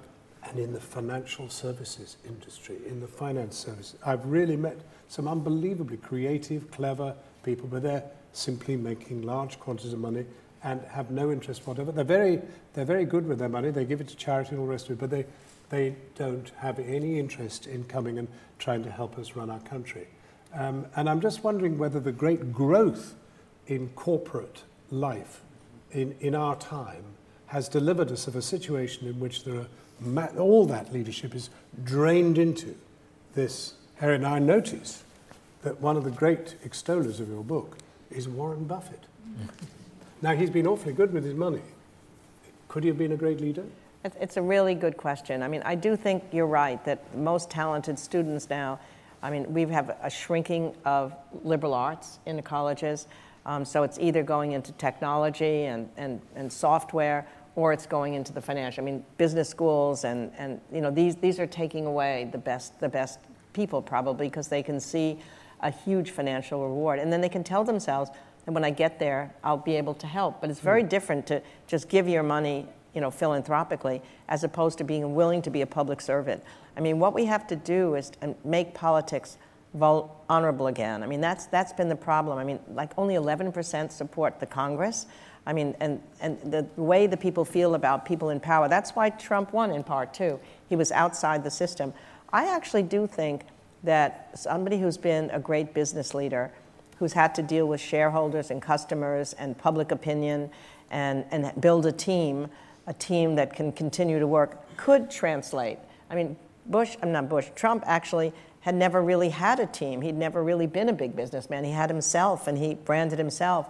and 0.49 0.59
in 0.59 0.73
the 0.73 0.81
financial 0.81 1.51
services 1.51 2.17
industry, 2.27 2.79
in 2.89 3.01
the 3.01 3.07
finance 3.07 3.59
services. 3.59 3.97
I've 4.07 4.25
really 4.25 4.57
met 4.57 4.79
some 5.09 5.29
unbelievably 5.29 5.99
creative, 5.99 6.71
clever, 6.71 7.15
people, 7.43 7.69
but 7.69 7.83
they're 7.83 8.05
simply 8.33 8.77
making 8.77 9.23
large 9.23 9.59
quantities 9.59 9.93
of 9.93 9.99
money 9.99 10.25
and 10.63 10.83
have 10.83 11.11
no 11.11 11.31
interest 11.31 11.67
whatever. 11.67 11.91
They're 11.91 12.05
very, 12.05 12.41
they're 12.75 12.85
very 12.85 13.05
good 13.05 13.27
with 13.27 13.39
their 13.39 13.49
money. 13.49 13.71
They 13.71 13.85
give 13.85 14.01
it 14.01 14.09
to 14.09 14.17
charity 14.17 14.51
and 14.51 14.61
all 14.61 14.67
the 14.67 14.73
rest 14.73 14.87
of 14.87 14.93
it, 14.93 14.99
but 14.99 15.11
they, 15.11 15.25
they 15.71 15.97
don't 16.17 16.51
have 16.59 16.79
any 16.79 17.19
interest 17.19 17.67
in 17.67 17.85
coming 17.85 18.19
and 18.19 18.29
trying 18.59 18.85
to 18.85 18.91
help 18.91 19.19
us 19.19 19.35
run 19.37 19.51
our 19.51 19.61
country. 19.61 20.07
Um, 20.53 20.87
and 20.97 21.09
I'm 21.09 21.21
just 21.21 21.45
wondering 21.45 21.79
whether 21.79 22.01
the 22.01 22.13
great 22.13 22.53
growth 22.53 23.15
in 23.67 23.89
corporate 23.91 24.63
life 24.91 25.41
in, 25.93 26.17
in 26.21 26.35
our 26.35 26.57
time 26.57 27.05
has 27.47 27.69
delivered 27.69 28.11
us 28.11 28.27
of 28.27 28.37
a 28.37 28.43
situation 28.43 29.09
in 29.09 29.19
which 29.19 29.45
there 29.45 29.57
are 29.57 29.67
ma- 30.01 30.29
all 30.39 30.67
that 30.67 30.93
leadership 30.93 31.35
is 31.35 31.51
drained 31.85 32.39
into 32.39 32.75
this 33.35 33.75
area. 34.01 34.19
Now, 34.19 34.35
I 34.35 34.39
notice 34.39 35.05
that 35.63 35.81
one 35.81 35.97
of 35.97 36.05
the 36.05 36.11
great 36.11 36.57
extollers 36.65 37.21
of 37.21 37.29
your 37.29 37.45
book 37.45 37.79
is 38.11 38.29
Warren 38.29 38.65
Buffett. 38.65 39.05
now, 40.23 40.35
he's 40.35 40.51
been 40.51 40.67
awfully 40.67 40.93
good 40.93 41.13
with 41.13 41.25
his 41.25 41.35
money. 41.35 41.63
Could 42.69 42.85
he 42.85 42.89
have 42.89 42.99
been 42.99 43.13
a 43.13 43.17
great 43.17 43.41
leader? 43.41 43.65
It's 44.03 44.39
a 44.39 44.43
really 44.43 44.75
good 44.75 44.97
question. 44.97 45.43
I 45.43 45.49
mean, 45.49 45.63
I 45.65 45.75
do 45.75 45.95
think 45.95 46.25
you're 46.33 46.47
right 46.47 46.83
that 46.87 47.15
most 47.15 47.51
talented 47.51 47.99
students 47.99 48.49
now, 48.49 48.81
I 49.23 49.31
mean, 49.31 49.53
we 49.53 49.67
have 49.67 49.95
a 50.03 50.09
shrinking 50.09 50.75
of 50.87 51.13
liberal 51.45 51.75
arts 51.75 52.19
in 52.25 52.37
the 52.37 52.43
colleges. 52.43 53.07
Um, 53.45 53.65
so 53.65 53.83
it's 53.83 53.99
either 53.99 54.23
going 54.23 54.53
into 54.53 54.73
technology 54.73 55.65
and, 55.65 55.91
and, 55.99 56.23
and 56.35 56.51
software 56.51 57.27
or 57.57 57.75
it's 57.75 57.85
going 57.85 58.15
into 58.15 58.33
the 58.33 58.41
financial. 58.41 58.83
I 58.83 58.87
mean, 58.87 59.05
business 59.19 59.51
schools 59.51 60.05
and, 60.05 60.31
and 60.39 60.61
you 60.73 60.81
know, 60.81 60.91
these, 60.91 61.17
these 61.17 61.39
are 61.39 61.47
taking 61.47 61.85
away 61.85 62.31
the 62.33 62.39
best, 62.39 62.81
the 62.81 62.89
best 62.89 63.19
people 63.53 63.83
probably 63.83 64.29
because 64.29 64.49
they 64.49 64.63
can 64.63 64.81
see 64.81 65.19
a 65.63 65.71
huge 65.71 66.11
financial 66.11 66.67
reward. 66.67 66.99
And 66.99 67.13
then 67.13 67.21
they 67.21 67.29
can 67.29 67.45
tell 67.45 67.65
themselves 67.65 68.11
that 68.45 68.53
when 68.53 68.65
I 68.65 68.71
get 68.71 68.99
there, 68.99 69.35
I'll 69.45 69.57
be 69.57 69.77
able 69.77 69.95
to 69.95 70.07
help. 70.07 70.41
But 70.41 70.51
it's 70.51 70.61
very 70.61 70.83
mm. 70.83 70.89
different 70.89 71.27
to 71.29 71.43
just 71.67 71.89
give 71.89 72.09
your 72.09 72.23
money, 72.23 72.67
you 72.95 73.01
know, 73.01 73.11
philanthropically, 73.11 74.03
as 74.29 74.45
opposed 74.45 74.79
to 74.79 74.85
being 74.85 75.15
willing 75.15 75.43
to 75.43 75.51
be 75.51 75.63
a 75.63 75.67
public 75.67 76.01
servant. 76.01 76.43
I 76.77 76.81
mean, 76.81 76.99
what 76.99 77.15
we 77.15 77.27
have 77.27 77.47
to 77.49 77.57
do 77.57 77.95
is 77.95 78.13
make 78.45 78.75
politics 78.75 79.37
honorable 79.79 80.67
again. 80.67 81.03
I 81.03 81.07
mean, 81.07 81.21
that's, 81.21 81.47
that's 81.47 81.73
been 81.73 81.89
the 81.89 81.97
problem. 81.97 82.39
I 82.39 82.45
mean, 82.45 82.59
like 82.75 82.93
only 82.97 83.15
11% 83.15 83.93
support 83.93 84.41
the 84.41 84.47
Congress. 84.47 85.07
I 85.47 85.53
mean, 85.53 85.75
and, 85.81 86.03
and 86.21 86.39
the 86.41 86.67
way 86.77 87.07
the 87.07 87.17
people 87.17 87.45
feel 87.45 87.75
about 87.75 88.05
people 88.05 88.31
in 88.31 88.41
power, 88.41 88.69
that's 88.69 88.91
why 88.93 89.11
Trump 89.11 89.53
won 89.53 89.71
in 89.71 89.85
part 89.85 90.13
too. 90.13 90.39
He 90.69 90.77
was 90.77 90.93
outside 90.93 91.45
the 91.45 91.51
system. 91.51 91.93
I 92.33 92.55
actually 92.55 92.83
do 92.83 93.07
think 93.07 93.43
that 93.83 94.31
somebody 94.39 94.79
who's 94.79 94.99
been 94.99 95.31
a 95.31 95.39
great 95.41 95.75
business 95.75 96.15
leader, 96.15 96.53
who's 96.99 97.13
had 97.13 97.35
to 97.35 97.43
deal 97.43 97.67
with 97.67 97.81
shareholders 97.81 98.51
and 98.51 98.61
customers 98.61 99.33
and 99.35 99.57
public 99.57 99.91
opinion 99.91 100.51
and, 100.91 101.25
and 101.31 101.59
build 101.61 101.87
a 101.87 101.93
team, 101.93 102.49
a 102.87 102.93
team 102.93 103.37
that 103.37 103.55
can 103.55 103.73
continue 103.73 104.19
to 104.19 104.27
work, 104.27 104.77
could 104.77 105.11
translate. 105.11 105.79
I 106.11 106.15
mean, 106.15 106.37
Bush, 106.67 106.97
I'm 107.03 107.13
not 107.13 107.29
Bush, 107.29 107.49
Trump 107.55 107.85
actually 107.87 108.33
had 108.61 108.75
never 108.75 109.03
really 109.03 109.31
had 109.31 109.59
a 109.59 109.67
team. 109.67 110.03
He'd 110.03 110.17
never 110.17 110.43
really 110.43 110.67
been 110.67 110.89
a 110.89 110.93
big 110.93 111.17
businessman. 111.17 111.65
He 111.65 111.73
had 111.73 111.89
himself 111.89 112.47
and 112.47 112.59
he 112.59 112.75
branded 112.75 113.19
himself. 113.19 113.67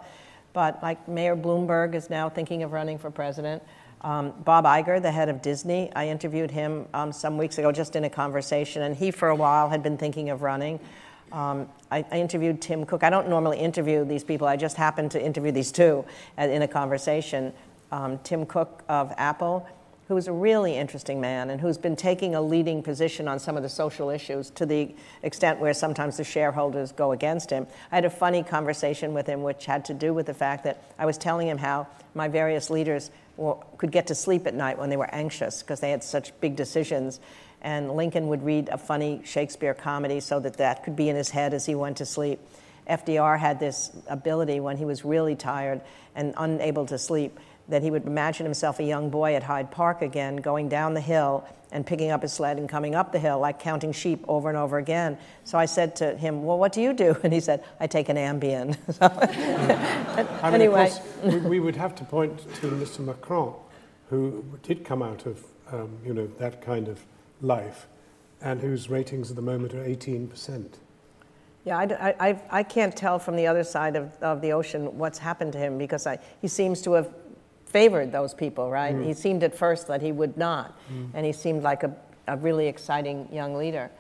But 0.53 0.83
like 0.83 1.07
Mayor 1.07 1.37
Bloomberg 1.37 1.95
is 1.95 2.11
now 2.11 2.29
thinking 2.29 2.65
of 2.65 2.73
running 2.73 2.99
for 2.99 3.11
president. 3.11 3.63
Um, 4.03 4.33
Bob 4.45 4.65
Iger, 4.65 5.01
the 5.01 5.13
head 5.13 5.29
of 5.29 5.43
Disney, 5.43 5.93
I 5.95 6.09
interviewed 6.09 6.51
him 6.51 6.87
um, 6.95 7.13
some 7.13 7.37
weeks 7.37 7.59
ago 7.59 7.71
just 7.71 7.97
in 7.97 8.05
a 8.05 8.11
conversation, 8.11 8.83
and 8.83 8.97
he 8.97 9.11
for 9.11 9.29
a 9.29 9.37
while 9.37 9.69
had 9.69 9.83
been 9.83 9.99
thinking 9.99 10.31
of 10.31 10.41
running. 10.41 10.81
Um, 11.33 11.69
I, 11.91 12.05
I, 12.11 12.19
interviewed 12.19 12.61
Tim 12.61 12.85
Cook. 12.85 13.05
I 13.05 13.11
don't 13.11 13.29
normally 13.29 13.59
interview 13.59 14.05
these 14.05 14.25
people, 14.25 14.49
I 14.49 14.57
just 14.57 14.77
happened 14.77 15.13
to 15.13 15.23
interview 15.23 15.53
these 15.53 15.71
two 15.71 16.05
in 16.39 16.63
a 16.63 16.69
conversation. 16.69 17.53
Um, 17.93 18.19
Tim 18.25 18.47
Cook 18.47 18.83
of 18.89 19.13
Apple, 19.17 19.69
who's 20.11 20.27
a 20.27 20.33
really 20.33 20.77
interesting 20.77 21.21
man 21.21 21.51
and 21.51 21.61
who's 21.61 21.79
been 21.79 21.95
taking 21.95 22.35
a 22.35 22.43
leading 22.43 22.83
position 22.83 23.29
on 23.29 23.39
some 23.39 23.57
of 23.57 23.63
the 23.63 23.69
social 23.69 24.11
issues 24.11 24.51
to 24.51 24.67
the 24.67 24.93
extent 25.23 25.61
where 25.61 25.73
sometimes 25.73 26.17
the 26.17 26.25
shareholders 26.25 26.91
go 26.91 27.13
against 27.13 27.49
him. 27.49 27.65
I 27.93 27.95
had 27.95 28.05
a 28.05 28.11
funny 28.11 28.43
conversation 28.43 29.15
with 29.15 29.29
him, 29.29 29.45
which 29.45 29.67
had 29.67 29.85
to 29.85 29.95
do 29.95 30.13
with 30.13 30.27
the 30.27 30.35
fact 30.35 30.65
that 30.65 30.83
I 30.99 31.07
was 31.07 31.17
telling 31.17 31.47
him 31.47 31.59
how 31.59 31.87
my 32.13 32.27
various 32.27 32.71
leaders 32.71 33.13
could 33.79 33.93
get 33.93 34.09
to 34.09 34.17
sleep 34.17 34.49
at 34.49 34.55
night 34.55 34.81
when 34.81 34.91
they 34.91 34.97
were 34.97 35.15
anxious 35.15 35.63
because 35.63 35.79
they 35.79 35.93
had 35.93 36.03
such 36.03 36.33
big 36.41 36.57
decisions. 36.57 37.21
And 37.63 37.93
Lincoln 37.93 38.27
would 38.27 38.43
read 38.43 38.69
a 38.69 38.79
funny 38.79 39.23
Shakespeare 39.25 39.75
comedy 39.75 40.19
so 40.19 40.41
that 40.41 40.55
that 40.55 40.83
could 40.83 40.97
be 40.97 41.09
in 41.09 41.15
his 41.15 41.31
head 41.31 41.55
as 41.55 41.67
he 41.67 41.77
went 41.77 41.99
to 41.99 42.05
sleep. 42.05 42.41
FDR 42.89 43.39
had 43.39 43.61
this 43.61 43.93
ability 44.09 44.59
when 44.59 44.77
he 44.77 44.85
was 44.85 45.05
really 45.05 45.37
tired 45.37 45.81
and 46.17 46.35
unable 46.37 46.87
to 46.87 46.99
sleep 46.99 47.39
that 47.71 47.83
he 47.83 47.91
would 47.91 48.07
imagine 48.07 48.45
himself 48.45 48.79
a 48.81 48.85
young 48.85 49.11
boy 49.11 49.35
at 49.35 49.43
Hyde 49.43 49.71
Park 49.71 50.03
again, 50.03 50.37
going 50.37 50.69
down 50.69 50.95
the 50.95 51.01
hill 51.01 51.45
and 51.73 51.87
picking 51.87 52.11
up 52.11 52.23
his 52.23 52.33
sled 52.33 52.59
and 52.59 52.69
coming 52.69 52.95
up 52.95 53.13
the 53.13 53.19
hill, 53.19 53.39
like 53.39 53.61
counting 53.61 53.93
sheep 53.93 54.25
over 54.29 54.49
and 54.49 54.59
over 54.59 54.79
again. 54.79 55.17
So 55.45 55.57
I 55.57 55.67
said 55.67 55.95
to 55.97 56.17
him, 56.17 56.43
Well, 56.45 56.59
what 56.59 56.73
do 56.73 56.83
you 56.83 56.93
do? 56.93 57.17
And 57.23 57.33
he 57.33 57.41
said, 57.41 57.65
I 57.79 57.87
take 57.87 58.09
an 58.09 58.17
Ambien. 58.17 58.77
I 60.43 60.51
mean, 60.51 60.61
anyway. 60.61 60.93
we, 61.25 61.37
we, 61.39 61.61
would 61.61 61.77
have 61.77 61.95
to 61.97 62.05
point 62.05 62.39
to 62.57 62.67
Mr. 62.69 63.01
Macron, 63.01 63.55
who 64.09 64.45
did 64.63 64.85
come 64.85 65.03
out 65.03 65.27
of 65.27 65.45
um, 65.73 65.99
you 66.05 66.13
know, 66.13 66.27
that 66.39 66.63
kind 66.63 66.89
of 66.89 67.05
life 67.41 67.87
and 68.41 68.61
whose 68.61 68.89
ratings 68.89 69.31
at 69.31 69.37
the 69.37 69.43
moment 69.43 69.75
are 69.75 69.85
18%. 69.85 70.67
Yeah, 71.65 71.77
I, 71.77 72.15
I, 72.19 72.43
I 72.51 72.63
can't 72.63 72.97
tell 72.97 73.19
from 73.19 73.37
the 73.37 73.47
other 73.47 73.65
side 73.65 73.95
of, 73.95 74.17
of 74.23 74.41
the 74.41 74.53
ocean 74.53 74.97
what's 74.97 75.19
happened 75.19 75.53
to 75.53 75.59
him 75.59 75.77
because 75.77 76.07
I, 76.07 76.19
he 76.41 76.49
seems 76.49 76.81
to 76.83 76.95
have 76.95 77.13
favored 77.71 78.13
those 78.13 78.35
people, 78.35 78.71
right? 78.71 78.95
Mm. 78.95 79.07
He 79.07 79.15
seemed 79.15 79.43
at 79.43 79.57
first 79.57 79.87
that 79.87 80.03
he 80.03 80.13
would 80.13 80.37
not, 80.37 80.79
mm. 80.93 81.09
and 81.15 81.25
he 81.25 81.33
seemed 81.33 81.63
like 81.63 81.83
a, 81.83 81.95
a 82.27 82.37
really 82.37 82.67
exciting 82.67 83.29
young 83.33 83.55
leader. 83.55 83.91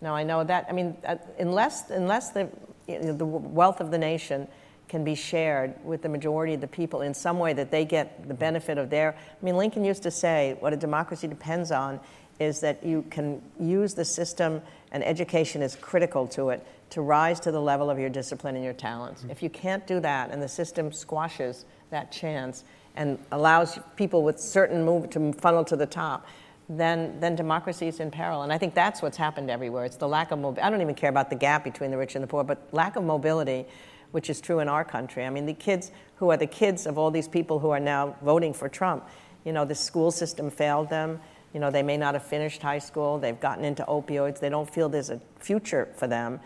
Now 0.00 0.14
I 0.14 0.22
know 0.22 0.42
that. 0.44 0.66
I 0.68 0.72
mean, 0.72 0.96
uh, 1.04 1.16
unless 1.38 1.90
unless 1.90 2.30
the 2.30 2.48
you 2.88 3.00
know, 3.00 3.12
the 3.12 3.26
wealth 3.26 3.80
of 3.80 3.90
the 3.90 3.98
nation 3.98 4.48
can 4.88 5.04
be 5.04 5.14
shared 5.14 5.74
with 5.84 6.02
the 6.02 6.08
majority 6.08 6.54
of 6.54 6.60
the 6.60 6.66
people 6.66 7.02
in 7.02 7.14
some 7.14 7.38
way 7.38 7.52
that 7.52 7.70
they 7.70 7.84
get 7.84 8.26
the 8.26 8.34
benefit 8.34 8.76
of 8.76 8.90
their. 8.90 9.12
I 9.12 9.44
mean, 9.44 9.56
Lincoln 9.56 9.84
used 9.84 10.02
to 10.02 10.10
say, 10.10 10.56
what 10.58 10.72
a 10.72 10.76
democracy 10.76 11.28
depends 11.28 11.70
on 11.70 12.00
is 12.40 12.60
that 12.60 12.82
you 12.82 13.04
can 13.10 13.40
use 13.60 13.94
the 13.94 14.04
system, 14.04 14.60
and 14.90 15.04
education 15.04 15.62
is 15.62 15.76
critical 15.76 16.26
to 16.26 16.48
it, 16.48 16.66
to 16.88 17.02
rise 17.02 17.38
to 17.38 17.52
the 17.52 17.60
level 17.60 17.88
of 17.88 17.98
your 17.98 18.08
discipline 18.08 18.56
and 18.56 18.64
your 18.64 18.72
talents. 18.74 19.20
Mm-hmm. 19.20 19.30
If 19.30 19.42
you 19.42 19.50
can't 19.50 19.86
do 19.86 20.00
that 20.00 20.30
and 20.30 20.42
the 20.42 20.48
system 20.48 20.90
squashes 20.90 21.66
that 21.90 22.10
chance 22.10 22.64
and 23.00 23.18
allows 23.32 23.78
people 23.96 24.22
with 24.22 24.38
certain 24.38 24.84
move 24.84 25.08
to 25.08 25.32
funnel 25.32 25.64
to 25.64 25.74
the 25.74 25.86
top, 25.86 26.26
then, 26.68 27.18
then 27.18 27.34
democracy 27.34 27.88
is 27.88 27.98
in 27.98 28.10
peril. 28.10 28.42
And 28.42 28.52
I 28.52 28.58
think 28.58 28.74
that's 28.74 29.00
what's 29.00 29.16
happened 29.16 29.50
everywhere. 29.50 29.86
It's 29.86 29.96
the 29.96 30.06
lack 30.06 30.32
of 30.32 30.38
mobility. 30.38 30.60
I 30.60 30.68
don't 30.68 30.82
even 30.82 30.94
care 30.94 31.08
about 31.08 31.30
the 31.30 31.36
gap 31.36 31.64
between 31.64 31.90
the 31.90 31.96
rich 31.96 32.14
and 32.14 32.22
the 32.22 32.28
poor, 32.28 32.44
but 32.44 32.68
lack 32.72 32.96
of 32.96 33.04
mobility, 33.04 33.64
which 34.10 34.28
is 34.28 34.38
true 34.42 34.60
in 34.60 34.68
our 34.68 34.84
country. 34.84 35.24
I 35.24 35.30
mean, 35.30 35.46
the 35.46 35.54
kids 35.54 35.90
who 36.16 36.30
are 36.30 36.36
the 36.36 36.46
kids 36.46 36.84
of 36.84 36.98
all 36.98 37.10
these 37.10 37.26
people 37.26 37.58
who 37.58 37.70
are 37.70 37.80
now 37.80 38.16
voting 38.20 38.52
for 38.52 38.68
Trump, 38.68 39.08
you 39.46 39.52
know, 39.54 39.64
the 39.64 39.74
school 39.74 40.10
system 40.10 40.50
failed 40.50 40.90
them. 40.90 41.20
You 41.54 41.60
know, 41.60 41.70
they 41.70 41.82
may 41.82 41.96
not 41.96 42.12
have 42.12 42.26
finished 42.26 42.60
high 42.60 42.80
school. 42.80 43.18
They've 43.18 43.40
gotten 43.40 43.64
into 43.64 43.82
opioids. 43.84 44.40
They 44.40 44.50
don't 44.50 44.68
feel 44.68 44.90
there's 44.90 45.08
a 45.08 45.22
future 45.38 45.88
for 45.96 46.06
them. 46.06 46.38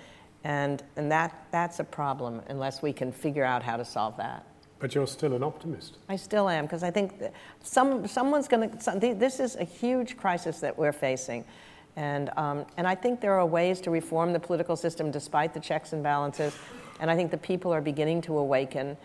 And, 0.45 0.85
and 0.95 1.11
that, 1.11 1.49
that's 1.51 1.81
a 1.81 1.85
problem 1.85 2.43
unless 2.49 2.81
we 2.81 2.93
can 2.93 3.11
figure 3.11 3.45
out 3.45 3.65
how 3.65 3.77
to 3.77 3.85
solve 3.85 4.19
that. 4.19 4.47
But 4.79 4.95
you're 4.95 5.07
still 5.07 5.35
an 5.35 5.43
optimist. 5.43 5.99
I 6.09 6.17
still 6.17 6.49
am 6.49 6.65
because 6.65 6.83
I 6.83 6.91
think 6.91 7.15
some 7.63 8.07
someone's 8.07 8.49
going 8.49 8.71
to. 8.71 8.81
Some, 8.81 8.99
this 8.99 9.41
is 9.41 9.57
a 9.57 9.65
huge 9.65 10.17
crisis 10.17 10.61
that 10.61 10.77
we're 10.77 10.93
facing, 10.93 11.45
and 11.97 12.31
um, 12.37 12.67
and 12.77 12.87
I 12.87 12.95
think 12.95 13.21
there 13.21 13.35
are 13.35 13.47
ways 13.47 13.81
to 13.83 13.91
reform 13.91 14.33
the 14.33 14.41
political 14.41 14.77
system 14.77 15.11
despite 15.11 15.55
the 15.55 15.61
checks 15.61 15.93
and 15.93 16.03
balances, 16.03 16.57
and 17.01 17.11
I 17.11 17.17
think 17.17 17.31
the 17.31 17.39
people 17.39 17.73
are 17.73 17.81
beginning 17.81 18.21
to 18.23 18.39
awaken. 18.39 18.97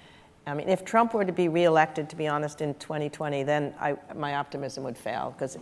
I 0.49 0.53
mean, 0.53 0.69
if 0.69 0.83
Trump 0.83 1.13
were 1.13 1.23
to 1.23 1.31
be 1.31 1.47
reelected, 1.47 2.09
to 2.09 2.15
be 2.15 2.27
honest, 2.27 2.61
in 2.61 2.73
2020, 2.75 3.43
then 3.43 3.73
I, 3.79 3.95
my 4.15 4.35
optimism 4.35 4.83
would 4.83 4.97
fail. 4.97 5.33
Because, 5.35 5.57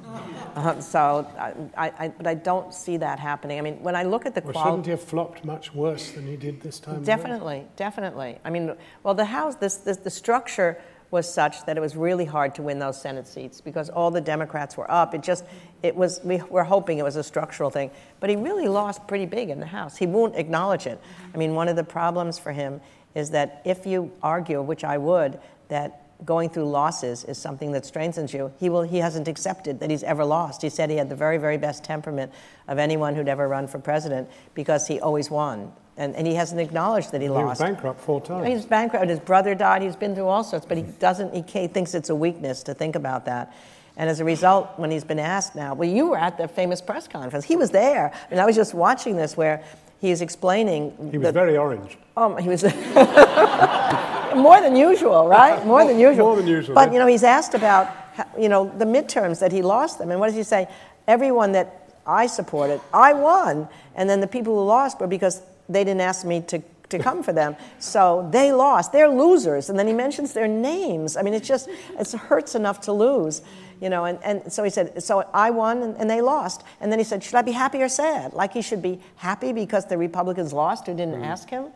uh, 0.55 0.79
so, 0.79 1.27
I, 1.37 1.91
I, 1.99 2.07
but 2.09 2.25
I 2.25 2.33
don't 2.33 2.73
see 2.73 2.97
that 2.97 3.19
happening. 3.19 3.59
I 3.59 3.61
mean, 3.61 3.81
when 3.83 3.95
I 3.95 4.03
look 4.03 4.25
at 4.25 4.33
the 4.33 4.41
well, 4.41 4.63
shouldn't 4.63 4.85
he 4.85 4.91
have 4.91 5.03
flopped 5.03 5.43
much 5.43 5.73
worse 5.73 6.11
than 6.11 6.25
he 6.25 6.37
did 6.37 6.61
this 6.61 6.79
time? 6.79 7.03
Definitely, 7.03 7.65
definitely. 7.75 8.39
I 8.45 8.49
mean, 8.49 8.75
well, 9.03 9.13
the 9.13 9.25
House, 9.25 9.55
this, 9.55 9.77
this, 9.77 9.97
the 9.97 10.09
structure 10.09 10.79
was 11.09 11.31
such 11.31 11.65
that 11.65 11.77
it 11.77 11.79
was 11.79 11.95
really 11.95 12.25
hard 12.25 12.53
to 12.55 12.61
win 12.61 12.79
those 12.79 12.99
Senate 13.01 13.27
seats 13.27 13.61
because 13.61 13.89
all 13.89 14.11
the 14.11 14.21
Democrats 14.21 14.75
were 14.75 14.89
up. 14.91 15.13
It 15.13 15.23
just, 15.23 15.45
it 15.81 15.95
was, 15.95 16.19
we 16.23 16.41
were 16.49 16.65
hoping 16.65 16.97
it 16.97 17.03
was 17.03 17.15
a 17.15 17.23
structural 17.23 17.69
thing. 17.69 17.91
But 18.19 18.29
he 18.29 18.35
really 18.35 18.67
lost 18.67 19.07
pretty 19.07 19.25
big 19.25 19.49
in 19.49 19.59
the 19.59 19.65
House. 19.65 19.95
He 19.97 20.05
won't 20.05 20.35
acknowledge 20.35 20.85
it. 20.85 20.99
I 21.33 21.37
mean, 21.37 21.55
one 21.55 21.69
of 21.69 21.75
the 21.75 21.83
problems 21.83 22.37
for 22.37 22.51
him 22.51 22.81
is 23.15 23.31
that 23.31 23.61
if 23.65 23.85
you 23.85 24.11
argue, 24.21 24.61
which 24.61 24.83
I 24.83 24.97
would, 24.97 25.39
that 25.69 26.03
going 26.25 26.49
through 26.49 26.69
losses 26.69 27.23
is 27.23 27.37
something 27.37 27.71
that 27.73 27.85
strengthens 27.85 28.33
you, 28.33 28.51
he, 28.59 28.69
will, 28.69 28.81
he 28.81 28.97
hasn't 28.97 29.27
accepted 29.27 29.79
that 29.79 29.89
he's 29.89 30.03
ever 30.03 30.25
lost. 30.25 30.61
He 30.61 30.69
said 30.69 30.89
he 30.89 30.97
had 30.97 31.09
the 31.09 31.15
very, 31.15 31.37
very 31.37 31.57
best 31.57 31.83
temperament 31.83 32.31
of 32.67 32.77
anyone 32.77 33.15
who'd 33.15 33.27
ever 33.27 33.47
run 33.47 33.67
for 33.67 33.79
president 33.79 34.29
because 34.53 34.87
he 34.87 34.99
always 34.99 35.29
won. 35.29 35.71
And, 35.95 36.15
and 36.15 36.27
he 36.27 36.35
hasn't 36.35 36.61
acknowledged 36.61 37.11
that 37.11 37.21
he, 37.21 37.27
he 37.27 37.29
lost. 37.29 37.59
He 37.59 37.63
was 37.63 37.71
bankrupt 37.71 37.99
four 38.01 38.21
times. 38.21 38.47
He's 38.47 38.65
bankrupt. 38.65 39.09
His 39.09 39.19
brother 39.19 39.55
died. 39.55 39.81
He's 39.81 39.95
been 39.95 40.13
through 40.13 40.27
all 40.27 40.43
sorts, 40.43 40.65
but 40.65 40.77
he 40.77 40.83
doesn't. 40.83 41.33
He 41.33 41.67
thinks 41.67 41.95
it's 41.95 42.09
a 42.09 42.15
weakness 42.15 42.61
to 42.63 42.73
think 42.73 42.95
about 42.95 43.25
that. 43.25 43.53
And 43.95 44.07
as 44.07 44.19
a 44.19 44.25
result, 44.25 44.69
when 44.77 44.91
he's 44.91 45.03
been 45.03 45.17
asked 45.17 45.55
now, 45.55 45.73
well, 45.73 45.89
you 45.89 46.07
were 46.07 46.19
at 46.19 46.37
the 46.37 46.47
famous 46.47 46.81
press 46.81 47.07
conference. 47.07 47.45
He 47.45 47.55
was 47.55 47.71
there. 47.71 48.13
And 48.29 48.39
I 48.39 48.45
was 48.45 48.55
just 48.55 48.75
watching 48.75 49.17
this 49.17 49.35
where 49.35 49.63
he 49.99 50.11
is 50.11 50.21
explaining. 50.21 50.91
He 51.11 51.17
was 51.17 51.25
that, 51.25 51.33
very 51.33 51.57
orange. 51.57 51.97
Oh, 52.15 52.35
he 52.35 52.49
was 52.49 52.63
more 54.35 54.61
than 54.61 54.75
usual, 54.75 55.27
right? 55.27 55.65
More 55.65 55.85
than 55.85 55.99
usual. 55.99 56.27
More 56.27 56.35
than 56.37 56.47
usual. 56.47 56.75
But 56.75 56.93
you 56.93 56.99
know, 56.99 57.07
he's 57.07 57.23
asked 57.23 57.53
about 57.53 57.91
you 58.37 58.49
know 58.49 58.71
the 58.77 58.85
midterms 58.85 59.39
that 59.39 59.51
he 59.51 59.61
lost 59.61 59.99
them, 59.99 60.11
and 60.11 60.19
what 60.19 60.27
does 60.27 60.35
he 60.35 60.43
say? 60.43 60.67
Everyone 61.07 61.53
that 61.53 61.89
I 62.05 62.27
supported, 62.27 62.81
I 62.93 63.13
won, 63.13 63.67
and 63.95 64.09
then 64.09 64.21
the 64.21 64.27
people 64.27 64.55
who 64.55 64.65
lost 64.65 64.99
were 64.99 65.07
because 65.07 65.41
they 65.69 65.83
didn't 65.83 66.01
ask 66.01 66.25
me 66.25 66.41
to 66.41 66.61
to 66.89 66.99
come 66.99 67.23
for 67.23 67.33
them. 67.33 67.55
So 67.79 68.27
they 68.31 68.51
lost. 68.51 68.91
They're 68.91 69.09
losers. 69.09 69.69
And 69.69 69.77
then 69.77 69.87
he 69.87 69.93
mentions 69.93 70.33
their 70.33 70.47
names. 70.47 71.17
I 71.17 71.21
mean, 71.21 71.33
it's 71.33 71.47
just, 71.47 71.67
it 71.67 72.11
hurts 72.11 72.55
enough 72.55 72.81
to 72.81 72.93
lose, 72.93 73.41
you 73.81 73.89
know. 73.89 74.05
And, 74.05 74.19
and 74.23 74.51
so 74.51 74.63
he 74.63 74.69
said, 74.69 75.01
so 75.03 75.27
I 75.33 75.49
won 75.51 75.81
and, 75.83 75.97
and 75.97 76.09
they 76.09 76.21
lost. 76.21 76.63
And 76.81 76.91
then 76.91 76.99
he 76.99 77.05
said, 77.05 77.23
should 77.23 77.35
I 77.35 77.41
be 77.41 77.51
happy 77.51 77.81
or 77.81 77.89
sad? 77.89 78.33
Like 78.33 78.53
he 78.53 78.61
should 78.61 78.81
be 78.81 78.99
happy 79.15 79.53
because 79.53 79.85
the 79.85 79.97
Republicans 79.97 80.53
lost 80.53 80.87
who 80.87 80.95
didn't 80.95 81.21
mm. 81.21 81.25
ask 81.25 81.49
him. 81.49 81.67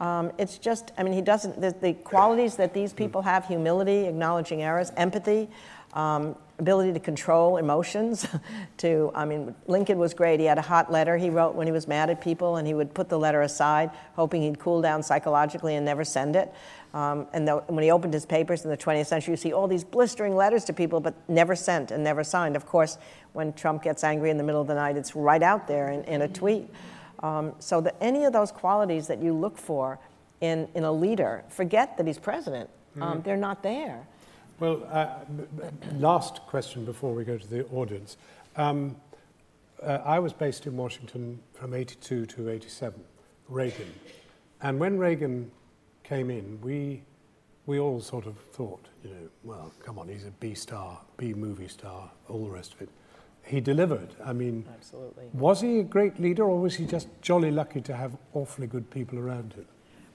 Um, 0.00 0.30
it's 0.38 0.58
just, 0.58 0.92
I 0.96 1.02
mean, 1.02 1.12
he 1.12 1.20
doesn't, 1.20 1.60
the, 1.60 1.72
the, 1.72 1.92
qualities 1.92 2.54
that 2.56 2.72
these 2.72 2.92
people 2.92 3.22
have 3.22 3.46
humility, 3.46 4.06
acknowledging 4.06 4.62
errors, 4.62 4.92
empathy, 4.96 5.48
um, 5.94 6.36
ability 6.58 6.92
to 6.92 7.00
control 7.00 7.56
emotions. 7.56 8.26
to, 8.78 9.10
I 9.14 9.24
mean, 9.24 9.54
Lincoln 9.66 9.98
was 9.98 10.14
great. 10.14 10.40
He 10.40 10.46
had 10.46 10.58
a 10.58 10.62
hot 10.62 10.90
letter 10.90 11.16
he 11.16 11.30
wrote 11.30 11.54
when 11.54 11.66
he 11.66 11.72
was 11.72 11.86
mad 11.86 12.10
at 12.10 12.20
people, 12.20 12.56
and 12.56 12.66
he 12.66 12.74
would 12.74 12.92
put 12.94 13.08
the 13.08 13.18
letter 13.18 13.42
aside, 13.42 13.90
hoping 14.14 14.42
he'd 14.42 14.58
cool 14.58 14.82
down 14.82 15.02
psychologically 15.02 15.76
and 15.76 15.84
never 15.84 16.04
send 16.04 16.36
it. 16.36 16.52
Um, 16.94 17.26
and 17.32 17.46
the, 17.46 17.56
when 17.66 17.84
he 17.84 17.90
opened 17.90 18.14
his 18.14 18.24
papers 18.24 18.64
in 18.64 18.70
the 18.70 18.76
20th 18.76 19.06
century, 19.06 19.32
you 19.32 19.36
see 19.36 19.52
all 19.52 19.68
these 19.68 19.84
blistering 19.84 20.34
letters 20.34 20.64
to 20.64 20.72
people, 20.72 21.00
but 21.00 21.14
never 21.28 21.54
sent 21.54 21.90
and 21.90 22.02
never 22.02 22.24
signed. 22.24 22.56
Of 22.56 22.66
course, 22.66 22.98
when 23.34 23.52
Trump 23.52 23.82
gets 23.82 24.04
angry 24.04 24.30
in 24.30 24.38
the 24.38 24.44
middle 24.44 24.60
of 24.60 24.66
the 24.66 24.74
night, 24.74 24.96
it's 24.96 25.14
right 25.14 25.42
out 25.42 25.68
there 25.68 25.90
in, 25.90 26.02
in 26.04 26.22
a 26.22 26.28
tweet. 26.28 26.68
Um, 27.20 27.54
so 27.58 27.80
that 27.80 27.96
any 28.00 28.24
of 28.24 28.32
those 28.32 28.52
qualities 28.52 29.08
that 29.08 29.20
you 29.20 29.34
look 29.34 29.58
for 29.58 29.98
in, 30.40 30.68
in 30.74 30.84
a 30.84 30.92
leader, 30.92 31.44
forget 31.48 31.96
that 31.96 32.06
he's 32.06 32.18
president. 32.18 32.70
Um, 33.00 33.18
mm. 33.18 33.24
They're 33.24 33.36
not 33.36 33.62
there. 33.62 34.06
Well, 34.60 34.86
uh, 34.90 35.20
last 35.94 36.40
question 36.46 36.84
before 36.84 37.14
we 37.14 37.24
go 37.24 37.38
to 37.38 37.46
the 37.46 37.64
audience. 37.66 38.16
Um, 38.56 38.96
uh, 39.82 39.98
I 40.04 40.18
was 40.18 40.32
based 40.32 40.66
in 40.66 40.76
Washington 40.76 41.38
from 41.52 41.74
82 41.74 42.26
to 42.26 42.50
87, 42.50 43.00
Reagan. 43.48 43.92
And 44.60 44.80
when 44.80 44.98
Reagan 44.98 45.50
came 46.02 46.30
in, 46.30 46.60
we, 46.60 47.02
we 47.66 47.78
all 47.78 48.00
sort 48.00 48.26
of 48.26 48.36
thought, 48.52 48.84
you 49.04 49.10
know, 49.10 49.28
well, 49.44 49.72
come 49.84 49.98
on, 49.98 50.08
he's 50.08 50.24
a 50.24 50.32
B 50.32 50.54
star, 50.54 50.98
B 51.16 51.34
movie 51.34 51.68
star, 51.68 52.10
all 52.28 52.44
the 52.44 52.50
rest 52.50 52.74
of 52.74 52.82
it 52.82 52.88
he 53.48 53.60
delivered. 53.60 54.14
I 54.24 54.32
mean, 54.32 54.66
Absolutely. 54.74 55.24
was 55.32 55.60
he 55.60 55.80
a 55.80 55.82
great 55.82 56.20
leader 56.20 56.44
or 56.44 56.60
was 56.60 56.76
he 56.76 56.84
just 56.84 57.08
jolly 57.22 57.50
lucky 57.50 57.80
to 57.82 57.96
have 57.96 58.16
awfully 58.34 58.66
good 58.66 58.90
people 58.90 59.18
around 59.18 59.54
him? 59.54 59.66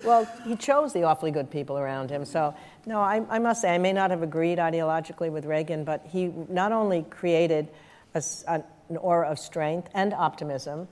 Well, 0.04 0.28
he 0.46 0.56
chose 0.56 0.94
the 0.94 1.04
awfully 1.04 1.32
good 1.32 1.50
people 1.50 1.78
around 1.78 2.10
him. 2.10 2.26
So, 2.26 2.54
no, 2.86 3.00
I, 3.00 3.24
I 3.30 3.40
must 3.40 3.62
say, 3.62 3.74
I 3.74 3.78
may 3.78 3.94
not 3.94 4.12
have 4.12 4.22
agreed 4.22 4.58
ideologically 4.58 5.32
with 5.32 5.46
Reagan, 5.46 5.84
but 5.84 6.06
he 6.06 6.32
not 6.50 6.72
only 6.72 7.04
created 7.04 7.70
a, 8.14 8.24
an 8.48 8.98
aura 8.98 9.30
of 9.30 9.40
strength 9.40 9.90
and 9.94 10.14
optimism, 10.14 10.88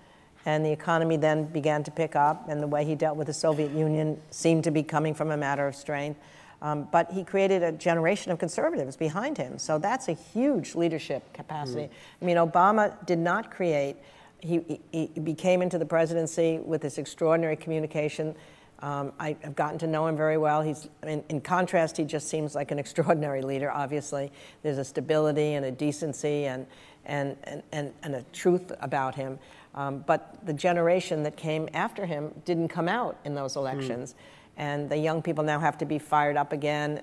and 0.45 0.65
the 0.65 0.71
economy 0.71 1.17
then 1.17 1.45
began 1.45 1.83
to 1.83 1.91
pick 1.91 2.15
up, 2.15 2.49
and 2.49 2.63
the 2.63 2.67
way 2.67 2.85
he 2.85 2.95
dealt 2.95 3.17
with 3.17 3.27
the 3.27 3.33
Soviet 3.33 3.71
Union 3.71 4.19
seemed 4.31 4.63
to 4.63 4.71
be 4.71 4.81
coming 4.81 5.13
from 5.13 5.29
a 5.29 5.37
matter 5.37 5.67
of 5.67 5.75
strength. 5.75 6.19
Um, 6.63 6.87
but 6.91 7.11
he 7.11 7.23
created 7.23 7.63
a 7.63 7.71
generation 7.71 8.31
of 8.31 8.37
conservatives 8.37 8.95
behind 8.95 9.37
him. 9.37 9.57
So 9.57 9.79
that's 9.79 10.07
a 10.07 10.13
huge 10.13 10.75
leadership 10.75 11.33
capacity. 11.33 11.85
Mm. 11.85 11.89
I 12.21 12.25
mean, 12.25 12.37
Obama 12.37 13.03
did 13.05 13.17
not 13.17 13.49
create, 13.49 13.97
he, 14.39 14.79
he, 14.91 15.09
he 15.13 15.33
came 15.33 15.63
into 15.63 15.79
the 15.79 15.87
presidency 15.87 16.59
with 16.59 16.81
this 16.81 16.99
extraordinary 16.99 17.55
communication. 17.55 18.35
Um, 18.81 19.13
I, 19.19 19.35
have 19.41 19.55
gotten 19.55 19.77
to 19.79 19.87
know 19.87 20.07
him 20.07 20.17
very 20.17 20.37
well. 20.37 20.61
He's, 20.61 20.89
in, 21.03 21.23
in, 21.29 21.41
contrast, 21.41 21.97
he 21.97 22.03
just 22.03 22.29
seems 22.29 22.55
like 22.55 22.71
an 22.71 22.79
extraordinary 22.83 23.41
leader, 23.41 23.71
obviously. 23.71 24.31
There's 24.63 24.79
a 24.79 24.83
stability 24.83 25.53
and 25.53 25.65
a 25.65 25.71
decency 25.71 26.45
and, 26.45 26.65
and, 27.05 27.37
and, 27.43 27.63
and, 27.71 27.93
and 28.03 28.15
a 28.15 28.23
truth 28.33 28.71
about 28.81 29.15
him. 29.15 29.37
Um, 29.75 30.03
but 30.05 30.45
the 30.45 30.53
generation 30.53 31.23
that 31.23 31.37
came 31.37 31.69
after 31.73 32.05
him 32.05 32.33
didn't 32.43 32.69
come 32.69 32.89
out 32.89 33.17
in 33.23 33.35
those 33.35 33.55
elections. 33.55 34.13
Mm 34.13 34.21
and 34.57 34.89
the 34.89 34.97
young 34.97 35.21
people 35.21 35.43
now 35.43 35.59
have 35.59 35.77
to 35.79 35.85
be 35.85 35.97
fired 35.99 36.37
up 36.37 36.53
again. 36.53 37.01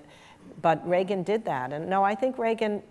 But 0.61 0.87
Reagan 0.87 1.23
did 1.23 1.45
that. 1.45 1.73
And 1.73 1.89
no, 1.89 2.03
I 2.03 2.15
think 2.15 2.37
Reagan, 2.37 2.81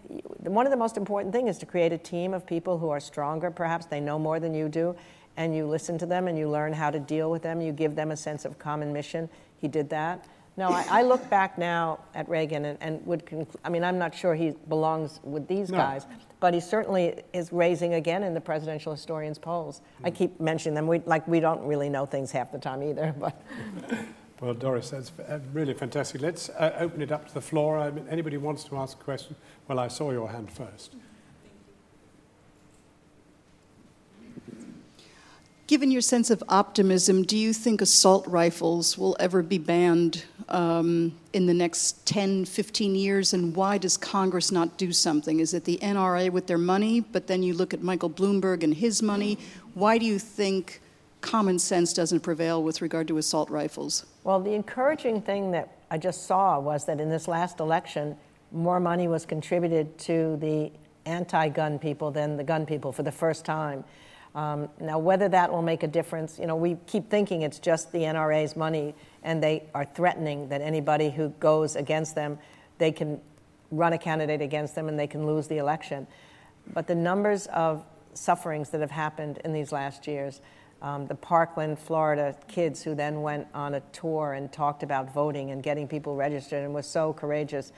one 0.41 0.67
of 0.67 0.71
the 0.71 0.77
most 0.77 0.97
important 0.97 1.35
things 1.35 1.51
is 1.51 1.59
to 1.59 1.67
create 1.67 1.93
a 1.93 1.99
team 1.99 2.35
of 2.35 2.47
people 2.47 2.79
who 2.79 2.91
are 2.91 3.01
stronger, 3.01 3.51
perhaps 3.51 3.87
they 3.87 4.01
know 4.01 4.19
more 4.19 4.39
than 4.39 4.55
you 4.55 4.69
do, 4.69 4.95
and 5.39 5.55
you 5.55 5.67
listen 5.67 5.97
to 5.99 6.05
them 6.05 6.27
and 6.27 6.37
you 6.37 6.51
learn 6.51 6.73
how 6.73 6.91
to 6.91 6.99
deal 6.99 7.31
with 7.31 7.43
them. 7.43 7.61
You 7.61 7.73
give 7.73 7.95
them 7.95 8.11
a 8.11 8.17
sense 8.17 8.45
of 8.45 8.59
common 8.59 8.93
mission. 8.93 9.31
He 9.59 9.69
did 9.69 9.89
that. 9.91 10.27
No, 10.57 10.71
I, 10.71 10.85
I 10.91 11.03
look 11.03 11.31
back 11.31 11.57
now 11.57 12.01
at 12.17 12.29
Reagan 12.29 12.65
and, 12.65 12.79
and 12.81 13.07
would, 13.07 13.25
conclu- 13.25 13.55
I 13.65 13.69
mean, 13.69 13.85
I'm 13.85 13.97
not 13.97 14.13
sure 14.13 14.35
he 14.35 14.55
belongs 14.69 15.21
with 15.23 15.47
these 15.47 15.71
no. 15.71 15.79
guys, 15.79 16.07
but 16.41 16.53
he 16.53 16.59
certainly 16.59 17.23
is 17.33 17.53
raising 17.53 17.95
again 17.95 18.25
in 18.25 18.35
the 18.35 18.41
presidential 18.41 18.91
historians' 18.91 19.39
polls. 19.39 19.81
Mm. 20.03 20.07
I 20.07 20.11
keep 20.11 20.41
mentioning 20.41 20.75
them, 20.75 20.89
we, 20.89 20.99
like 21.07 21.27
we 21.29 21.39
don't 21.39 21.65
really 21.65 21.89
know 21.89 22.05
things 22.05 22.33
half 22.33 22.51
the 22.51 22.59
time 22.59 22.83
either. 22.83 23.15
But 23.17 23.41
Well, 24.41 24.55
Doris, 24.55 24.91
that's 24.91 25.13
uh, 25.19 25.39
really 25.53 25.75
fantastic. 25.75 26.21
Let's 26.21 26.49
uh, 26.49 26.77
open 26.79 27.03
it 27.03 27.11
up 27.11 27.29
to 27.29 27.35
the 27.35 27.41
floor. 27.41 27.79
I 27.79 27.91
mean, 27.91 28.07
anybody 28.09 28.37
wants 28.37 28.65
to 28.65 28.77
ask 28.77 29.01
a 29.01 29.03
question? 29.03 29.37
Well, 29.67 29.79
I 29.79 29.89
saw 29.89 30.11
your 30.11 30.29
hand 30.31 30.51
first. 30.51 30.95
Given 35.69 35.91
your 35.91 36.01
sense 36.01 36.31
of 36.31 36.43
optimism, 36.49 37.25
do 37.25 37.37
you 37.37 37.53
think 37.53 37.83
assault 37.83 38.27
rifles 38.27 38.97
will 38.97 39.15
ever 39.21 39.43
be 39.43 39.59
banned 39.59 40.25
um, 40.49 41.15
in 41.35 41.45
the 41.45 41.53
next 41.53 42.07
10, 42.07 42.47
15 42.47 42.95
years? 42.95 43.35
And 43.35 43.55
why 43.55 43.77
does 43.77 43.99
Congress 43.99 44.51
not 44.51 44.79
do 44.79 44.93
something? 44.93 45.41
Is 45.41 45.53
it 45.53 45.65
the 45.65 45.77
NRA 45.83 46.31
with 46.31 46.47
their 46.47 46.57
money, 46.57 47.01
but 47.01 47.27
then 47.27 47.43
you 47.43 47.53
look 47.53 47.75
at 47.75 47.83
Michael 47.83 48.09
Bloomberg 48.09 48.63
and 48.63 48.73
his 48.73 49.03
money? 49.03 49.37
Why 49.75 49.99
do 49.99 50.07
you 50.07 50.19
think 50.19 50.81
common 51.21 51.59
sense 51.59 51.93
doesn't 51.93 52.21
prevail 52.21 52.63
with 52.63 52.81
regard 52.81 53.07
to 53.09 53.19
assault 53.19 53.51
rifles? 53.51 54.07
Well, 54.25 54.41
the 54.41 54.55
encouraging 54.55 55.21
thing 55.21 55.51
that 55.51 55.77
I 55.91 55.99
just 55.99 56.27
saw 56.27 56.59
was 56.59 56.87
that 56.87 56.99
in 56.99 57.11
this 57.11 57.29
last 57.29 57.61
election, 57.61 58.17
more 58.53 58.81
money 58.81 59.07
was 59.07 59.27
contributed 59.27 59.99
to 59.99 60.39
the 60.41 60.73
anti 61.05 61.51
gun 61.51 61.79
people 61.79 62.11
than 62.11 62.39
the 62.39 62.45
gun 62.45 62.65
people 62.65 62.91
for 62.91 63.03
the 63.03 63.13
first 63.13 63.45
time. 63.45 63.85
Um, 64.35 64.69
now, 64.81 64.99
whether 64.99 65.29
that 65.29 65.51
will 65.51 65.63
make 65.63 65.83
a 65.83 65.89
difference, 65.89 66.39
you 66.39 66.47
know, 66.47 66.57
we 66.57 66.77
keep 66.87 67.11
thinking 67.11 67.43
it's 67.43 67.59
just 67.59 67.93
the 67.93 68.01
NRA's 68.01 68.57
money, 68.57 68.95
and 69.23 69.43
they 69.43 69.65
are 69.75 69.85
threatening 69.85 70.49
that 70.51 70.61
anybody 70.61 71.11
who 71.11 71.31
goes 71.41 71.77
against 71.77 72.15
them, 72.15 72.39
they 72.79 72.93
can 72.93 73.21
run 73.71 73.93
a 73.93 73.99
candidate 73.99 74.41
against 74.41 74.75
them 74.75 74.89
and 74.89 74.99
they 74.99 75.07
can 75.07 75.27
lose 75.27 75.49
the 75.49 75.59
election. 75.59 76.07
But 76.73 76.87
the 76.87 76.95
numbers 76.95 77.47
of 77.47 77.85
sufferings 78.15 78.71
that 78.71 78.81
have 78.81 78.91
happened 78.91 79.41
in 79.45 79.53
these 79.53 79.73
last 79.73 80.07
years, 80.07 80.41
um, 80.81 81.07
the 81.07 81.15
Parkland, 81.15 81.79
Florida 81.79 82.37
kids 82.47 82.83
who 82.83 82.95
then 82.95 83.23
went 83.23 83.49
on 83.53 83.75
a 83.75 83.81
tour 83.93 84.33
and 84.33 84.53
talked 84.53 84.83
about 84.83 85.13
voting 85.13 85.51
and 85.51 85.63
getting 85.63 85.89
people 85.89 86.15
registered 86.15 86.65
and 86.65 86.73
was 86.73 86.87
so 86.87 87.13
courageous. 87.13 87.73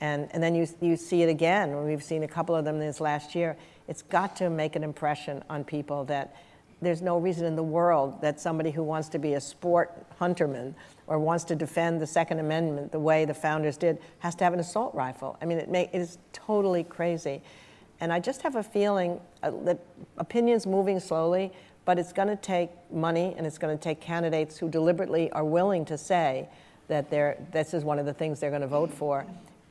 And, 0.00 0.28
and 0.32 0.42
then 0.42 0.54
you, 0.54 0.68
you 0.80 0.96
see 0.96 1.22
it 1.22 1.28
again. 1.28 1.84
We've 1.84 2.04
seen 2.04 2.22
a 2.22 2.28
couple 2.28 2.54
of 2.54 2.64
them 2.64 2.78
this 2.78 3.00
last 3.00 3.34
year. 3.34 3.56
It's 3.88 4.02
got 4.02 4.36
to 4.36 4.50
make 4.50 4.76
an 4.76 4.82
impression 4.82 5.42
on 5.48 5.64
people 5.64 6.04
that 6.06 6.34
there's 6.82 7.00
no 7.00 7.18
reason 7.18 7.46
in 7.46 7.56
the 7.56 7.62
world 7.62 8.20
that 8.20 8.38
somebody 8.38 8.70
who 8.70 8.82
wants 8.82 9.08
to 9.10 9.18
be 9.18 9.34
a 9.34 9.40
sport 9.40 10.06
hunterman 10.20 10.74
or 11.06 11.18
wants 11.18 11.44
to 11.44 11.56
defend 11.56 12.00
the 12.00 12.06
Second 12.06 12.38
Amendment 12.38 12.92
the 12.92 13.00
way 13.00 13.24
the 13.24 13.34
founders 13.34 13.76
did 13.78 13.98
has 14.18 14.34
to 14.36 14.44
have 14.44 14.52
an 14.52 14.60
assault 14.60 14.94
rifle. 14.94 15.38
I 15.40 15.46
mean, 15.46 15.58
it, 15.58 15.70
may, 15.70 15.88
it 15.92 15.98
is 15.98 16.18
totally 16.32 16.84
crazy. 16.84 17.40
And 18.00 18.12
I 18.12 18.20
just 18.20 18.42
have 18.42 18.56
a 18.56 18.62
feeling 18.62 19.20
uh, 19.42 19.52
that 19.64 19.78
opinions 20.18 20.66
moving 20.66 21.00
slowly, 21.00 21.50
but 21.86 21.98
it's 21.98 22.12
going 22.12 22.28
to 22.28 22.36
take 22.36 22.70
money 22.92 23.34
and 23.38 23.46
it's 23.46 23.56
going 23.56 23.76
to 23.76 23.82
take 23.82 24.00
candidates 24.00 24.58
who 24.58 24.68
deliberately 24.68 25.30
are 25.32 25.44
willing 25.44 25.86
to 25.86 25.96
say 25.96 26.48
that 26.88 27.10
this 27.10 27.74
is 27.74 27.84
one 27.84 27.98
of 27.98 28.06
the 28.06 28.12
things 28.12 28.38
they're 28.38 28.50
going 28.50 28.62
to 28.62 28.68
vote 28.68 28.92
for. 28.92 29.24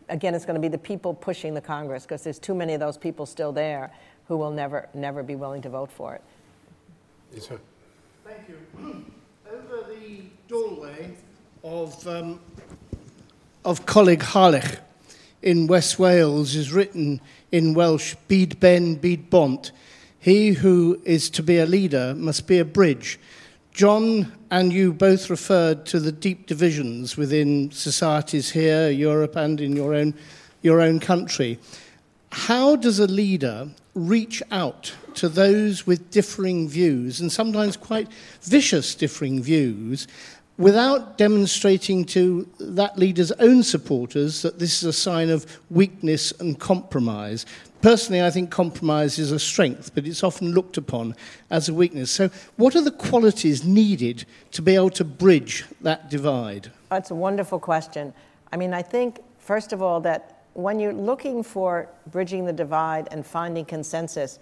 Again, 0.10 0.36
it's 0.36 0.46
going 0.46 0.56
to 0.56 0.62
be 0.62 0.68
the 0.68 0.78
people 0.78 1.14
pushing 1.14 1.54
the 1.54 1.62
Congress 1.62 2.04
because 2.04 2.24
there's 2.24 2.40
too 2.40 2.54
many 2.54 2.74
of 2.74 2.80
those 2.80 2.98
people 2.98 3.26
still 3.26 3.52
there 3.52 3.92
who 4.28 4.38
will 4.38 4.52
never, 4.52 4.88
never 4.94 5.24
be 5.24 5.36
willing 5.36 5.62
to 5.64 5.70
vote 5.70 5.92
for 5.92 6.16
it. 6.16 6.22
Yes, 7.34 7.48
sir. 7.48 7.60
Thank 8.24 8.50
you. 8.50 8.58
Over 9.52 9.94
the 9.94 10.22
doorway 10.48 11.16
of, 11.64 12.08
um, 12.08 12.40
of 13.64 13.86
Coleg 13.86 14.20
Harlech 14.20 14.80
in 15.42 15.68
West 15.68 16.00
Wales 16.00 16.56
is 16.56 16.74
written 16.74 17.22
in 17.52 17.74
Welsh, 17.74 18.16
Byd 18.28 18.60
Ben, 18.60 18.96
Byd 18.96 19.30
Bont, 19.30 19.72
he 20.20 20.54
who 20.54 21.00
is 21.06 21.30
to 21.30 21.44
be 21.44 21.60
a 21.60 21.66
leader 21.68 22.16
must 22.16 22.48
be 22.48 22.58
a 22.58 22.66
bridge. 22.66 23.20
John 23.76 24.32
and 24.52 24.72
you 24.72 24.94
both 24.94 25.30
referred 25.30 25.86
to 25.88 26.00
the 26.00 26.14
deep 26.14 26.48
divisions 26.48 27.18
within 27.18 27.72
societies 27.72 28.50
here, 28.50 28.90
Europe, 28.90 29.36
and 29.36 29.60
in 29.60 29.76
your 29.76 29.94
own, 29.94 30.14
your 30.62 30.80
own 30.80 31.02
country. 31.02 31.60
How 32.32 32.78
does 32.78 33.00
a 33.00 33.08
leader 33.08 33.68
reach 33.94 34.42
out 34.50 34.94
to 35.16 35.28
those 35.28 35.86
with 35.86 36.10
differing 36.10 36.70
views, 36.70 37.20
and 37.20 37.30
sometimes 37.30 37.76
quite 37.76 38.08
vicious 38.44 38.96
differing 38.96 39.44
views, 39.44 40.08
without 40.58 41.18
demonstrating 41.18 42.06
to 42.06 42.50
that 42.62 42.98
leader's 42.98 43.34
own 43.34 43.62
supporters 43.62 44.42
that 44.42 44.58
this 44.58 44.82
is 44.82 44.88
a 44.88 44.94
sign 44.94 45.30
of 45.30 45.46
weakness 45.70 46.32
and 46.40 46.62
compromise? 46.62 47.46
Personally, 47.86 48.24
I 48.24 48.32
think 48.32 48.50
compromise 48.50 49.20
is 49.20 49.32
a 49.32 49.38
strength, 49.38 49.94
but 49.94 50.08
it's 50.08 50.24
often 50.24 50.54
looked 50.54 50.76
upon 50.76 51.14
as 51.52 51.70
a 51.70 51.74
weakness. 51.76 52.10
So, 52.10 52.32
what 52.56 52.76
are 52.76 52.82
the 52.82 52.90
qualities 52.90 53.64
needed 53.64 54.26
to 54.54 54.64
be 54.64 54.74
able 54.74 54.90
to 54.90 55.04
bridge 55.04 55.66
that 55.82 56.10
divide? 56.10 56.72
That's 56.90 57.12
a 57.12 57.14
wonderful 57.14 57.60
question. 57.60 58.12
I 58.52 58.58
mean, 58.58 58.74
I 58.74 58.82
think, 58.82 59.20
first 59.38 59.72
of 59.72 59.84
all, 59.84 60.02
that 60.02 60.46
when 60.56 60.80
you're 60.80 60.94
looking 60.94 61.44
for 61.44 61.88
bridging 62.10 62.44
the 62.44 62.54
divide 62.54 63.08
and 63.12 63.24
finding 63.24 63.66
consensus, 63.66 64.40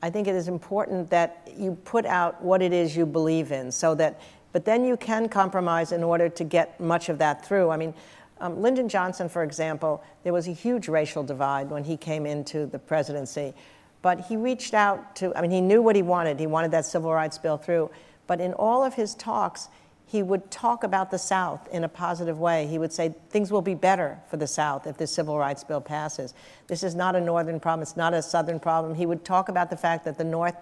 I 0.00 0.08
think 0.08 0.26
it 0.26 0.34
is 0.34 0.48
important 0.48 1.10
that 1.10 1.46
you 1.58 1.74
put 1.84 2.06
out 2.06 2.42
what 2.42 2.62
it 2.62 2.72
is 2.72 2.96
you 2.96 3.04
believe 3.04 3.52
in 3.52 3.70
so 3.70 3.94
that, 3.96 4.18
but 4.52 4.64
then 4.64 4.82
you 4.86 4.96
can 4.96 5.28
compromise 5.28 5.92
in 5.92 6.02
order 6.02 6.30
to 6.30 6.42
get 6.42 6.80
much 6.80 7.10
of 7.10 7.18
that 7.18 7.44
through. 7.44 7.68
I 7.68 7.76
mean, 7.76 7.92
um, 8.40 8.60
Lyndon 8.60 8.88
Johnson, 8.88 9.28
for 9.28 9.42
example, 9.42 10.02
there 10.22 10.32
was 10.32 10.48
a 10.48 10.52
huge 10.52 10.88
racial 10.88 11.22
divide 11.22 11.70
when 11.70 11.84
he 11.84 11.96
came 11.96 12.26
into 12.26 12.66
the 12.66 12.78
presidency. 12.78 13.54
But 14.00 14.20
he 14.20 14.36
reached 14.36 14.74
out 14.74 15.16
to, 15.16 15.36
I 15.36 15.42
mean, 15.42 15.50
he 15.50 15.60
knew 15.60 15.82
what 15.82 15.96
he 15.96 16.02
wanted. 16.02 16.38
He 16.38 16.46
wanted 16.46 16.70
that 16.70 16.84
civil 16.84 17.12
rights 17.12 17.38
bill 17.38 17.56
through. 17.56 17.90
But 18.26 18.40
in 18.40 18.52
all 18.52 18.84
of 18.84 18.94
his 18.94 19.14
talks, 19.14 19.68
he 20.06 20.22
would 20.22 20.50
talk 20.50 20.84
about 20.84 21.10
the 21.10 21.18
South 21.18 21.68
in 21.68 21.84
a 21.84 21.88
positive 21.88 22.38
way. 22.38 22.66
He 22.66 22.78
would 22.78 22.92
say 22.92 23.14
things 23.28 23.52
will 23.52 23.62
be 23.62 23.74
better 23.74 24.18
for 24.30 24.38
the 24.38 24.46
South 24.46 24.86
if 24.86 24.96
this 24.96 25.12
civil 25.12 25.38
rights 25.38 25.64
bill 25.64 25.82
passes. 25.82 26.32
This 26.66 26.82
is 26.82 26.94
not 26.94 27.14
a 27.14 27.20
Northern 27.20 27.60
problem, 27.60 27.82
it's 27.82 27.96
not 27.96 28.14
a 28.14 28.22
Southern 28.22 28.58
problem. 28.58 28.94
He 28.94 29.04
would 29.04 29.24
talk 29.24 29.50
about 29.50 29.68
the 29.68 29.76
fact 29.76 30.04
that 30.06 30.16
the 30.16 30.24
North 30.24 30.56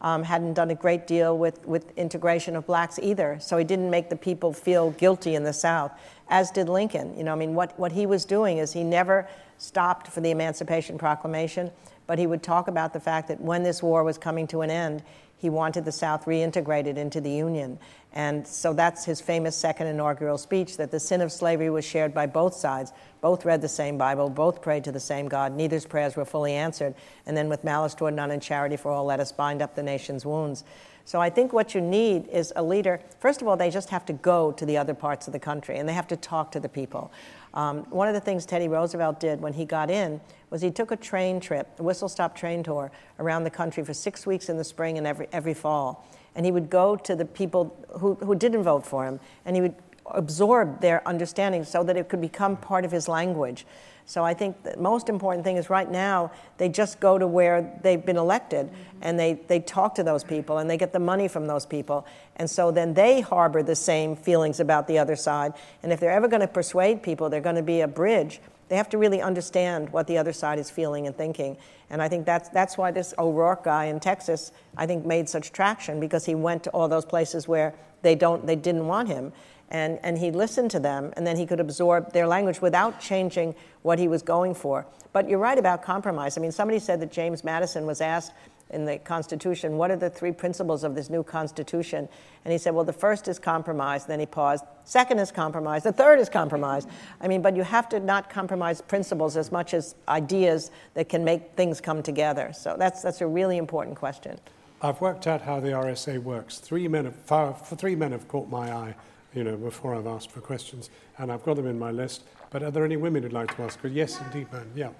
um, 0.00 0.22
hadn't 0.22 0.54
done 0.54 0.70
a 0.70 0.74
great 0.74 1.06
deal 1.06 1.36
with, 1.36 1.64
with 1.66 1.96
integration 1.96 2.56
of 2.56 2.66
blacks 2.66 2.98
either. 3.02 3.38
So 3.40 3.56
he 3.56 3.64
didn't 3.64 3.90
make 3.90 4.10
the 4.10 4.16
people 4.16 4.52
feel 4.52 4.90
guilty 4.92 5.34
in 5.34 5.44
the 5.44 5.52
South, 5.52 5.92
as 6.28 6.50
did 6.50 6.68
Lincoln. 6.68 7.16
You 7.16 7.24
know, 7.24 7.32
I 7.32 7.36
mean, 7.36 7.54
what, 7.54 7.78
what 7.78 7.92
he 7.92 8.06
was 8.06 8.24
doing 8.24 8.58
is 8.58 8.72
he 8.72 8.84
never 8.84 9.28
stopped 9.58 10.08
for 10.08 10.20
the 10.20 10.30
Emancipation 10.30 10.98
Proclamation, 10.98 11.70
but 12.06 12.18
he 12.18 12.26
would 12.26 12.42
talk 12.42 12.68
about 12.68 12.92
the 12.92 13.00
fact 13.00 13.28
that 13.28 13.40
when 13.40 13.62
this 13.62 13.82
war 13.82 14.04
was 14.04 14.18
coming 14.18 14.46
to 14.48 14.60
an 14.60 14.70
end, 14.70 15.02
he 15.36 15.50
wanted 15.50 15.84
the 15.84 15.92
South 15.92 16.24
reintegrated 16.24 16.96
into 16.96 17.20
the 17.20 17.30
Union. 17.30 17.78
And 18.12 18.46
so 18.46 18.72
that's 18.72 19.04
his 19.04 19.20
famous 19.20 19.54
second 19.54 19.88
inaugural 19.88 20.38
speech 20.38 20.78
that 20.78 20.90
the 20.90 20.98
sin 20.98 21.20
of 21.20 21.30
slavery 21.30 21.68
was 21.68 21.84
shared 21.84 22.14
by 22.14 22.26
both 22.26 22.54
sides. 22.54 22.92
Both 23.20 23.44
read 23.44 23.60
the 23.60 23.68
same 23.68 23.98
Bible, 23.98 24.30
both 24.30 24.62
prayed 24.62 24.84
to 24.84 24.92
the 24.92 25.00
same 25.00 25.28
God, 25.28 25.52
neither's 25.52 25.84
prayers 25.84 26.16
were 26.16 26.24
fully 26.24 26.54
answered. 26.54 26.94
And 27.26 27.36
then, 27.36 27.48
with 27.50 27.62
malice 27.62 27.94
toward 27.94 28.14
none 28.14 28.30
and 28.30 28.40
charity 28.40 28.76
for 28.76 28.90
all, 28.90 29.04
let 29.04 29.20
us 29.20 29.32
bind 29.32 29.60
up 29.60 29.74
the 29.74 29.82
nation's 29.82 30.24
wounds. 30.24 30.64
So 31.06 31.20
I 31.20 31.30
think 31.30 31.52
what 31.52 31.72
you 31.72 31.80
need 31.80 32.26
is 32.28 32.52
a 32.56 32.62
leader. 32.64 33.00
First 33.20 33.40
of 33.40 33.46
all, 33.46 33.56
they 33.56 33.70
just 33.70 33.90
have 33.90 34.04
to 34.06 34.12
go 34.12 34.50
to 34.50 34.66
the 34.66 34.76
other 34.76 34.92
parts 34.92 35.28
of 35.28 35.32
the 35.32 35.38
country 35.38 35.78
and 35.78 35.88
they 35.88 35.92
have 35.92 36.08
to 36.08 36.16
talk 36.16 36.50
to 36.50 36.58
the 36.58 36.68
people. 36.68 37.12
Um, 37.56 37.84
one 37.88 38.06
of 38.06 38.12
the 38.12 38.20
things 38.20 38.44
Teddy 38.44 38.68
Roosevelt 38.68 39.18
did 39.18 39.40
when 39.40 39.54
he 39.54 39.64
got 39.64 39.90
in 39.90 40.20
was 40.50 40.60
he 40.60 40.70
took 40.70 40.90
a 40.90 40.96
train 40.96 41.40
trip, 41.40 41.66
a 41.78 41.82
whistle 41.82 42.08
stop 42.08 42.36
train 42.36 42.62
tour 42.62 42.92
around 43.18 43.44
the 43.44 43.50
country 43.50 43.82
for 43.82 43.94
six 43.94 44.26
weeks 44.26 44.50
in 44.50 44.58
the 44.58 44.64
spring 44.64 44.98
and 44.98 45.06
every, 45.06 45.26
every 45.32 45.54
fall. 45.54 46.06
And 46.34 46.44
he 46.44 46.52
would 46.52 46.68
go 46.68 46.96
to 46.96 47.16
the 47.16 47.24
people 47.24 47.74
who, 47.98 48.14
who 48.16 48.34
didn't 48.34 48.62
vote 48.62 48.84
for 48.84 49.06
him 49.06 49.18
and 49.46 49.56
he 49.56 49.62
would 49.62 49.74
absorb 50.10 50.80
their 50.80 51.06
understanding 51.06 51.64
so 51.64 51.82
that 51.84 51.96
it 51.96 52.08
could 52.08 52.20
become 52.20 52.56
part 52.56 52.84
of 52.84 52.92
his 52.92 53.08
language. 53.08 53.66
So 54.08 54.24
I 54.24 54.34
think 54.34 54.62
the 54.62 54.76
most 54.76 55.08
important 55.08 55.44
thing 55.44 55.56
is 55.56 55.68
right 55.68 55.90
now 55.90 56.30
they 56.58 56.68
just 56.68 57.00
go 57.00 57.18
to 57.18 57.26
where 57.26 57.76
they've 57.82 58.04
been 58.04 58.16
elected 58.16 58.70
and 59.02 59.18
they, 59.18 59.34
they 59.48 59.58
talk 59.58 59.96
to 59.96 60.04
those 60.04 60.22
people 60.22 60.58
and 60.58 60.70
they 60.70 60.76
get 60.76 60.92
the 60.92 61.00
money 61.00 61.26
from 61.26 61.48
those 61.48 61.66
people. 61.66 62.06
And 62.36 62.48
so 62.48 62.70
then 62.70 62.94
they 62.94 63.20
harbor 63.20 63.64
the 63.64 63.74
same 63.74 64.14
feelings 64.14 64.60
about 64.60 64.86
the 64.86 64.98
other 64.98 65.16
side. 65.16 65.54
And 65.82 65.92
if 65.92 65.98
they're 65.98 66.12
ever 66.12 66.28
going 66.28 66.40
to 66.40 66.46
persuade 66.48 67.02
people, 67.02 67.28
they're 67.28 67.40
going 67.40 67.56
to 67.56 67.62
be 67.62 67.80
a 67.80 67.88
bridge. 67.88 68.40
They 68.68 68.76
have 68.76 68.88
to 68.90 68.98
really 68.98 69.20
understand 69.20 69.90
what 69.90 70.06
the 70.06 70.18
other 70.18 70.32
side 70.32 70.60
is 70.60 70.70
feeling 70.70 71.08
and 71.08 71.16
thinking. 71.16 71.56
And 71.90 72.00
I 72.00 72.08
think 72.08 72.26
that's, 72.26 72.48
that's 72.50 72.78
why 72.78 72.92
this 72.92 73.12
O'Rourke 73.18 73.64
guy 73.64 73.86
in 73.86 73.98
Texas, 73.98 74.52
I 74.76 74.86
think, 74.86 75.04
made 75.04 75.28
such 75.28 75.50
traction 75.50 75.98
because 75.98 76.24
he 76.24 76.36
went 76.36 76.62
to 76.64 76.70
all 76.70 76.86
those 76.86 77.04
places 77.04 77.48
where 77.48 77.74
they, 78.02 78.14
don't, 78.14 78.46
they 78.46 78.56
didn't 78.56 78.86
want 78.86 79.08
him 79.08 79.32
and, 79.70 79.98
and 80.02 80.18
he 80.18 80.30
listened 80.30 80.70
to 80.72 80.80
them, 80.80 81.12
and 81.16 81.26
then 81.26 81.36
he 81.36 81.46
could 81.46 81.60
absorb 81.60 82.12
their 82.12 82.26
language 82.26 82.60
without 82.60 83.00
changing 83.00 83.54
what 83.82 83.98
he 83.98 84.08
was 84.08 84.22
going 84.22 84.54
for. 84.54 84.86
But 85.12 85.28
you're 85.28 85.38
right 85.38 85.58
about 85.58 85.82
compromise. 85.82 86.38
I 86.38 86.40
mean, 86.40 86.52
somebody 86.52 86.78
said 86.78 87.00
that 87.00 87.10
James 87.10 87.42
Madison 87.42 87.86
was 87.86 88.00
asked 88.00 88.32
in 88.70 88.84
the 88.84 88.98
Constitution, 88.98 89.76
what 89.76 89.90
are 89.90 89.96
the 89.96 90.10
three 90.10 90.32
principles 90.32 90.82
of 90.82 90.94
this 90.94 91.08
new 91.08 91.22
Constitution? 91.22 92.08
And 92.44 92.52
he 92.52 92.58
said, 92.58 92.74
well, 92.74 92.84
the 92.84 92.92
first 92.92 93.28
is 93.28 93.38
compromise. 93.38 94.06
Then 94.06 94.18
he 94.18 94.26
paused. 94.26 94.64
Second 94.84 95.20
is 95.20 95.30
compromise. 95.30 95.84
The 95.84 95.92
third 95.92 96.18
is 96.18 96.28
compromise. 96.28 96.86
I 97.20 97.28
mean, 97.28 97.42
but 97.42 97.54
you 97.54 97.62
have 97.62 97.88
to 97.90 98.00
not 98.00 98.28
compromise 98.28 98.80
principles 98.80 99.36
as 99.36 99.52
much 99.52 99.72
as 99.72 99.94
ideas 100.08 100.72
that 100.94 101.08
can 101.08 101.24
make 101.24 101.52
things 101.54 101.80
come 101.80 102.02
together. 102.02 102.52
So 102.52 102.74
that's, 102.76 103.02
that's 103.02 103.20
a 103.20 103.26
really 103.26 103.56
important 103.56 103.96
question. 103.96 104.38
I've 104.82 105.00
worked 105.00 105.26
out 105.26 105.42
how 105.42 105.60
the 105.60 105.70
RSA 105.70 106.22
works. 106.22 106.58
Three 106.58 106.88
men 106.88 107.12
have, 107.28 107.66
three 107.78 107.96
men 107.96 108.12
have 108.12 108.28
caught 108.28 108.48
my 108.48 108.72
eye 108.72 108.94
you 109.34 109.44
know, 109.44 109.56
before 109.56 109.94
I've 109.94 110.06
asked 110.06 110.30
for 110.30 110.40
questions, 110.40 110.90
and 111.18 111.30
I've 111.30 111.44
got 111.44 111.56
them 111.56 111.66
in 111.66 111.78
my 111.78 111.90
list. 111.90 112.22
But 112.50 112.62
are 112.62 112.70
there 112.70 112.84
any 112.84 112.96
women 112.96 113.22
who'd 113.22 113.32
like 113.32 113.54
to 113.56 113.62
ask? 113.62 113.78
Yes, 113.84 114.20
indeed, 114.20 114.52
man. 114.52 114.66
Yeah. 114.74 114.90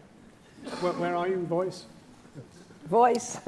Where, 0.80 0.92
where 0.94 1.16
are 1.16 1.28
you, 1.28 1.38
voice? 1.46 1.84
Voice. 2.86 3.38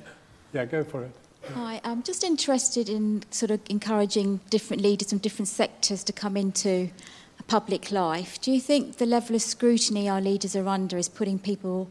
yeah, 0.52 0.64
go 0.64 0.84
for 0.84 1.04
it. 1.04 1.12
Hi, 1.52 1.80
I'm 1.84 2.02
just 2.02 2.24
interested 2.24 2.88
in 2.88 3.22
sort 3.30 3.50
of 3.50 3.60
encouraging 3.68 4.40
different 4.48 4.82
leaders 4.82 5.10
from 5.10 5.18
different 5.18 5.48
sectors 5.48 6.02
to 6.04 6.12
come 6.12 6.36
into 6.36 6.90
public 7.46 7.90
life. 7.90 8.40
Do 8.40 8.50
you 8.50 8.60
think 8.60 8.96
the 8.96 9.06
level 9.06 9.36
of 9.36 9.42
scrutiny 9.42 10.08
our 10.08 10.20
leaders 10.20 10.56
are 10.56 10.66
under 10.66 10.96
is 10.96 11.08
putting 11.08 11.38
people 11.38 11.88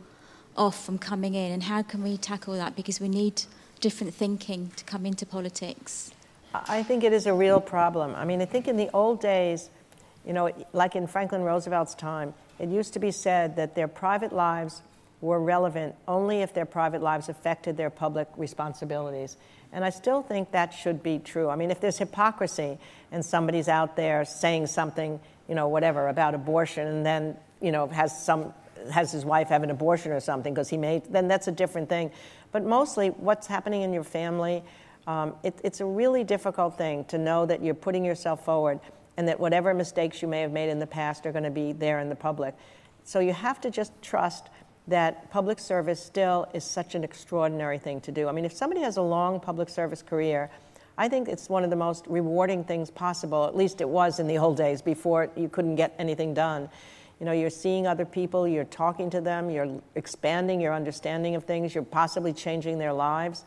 off 0.57 0.83
from 0.83 0.97
coming 0.97 1.35
in, 1.35 1.51
and 1.51 1.63
how 1.63 1.83
can 1.83 2.03
we 2.03 2.17
tackle 2.17 2.55
that? 2.55 2.75
Because 2.75 2.99
we 2.99 3.09
need 3.09 3.43
different 3.79 4.13
thinking 4.13 4.71
to 4.75 4.83
come 4.85 5.05
into 5.05 5.25
politics. 5.25 6.11
I 6.53 6.83
think 6.83 7.03
it 7.03 7.13
is 7.13 7.25
a 7.25 7.33
real 7.33 7.59
problem. 7.59 8.15
I 8.15 8.25
mean, 8.25 8.41
I 8.41 8.45
think 8.45 8.67
in 8.67 8.77
the 8.77 8.89
old 8.93 9.19
days, 9.21 9.69
you 10.25 10.33
know, 10.33 10.51
like 10.71 10.95
in 10.95 11.07
Franklin 11.07 11.43
Roosevelt's 11.43 11.95
time, 11.95 12.33
it 12.59 12.69
used 12.69 12.93
to 12.93 12.99
be 12.99 13.11
said 13.11 13.55
that 13.55 13.75
their 13.75 13.87
private 13.87 14.31
lives 14.31 14.81
were 15.21 15.39
relevant 15.39 15.95
only 16.07 16.41
if 16.41 16.53
their 16.53 16.65
private 16.65 17.01
lives 17.01 17.29
affected 17.29 17.77
their 17.77 17.89
public 17.89 18.27
responsibilities. 18.37 19.37
And 19.71 19.83
I 19.83 19.89
still 19.89 20.21
think 20.21 20.51
that 20.51 20.73
should 20.73 21.01
be 21.01 21.17
true. 21.17 21.49
I 21.49 21.55
mean, 21.55 21.71
if 21.71 21.79
there's 21.79 21.97
hypocrisy 21.97 22.77
and 23.11 23.25
somebody's 23.25 23.67
out 23.67 23.95
there 23.95 24.23
saying 24.25 24.67
something, 24.67 25.19
you 25.47 25.55
know, 25.55 25.67
whatever 25.67 26.07
about 26.09 26.35
abortion 26.35 26.87
and 26.87 27.05
then, 27.05 27.37
you 27.61 27.71
know, 27.71 27.87
has 27.87 28.23
some 28.23 28.53
has 28.91 29.13
his 29.13 29.23
wife 29.23 29.47
have 29.47 29.63
an 29.63 29.71
abortion 29.71 30.11
or 30.11 30.19
something 30.19 30.53
because 30.53 30.67
he 30.67 30.75
made, 30.75 31.05
then 31.05 31.29
that's 31.29 31.47
a 31.47 31.51
different 31.51 31.87
thing. 31.87 32.11
But 32.51 32.65
mostly, 32.65 33.09
what's 33.09 33.47
happening 33.47 33.81
in 33.81 33.93
your 33.93 34.03
family, 34.03 34.61
um, 35.07 35.35
it, 35.43 35.59
it's 35.63 35.81
a 35.81 35.85
really 35.85 36.23
difficult 36.23 36.77
thing 36.77 37.05
to 37.05 37.17
know 37.17 37.45
that 37.45 37.63
you're 37.63 37.73
putting 37.73 38.05
yourself 38.05 38.45
forward 38.45 38.79
and 39.17 39.27
that 39.27 39.39
whatever 39.39 39.73
mistakes 39.73 40.21
you 40.21 40.27
may 40.27 40.41
have 40.41 40.51
made 40.51 40.69
in 40.69 40.79
the 40.79 40.87
past 40.87 41.25
are 41.25 41.31
going 41.31 41.43
to 41.43 41.51
be 41.51 41.73
there 41.73 41.99
in 41.99 42.09
the 42.09 42.15
public. 42.15 42.55
So 43.03 43.19
you 43.19 43.33
have 43.33 43.59
to 43.61 43.69
just 43.69 43.91
trust 44.01 44.49
that 44.87 45.29
public 45.31 45.59
service 45.59 46.03
still 46.03 46.47
is 46.53 46.63
such 46.63 46.95
an 46.95 47.03
extraordinary 47.03 47.77
thing 47.77 48.01
to 48.01 48.11
do. 48.11 48.27
I 48.27 48.31
mean, 48.31 48.45
if 48.45 48.53
somebody 48.53 48.81
has 48.81 48.97
a 48.97 49.01
long 49.01 49.39
public 49.39 49.69
service 49.69 50.01
career, 50.01 50.49
I 50.97 51.09
think 51.09 51.27
it's 51.27 51.49
one 51.49 51.63
of 51.63 51.69
the 51.69 51.75
most 51.75 52.05
rewarding 52.07 52.63
things 52.63 52.91
possible. 52.91 53.45
At 53.45 53.55
least 53.55 53.81
it 53.81 53.89
was 53.89 54.19
in 54.19 54.27
the 54.27 54.37
old 54.37 54.57
days 54.57 54.81
before 54.81 55.29
you 55.35 55.49
couldn't 55.49 55.75
get 55.75 55.95
anything 55.97 56.33
done. 56.33 56.69
You 57.19 57.25
know, 57.25 57.31
you're 57.31 57.49
seeing 57.49 57.87
other 57.87 58.05
people, 58.05 58.47
you're 58.47 58.65
talking 58.65 59.09
to 59.11 59.21
them, 59.21 59.49
you're 59.49 59.79
expanding 59.95 60.59
your 60.59 60.73
understanding 60.73 61.35
of 61.35 61.45
things, 61.45 61.73
you're 61.73 61.83
possibly 61.83 62.33
changing 62.33 62.77
their 62.79 62.93
lives. 62.93 63.45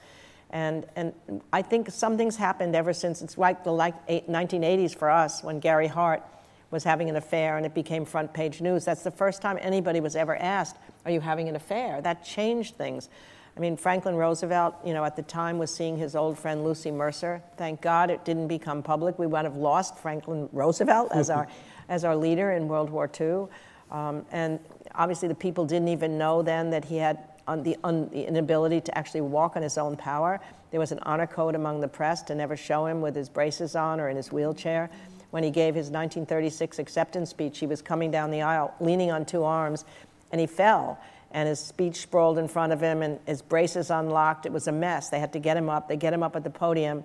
And, 0.57 0.87
and 0.97 1.13
I 1.53 1.61
think 1.61 1.91
something's 1.91 2.37
happened 2.37 2.75
ever 2.75 2.95
since 2.95 3.21
it's 3.21 3.37
like 3.37 3.63
the 3.63 3.73
like 3.73 4.09
1980s 4.09 4.97
for 4.97 5.11
us 5.11 5.45
when 5.45 5.61
Gary 5.61 5.87
Hart 5.87 6.23
was 6.71 6.83
having 6.83 7.11
an 7.11 7.17
affair 7.17 7.59
and 7.59 7.67
it 7.67 7.75
became 7.75 8.07
front 8.07 8.33
page 8.33 8.63
news. 8.63 8.83
That's 8.87 9.03
the 9.03 9.11
first 9.11 9.43
time 9.43 9.59
anybody 9.61 10.01
was 10.01 10.17
ever 10.17 10.35
asked, 10.35 10.79
Are 11.05 11.11
you 11.11 11.21
having 11.21 11.51
an 11.51 11.57
affair? 11.57 12.01
That 12.01 12.25
changed 12.25 12.77
things. 12.77 13.11
I 13.55 13.61
mean, 13.61 13.77
Franklin 13.77 14.15
Roosevelt, 14.15 14.77
you 14.83 14.95
know, 14.95 15.05
at 15.05 15.15
the 15.15 15.23
time 15.23 15.59
was 15.59 15.71
seeing 15.71 15.99
his 15.99 16.17
old 16.17 16.39
friend 16.39 16.65
Lucy 16.65 16.91
Mercer. 16.91 17.43
Thank 17.59 17.83
God 17.83 18.11
it 18.11 18.25
didn't 18.25 18.49
become 18.49 18.83
public. 18.83 19.19
We 19.19 19.27
would 19.27 19.45
have 19.45 19.57
lost 19.57 19.99
Franklin 19.99 20.49
Roosevelt 20.53 21.13
as 21.13 21.29
our, 21.29 21.49
as 21.91 22.03
our 22.03 22.17
leader 22.17 22.53
in 22.53 22.67
World 22.67 22.89
War 22.89 23.11
II. 23.21 23.49
Um, 23.91 24.25
and 24.33 24.59
obviously, 24.95 25.29
the 25.29 25.35
people 25.35 25.67
didn't 25.67 25.89
even 25.89 26.17
know 26.17 26.41
then 26.41 26.71
that 26.71 26.87
he 26.87 26.97
had 26.97 27.36
un- 27.47 27.63
the, 27.63 27.77
un- 27.85 28.09
the 28.11 28.27
inability 28.27 28.81
to 28.83 28.99
actually 28.99 29.23
walk 29.23 29.57
on 29.57 29.63
his 29.63 29.79
own 29.79 29.97
power. 29.97 30.41
There 30.71 30.81
was 30.81 30.93
an 30.93 31.01
honor 31.03 31.27
code 31.27 31.55
among 31.55 31.81
the 31.81 31.89
press 31.89 32.23
to 32.25 32.35
never 32.35 32.57
show 32.57 32.87
him 32.87 33.01
with 33.01 33.15
his 33.15 33.29
braces 33.29 33.77
on 33.77 34.01
or 34.01 34.09
in 34.09 34.17
his 34.17 34.33
wheelchair. 34.33 34.91
When 35.31 35.43
he 35.43 35.51
gave 35.51 35.75
his 35.75 35.87
1936 35.87 36.79
acceptance 36.79 37.31
speech, 37.31 37.59
he 37.59 37.67
was 37.67 37.83
coming 37.83 38.11
down 38.11 38.31
the 38.31 38.43
aisle 38.43 38.75
leaning 38.81 39.11
on 39.11 39.25
two 39.25 39.45
arms, 39.45 39.85
and 40.33 40.41
he 40.41 40.47
fell 40.47 40.99
and 41.33 41.49
his 41.49 41.61
speech 41.61 41.97
sprawled 41.97 42.39
in 42.39 42.49
front 42.49 42.73
of 42.73 42.81
him 42.81 43.03
and 43.03 43.19
his 43.27 43.43
braces 43.43 43.91
unlocked. 43.91 44.47
It 44.47 44.53
was 44.53 44.69
a 44.69 44.73
mess. 44.73 45.11
They 45.11 45.19
had 45.19 45.33
to 45.35 45.39
get 45.39 45.57
him 45.57 45.69
up. 45.69 45.89
They 45.89 45.97
get 45.97 46.13
him 46.13 46.23
up 46.23 46.37
at 46.37 46.45
the 46.45 46.51
podium 46.51 47.05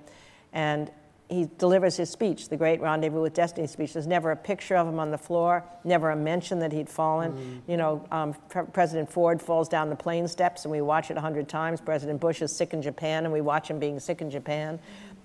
and 0.54 0.92
he 1.32 1.48
delivers 1.58 1.96
his 1.96 2.10
speech, 2.10 2.50
the 2.50 2.58
great 2.58 2.82
Rendezvous 2.82 3.22
with 3.22 3.34
Destiny 3.34 3.66
speech. 3.66 3.94
There's 3.94 4.06
never 4.06 4.32
a 4.32 4.36
picture 4.36 4.76
of 4.76 4.86
him 4.86 5.00
on 5.00 5.12
the 5.12 5.18
floor, 5.18 5.64
never 5.86 6.10
a 6.10 6.16
mention 6.16 6.60
that 6.60 6.74
he'd 6.74 6.90
fallen. 6.90 7.32
Mm-hmm. 7.32 7.72
You 7.72 7.78
know, 7.78 8.06
um, 8.12 8.36
President 8.74 9.10
Ford 9.10 9.42
falls 9.42 9.70
down 9.70 9.90
the 9.90 9.96
plane 9.96 10.28
steps, 10.28 10.66
and 10.66 10.72
we 10.74 10.82
watch 10.82 11.10
it 11.10 11.16
a 11.16 11.22
hundred 11.22 11.48
times. 11.48 11.80
President 11.80 12.20
Bush 12.20 12.42
is 12.42 12.54
sick 12.54 12.74
in 12.74 12.82
Japan, 12.82 13.24
and 13.24 13.32
we 13.32 13.40
watch 13.40 13.70
him 13.70 13.80
being 13.80 13.98
sick 13.98 14.22
in 14.22 14.30
Japan. 14.30 14.78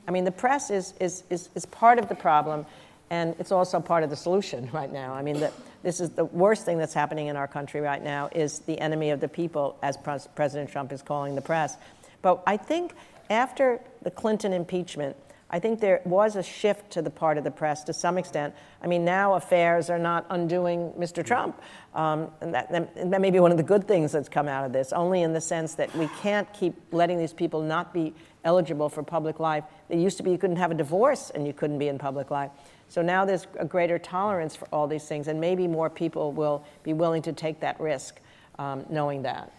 I 0.07 0.13
mean, 0.13 0.23
the 0.23 0.31
press 0.31 0.71
is, 0.71 0.95
is, 1.01 1.25
is, 1.29 1.49
is 1.57 1.67
part 1.67 1.99
of 1.99 2.09
the 2.09 2.15
problem, 2.15 2.67
and 3.11 3.35
it's 3.41 3.51
also 3.51 3.81
part 3.81 4.05
of 4.05 4.11
the 4.11 4.17
solution 4.17 4.71
right 4.73 4.93
now. 4.93 5.13
I 5.13 5.23
mean, 5.23 5.41
the, 5.41 5.51
this 5.83 5.99
is 5.99 6.11
the 6.11 6.27
worst 6.27 6.65
thing 6.65 6.79
that's 6.79 6.95
happening 6.95 7.27
in 7.27 7.37
our 7.37 7.49
country 7.49 7.81
right 7.81 8.03
now 8.03 8.29
is 8.33 8.61
the 8.61 8.79
enemy 8.79 9.11
of 9.11 9.19
the 9.19 9.29
people, 9.29 9.77
as 9.83 9.97
Pres- 9.97 10.29
President 10.37 10.71
Trump 10.71 10.93
is 10.93 11.03
calling 11.03 11.35
the 11.35 11.43
press. 11.43 11.77
But 12.23 12.45
I 12.47 12.57
think 12.57 12.93
after 13.29 13.81
the 14.03 14.11
Clinton 14.13 14.53
impeachment, 14.53 15.17
I 15.49 15.61
think 15.61 15.78
there 15.78 16.01
was 16.05 16.34
a 16.34 16.42
shift 16.42 16.90
to 16.92 17.03
the 17.03 17.11
part 17.11 17.38
of 17.38 17.44
the 17.44 17.53
press 17.53 17.84
to 17.84 17.92
some 17.92 18.18
extent. 18.18 18.55
I 18.82 18.88
mean, 18.88 19.05
now 19.05 19.34
affairs 19.34 19.90
are 19.90 19.99
not 19.99 20.26
undoing 20.30 20.92
Mr. 20.99 21.24
Trump. 21.24 21.61
Um, 21.94 22.32
and 22.40 22.53
that, 22.53 22.70
that 23.11 23.20
may 23.20 23.30
be 23.30 23.38
one 23.38 23.53
of 23.53 23.57
the 23.57 23.62
good 23.62 23.86
things 23.86 24.11
that's 24.11 24.28
come 24.28 24.49
out 24.49 24.64
of 24.64 24.72
this, 24.72 24.92
only 24.92 25.22
in 25.22 25.32
the 25.32 25.40
sense 25.40 25.74
that 25.76 25.94
we 25.94 26.09
can't 26.20 26.53
keep 26.53 26.74
letting 26.90 27.16
these 27.18 27.32
people 27.32 27.62
not 27.62 27.94
be 27.94 28.12
eligible 28.44 28.88
for 28.88 29.03
public 29.03 29.38
life. 29.38 29.64
It 29.88 29.99
used 29.99 30.16
to 30.16 30.24
be 30.24 30.32
you 30.32 30.38
couldn't 30.38 30.57
have 30.57 30.72
a 30.72 30.74
divorce 30.74 31.30
and 31.30 31.47
you 31.47 31.53
couldn't 31.53 31.78
be 31.78 31.88
in 31.88 31.99
public 31.99 32.30
life. 32.30 32.51
So 32.88 33.03
now 33.03 33.24
there's 33.24 33.47
a 33.59 33.64
greater 33.64 33.99
tolerance 33.99 34.57
for 34.57 34.68
all 34.72 34.86
these 34.86 35.05
things, 35.05 35.28
and 35.28 35.40
maybe 35.40 35.66
more 35.66 35.90
people 35.90 36.32
will 36.32 36.64
be 36.82 36.92
willing 36.92 37.22
to 37.22 37.32
take 37.32 37.61
that 37.61 37.78
risk, 37.80 38.20
um, 38.59 38.84
knowing 38.88 39.22
that. 39.22 39.53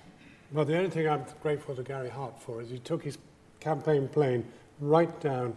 Well, 0.52 0.64
the 0.64 0.78
only 0.78 0.90
thing 0.90 1.10
I'm 1.10 1.26
grateful 1.42 1.76
to 1.76 1.84
Gary 1.84 2.10
Hart 2.10 2.42
for 2.42 2.62
is 2.62 2.70
he 2.70 2.80
took 2.80 3.04
his 3.04 3.18
campaign 3.60 4.08
plane 4.08 4.46
right 4.80 5.20
down, 5.20 5.56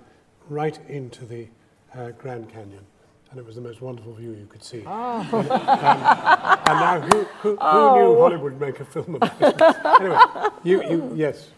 right 0.50 0.78
into 0.88 1.24
the 1.24 1.46
uh, 1.94 2.10
Grand 2.10 2.48
Canyon. 2.52 2.84
And 3.30 3.38
it 3.38 3.46
was 3.46 3.54
the 3.54 3.60
most 3.60 3.80
wonderful 3.80 4.12
view 4.14 4.32
you 4.32 4.46
could 4.46 4.64
see. 4.64 4.82
Oh. 4.86 5.26
And, 5.32 5.50
um, 5.50 6.58
and 6.66 6.80
now, 6.80 7.00
who, 7.00 7.24
who, 7.40 7.50
who 7.50 7.58
oh. 7.60 7.94
knew 7.94 8.20
Hollywood 8.20 8.52
would 8.52 8.60
make 8.60 8.80
a 8.80 8.84
film 8.84 9.14
about 9.14 9.40
it? 9.40 9.60
anyway, 10.00 10.18
you, 10.64 10.82
you, 10.82 11.12
yes. 11.14 11.50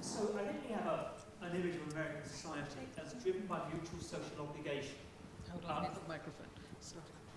So 0.00 0.28
I 0.36 0.42
think 0.42 0.56
we 0.68 0.74
have 0.74 0.86
a, 0.86 1.10
an 1.42 1.54
image 1.54 1.76
of 1.76 1.92
American 1.92 2.24
society 2.28 2.80
that's 2.96 3.14
driven 3.22 3.42
by 3.42 3.58
mutual 3.72 4.00
social 4.00 4.40
obligation. 4.40 4.94
Hold 5.50 5.64
on, 5.64 5.84
um, 5.86 5.92
the 5.94 6.08
microphone. 6.08 6.46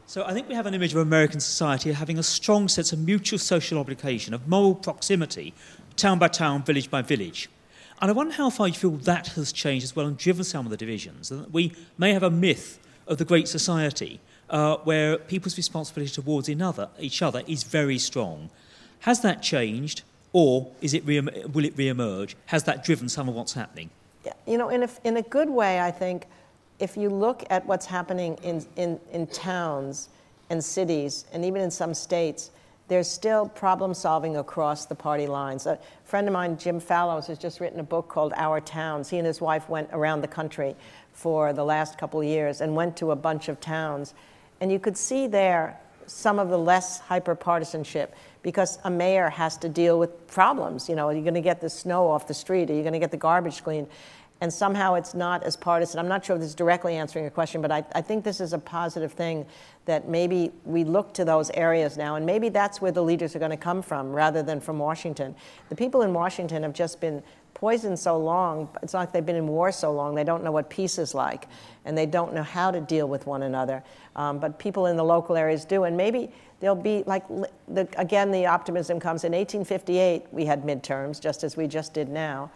So 0.06 0.26
I 0.26 0.34
think 0.34 0.48
we 0.48 0.56
have 0.56 0.66
an 0.66 0.74
image 0.74 0.94
of 0.94 1.00
American 1.00 1.40
society 1.40 1.92
having 1.92 2.20
a 2.20 2.24
strong 2.24 2.68
sense 2.68 2.94
of 2.94 3.00
mutual 3.00 3.40
social 3.40 3.80
obligation, 3.80 4.34
of 4.34 4.48
moral 4.48 4.76
proximity, 4.76 5.54
town 5.96 6.20
by 6.20 6.28
town, 6.28 6.64
village 6.64 6.90
by 6.90 7.02
village. 7.02 7.50
And 8.04 8.10
I 8.10 8.14
wonder 8.14 8.34
how 8.34 8.50
far 8.50 8.68
you 8.68 8.74
feel 8.74 8.92
that 8.92 9.28
has 9.28 9.54
changed 9.54 9.86
as 9.86 9.96
well 9.96 10.08
and 10.08 10.18
driven 10.18 10.44
some 10.44 10.66
of 10.66 10.72
the 10.72 10.76
divisions, 10.76 11.32
and 11.32 11.48
we 11.54 11.72
may 11.98 12.12
have 12.12 12.22
a 12.22 12.30
myth 12.30 12.78
of 13.08 13.18
the 13.18 13.24
great 13.24 13.48
society 13.48 14.20
uh, 14.50 14.76
where 14.84 15.18
people's 15.18 15.56
responsibility 15.56 16.12
towards 16.12 16.50
another, 16.50 16.90
each 17.00 17.22
other 17.22 17.44
is 17.48 17.64
very 17.64 17.98
strong. 17.98 18.50
Has 19.00 19.22
that 19.22 19.42
changed? 19.42 20.04
or 20.34 20.70
is 20.82 20.94
it 20.94 21.06
re- 21.06 21.22
will 21.22 21.64
it 21.64 21.78
re-emerge? 21.78 22.36
Has 22.48 22.64
that 22.66 22.84
driven 22.84 23.08
some 23.08 23.30
of 23.30 23.36
what's 23.36 23.54
happening? 23.54 23.90
Yeah, 24.26 24.34
you 24.46 24.58
know, 24.58 24.68
in 24.68 24.84
a, 24.84 24.90
in 25.06 25.18
a 25.18 25.22
good 25.22 25.50
way, 25.50 25.80
I 25.80 25.92
think 25.92 26.26
if 26.80 26.98
you 26.98 27.10
look 27.10 27.46
at 27.50 27.66
what's 27.66 27.86
happening 27.86 28.36
in, 28.44 28.66
in, 28.76 29.00
in 29.14 29.28
towns 29.28 30.10
and 30.50 30.62
cities, 30.62 31.26
and 31.32 31.46
even 31.46 31.62
in 31.62 31.72
some 31.72 31.94
states, 31.94 32.52
there's 32.94 33.10
still 33.10 33.50
problem 33.50 33.92
solving 33.96 34.38
across 34.38 34.86
the 34.86 34.94
party 34.94 35.26
lines. 35.26 35.66
A 35.66 35.80
friend 36.04 36.28
of 36.28 36.34
mine, 36.34 36.60
Jim 36.60 36.80
Fallows, 36.80 37.26
has 37.26 37.40
just 37.40 37.60
written 37.60 37.80
a 37.80 37.84
book 37.84 38.08
called 38.08 38.34
Our 38.36 38.62
Towns. 38.62 39.10
He 39.10 39.18
and 39.18 39.26
his 39.26 39.42
wife 39.42 39.68
went 39.68 39.90
around 39.92 40.22
the 40.22 40.28
country 40.28 40.76
for 41.12 41.54
the 41.54 41.64
last 41.64 41.98
couple 41.98 42.22
of 42.22 42.28
years 42.28 42.62
and 42.62 42.76
went 42.76 42.96
to 42.98 43.10
a 43.10 43.16
bunch 43.16 43.50
of 43.50 43.60
towns. 43.60 44.14
And 44.62 44.72
you 44.72 44.78
could 44.78 44.96
see 44.96 45.26
there 45.26 45.80
some 46.06 46.38
of 46.38 46.50
the 46.50 46.58
less 46.60 47.00
hyper 47.00 47.34
partisanship 47.34 48.14
because 48.44 48.78
a 48.84 48.92
mayor 48.92 49.28
has 49.32 49.58
to 49.58 49.70
deal 49.70 49.98
with 49.98 50.28
problems. 50.28 50.88
You 50.88 50.96
know, 50.96 51.08
are 51.08 51.16
you 51.16 51.24
going 51.24 51.34
to 51.34 51.42
get 51.42 51.62
the 51.62 51.72
snow 51.72 52.08
off 52.12 52.28
the 52.28 52.36
street? 52.36 52.70
Are 52.70 52.76
you 52.76 52.84
going 52.84 52.94
to 52.94 53.00
get 53.00 53.10
the 53.10 53.18
garbage 53.18 53.64
cleaned? 53.64 53.88
And 54.44 54.52
somehow 54.52 54.96
it's 54.96 55.14
not 55.14 55.42
as 55.44 55.56
partisan. 55.56 56.02
I'm 56.02 56.10
not 56.10 56.26
sure 56.26 56.36
if 56.36 56.42
this 56.42 56.50
is 56.50 56.54
directly 56.54 56.98
answering 56.98 57.24
your 57.24 57.32
question, 57.32 57.62
but 57.62 57.72
I, 57.72 57.82
I 57.96 58.02
think 58.02 58.26
this 58.26 58.42
is 58.42 58.52
a 58.52 58.60
positive 58.60 59.14
thing 59.14 59.46
that 59.86 60.10
maybe 60.10 60.52
we 60.66 60.84
look 60.84 61.14
to 61.14 61.24
those 61.24 61.50
areas 61.52 61.96
now, 61.96 62.16
and 62.16 62.26
maybe 62.26 62.50
that's 62.50 62.82
where 62.82 62.92
the 62.92 63.02
leaders 63.02 63.38
are 63.38 63.40
going 63.40 63.52
to 63.52 63.56
come 63.56 63.82
from 63.82 64.12
rather 64.12 64.44
than 64.44 64.60
from 64.60 64.80
Washington. 64.80 65.34
The 65.70 65.78
people 65.78 66.02
in 66.02 66.14
Washington 66.14 66.64
have 66.64 66.74
just 66.74 67.00
been 67.00 67.24
poisoned 67.54 67.98
so 67.98 68.18
long, 68.18 68.68
it's 68.82 68.94
like 68.94 69.14
they've 69.14 69.26
been 69.26 69.38
in 69.38 69.48
war 69.48 69.72
so 69.72 69.94
long, 69.94 70.14
they 70.14 70.26
don't 70.26 70.44
know 70.44 70.52
what 70.52 70.70
peace 70.70 70.98
is 70.98 71.16
like, 71.16 71.48
and 71.86 71.98
they 71.98 72.06
don't 72.06 72.34
know 72.34 72.44
how 72.44 72.70
to 72.70 72.82
deal 72.82 73.08
with 73.08 73.26
one 73.26 73.44
another. 73.44 73.82
Um, 74.18 74.40
but 74.40 74.60
people 74.60 74.88
in 74.88 74.98
the 74.98 75.06
local 75.06 75.38
areas 75.38 75.64
do, 75.64 75.86
and 75.86 75.96
maybe 75.96 76.30
there'll 76.60 76.76
be 76.76 77.04
like 77.08 77.26
the, 77.70 77.88
again 77.98 78.30
the 78.30 78.46
optimism 78.46 79.00
comes 79.00 79.24
in 79.24 79.32
1858 79.32 80.26
we 80.32 80.46
had 80.46 80.64
midterms 80.64 81.20
just 81.20 81.44
as 81.44 81.58
we 81.58 81.68
just 81.68 81.94
did 81.94 82.08
now 82.08 82.50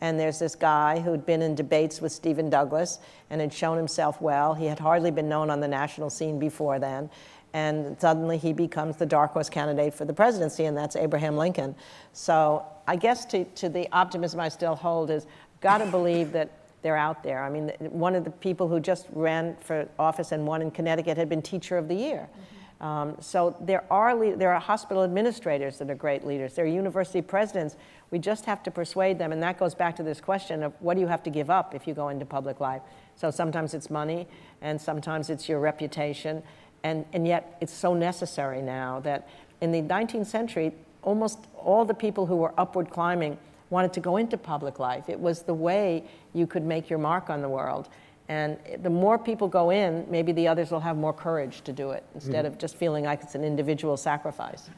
And 0.00 0.20
there's 0.20 0.38
this 0.38 0.54
guy 0.54 1.00
who'd 1.00 1.24
been 1.24 1.40
in 1.40 1.54
debates 1.54 2.00
with 2.00 2.12
Stephen 2.12 2.50
Douglas 2.50 2.98
and 3.30 3.40
had 3.40 3.52
shown 3.52 3.76
himself 3.76 4.20
well. 4.20 4.54
He 4.54 4.66
had 4.66 4.78
hardly 4.78 5.10
been 5.10 5.28
known 5.28 5.50
on 5.50 5.60
the 5.60 5.68
national 5.68 6.10
scene 6.10 6.38
before 6.38 6.78
then. 6.78 7.08
And 7.54 7.98
suddenly 7.98 8.36
he 8.36 8.52
becomes 8.52 8.96
the 8.96 9.06
dark 9.06 9.32
horse 9.32 9.48
candidate 9.48 9.94
for 9.94 10.04
the 10.04 10.12
presidency, 10.12 10.66
and 10.66 10.76
that's 10.76 10.94
Abraham 10.94 11.38
Lincoln. 11.38 11.74
So 12.12 12.66
I 12.86 12.96
guess 12.96 13.24
to, 13.26 13.44
to 13.44 13.70
the 13.70 13.88
optimism 13.92 14.40
I 14.40 14.50
still 14.50 14.74
hold 14.74 15.10
is 15.10 15.26
got 15.62 15.78
to 15.78 15.86
believe 15.86 16.32
that 16.32 16.50
they're 16.82 16.96
out 16.96 17.22
there. 17.22 17.42
I 17.42 17.48
mean, 17.48 17.70
one 17.80 18.14
of 18.14 18.24
the 18.24 18.30
people 18.30 18.68
who 18.68 18.78
just 18.78 19.06
ran 19.10 19.56
for 19.60 19.88
office 19.98 20.32
and 20.32 20.46
won 20.46 20.60
in 20.60 20.70
Connecticut 20.70 21.16
had 21.16 21.30
been 21.30 21.40
Teacher 21.40 21.78
of 21.78 21.88
the 21.88 21.94
Year. 21.94 22.28
Mm-hmm. 22.28 22.86
Um, 22.86 23.16
so 23.20 23.56
there 23.60 23.84
are, 23.90 24.36
there 24.36 24.52
are 24.52 24.60
hospital 24.60 25.02
administrators 25.02 25.78
that 25.78 25.90
are 25.90 25.94
great 25.94 26.26
leaders. 26.26 26.54
There 26.54 26.66
are 26.66 26.68
university 26.68 27.22
presidents. 27.22 27.76
We 28.10 28.18
just 28.18 28.44
have 28.44 28.62
to 28.64 28.70
persuade 28.70 29.18
them. 29.18 29.32
And 29.32 29.42
that 29.42 29.58
goes 29.58 29.74
back 29.74 29.96
to 29.96 30.02
this 30.02 30.20
question 30.20 30.62
of 30.62 30.72
what 30.80 30.94
do 30.94 31.00
you 31.00 31.06
have 31.06 31.22
to 31.24 31.30
give 31.30 31.50
up 31.50 31.74
if 31.74 31.86
you 31.86 31.94
go 31.94 32.08
into 32.08 32.24
public 32.24 32.60
life? 32.60 32.82
So 33.16 33.30
sometimes 33.30 33.74
it's 33.74 33.90
money, 33.90 34.28
and 34.60 34.80
sometimes 34.80 35.30
it's 35.30 35.48
your 35.48 35.58
reputation. 35.58 36.42
And, 36.84 37.04
and 37.12 37.26
yet 37.26 37.56
it's 37.60 37.72
so 37.72 37.94
necessary 37.94 38.62
now 38.62 39.00
that 39.00 39.28
in 39.60 39.72
the 39.72 39.82
19th 39.82 40.26
century, 40.26 40.72
almost 41.02 41.46
all 41.56 41.84
the 41.84 41.94
people 41.94 42.26
who 42.26 42.36
were 42.36 42.52
upward 42.58 42.90
climbing 42.90 43.38
wanted 43.70 43.92
to 43.94 44.00
go 44.00 44.16
into 44.16 44.36
public 44.36 44.78
life. 44.78 45.08
It 45.08 45.18
was 45.18 45.42
the 45.42 45.54
way 45.54 46.04
you 46.32 46.46
could 46.46 46.62
make 46.62 46.88
your 46.88 46.98
mark 46.98 47.30
on 47.30 47.42
the 47.42 47.48
world. 47.48 47.88
And 48.28 48.58
the 48.82 48.90
more 48.90 49.18
people 49.18 49.48
go 49.48 49.70
in, 49.70 50.04
maybe 50.10 50.32
the 50.32 50.48
others 50.48 50.70
will 50.70 50.80
have 50.80 50.96
more 50.96 51.12
courage 51.12 51.62
to 51.62 51.72
do 51.72 51.92
it 51.92 52.04
instead 52.14 52.44
mm. 52.44 52.48
of 52.48 52.58
just 52.58 52.76
feeling 52.76 53.04
like 53.04 53.22
it's 53.22 53.34
an 53.34 53.44
individual 53.44 53.96
sacrifice. 53.96 54.68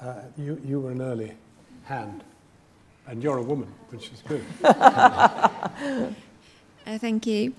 Uh, 0.00 0.22
you, 0.36 0.60
you 0.64 0.80
were 0.80 0.90
an 0.92 1.02
early 1.02 1.34
hand, 1.88 2.22
and 3.06 3.22
you're 3.22 3.38
a 3.38 3.42
woman, 3.42 3.68
which 3.88 4.10
is 4.12 4.22
good. 4.28 4.44
uh, 4.64 6.10
thank 6.98 7.26
you. 7.26 7.54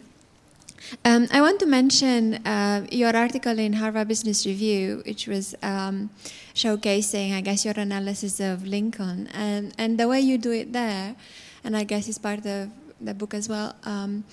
Um, 1.03 1.27
I 1.32 1.41
want 1.41 1.59
to 1.59 1.65
mention 1.65 2.36
uh, 2.45 2.86
your 2.91 3.15
article 3.15 3.57
in 3.59 3.73
Harvard 3.73 4.07
Business 4.07 4.45
Review, 4.45 5.01
which 5.05 5.27
was 5.27 5.55
um, 5.61 6.11
showcasing, 6.53 7.36
I 7.36 7.41
guess, 7.41 7.65
your 7.65 7.73
analysis 7.75 8.39
of 8.39 8.65
Lincoln 8.65 9.27
and, 9.34 9.73
and 9.77 9.99
the 9.99 10.07
way 10.07 10.21
you 10.21 10.38
do 10.38 10.51
it 10.51 10.71
there, 10.71 11.15
and 11.63 11.75
I 11.75 11.84
guess 11.84 12.07
it's 12.07 12.17
part 12.17 12.45
of 12.45 12.69
the 13.01 13.13
book 13.13 13.34
as 13.34 13.49
well. 13.49 13.75
Um, 13.84 14.23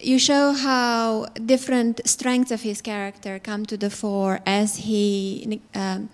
you 0.00 0.18
show 0.18 0.52
how 0.52 1.26
different 1.46 2.00
strengths 2.04 2.50
of 2.50 2.62
his 2.62 2.82
character 2.82 3.38
come 3.38 3.64
to 3.66 3.76
the 3.76 3.90
fore 3.90 4.40
as 4.44 4.76
he 4.76 5.60
um, 5.74 6.10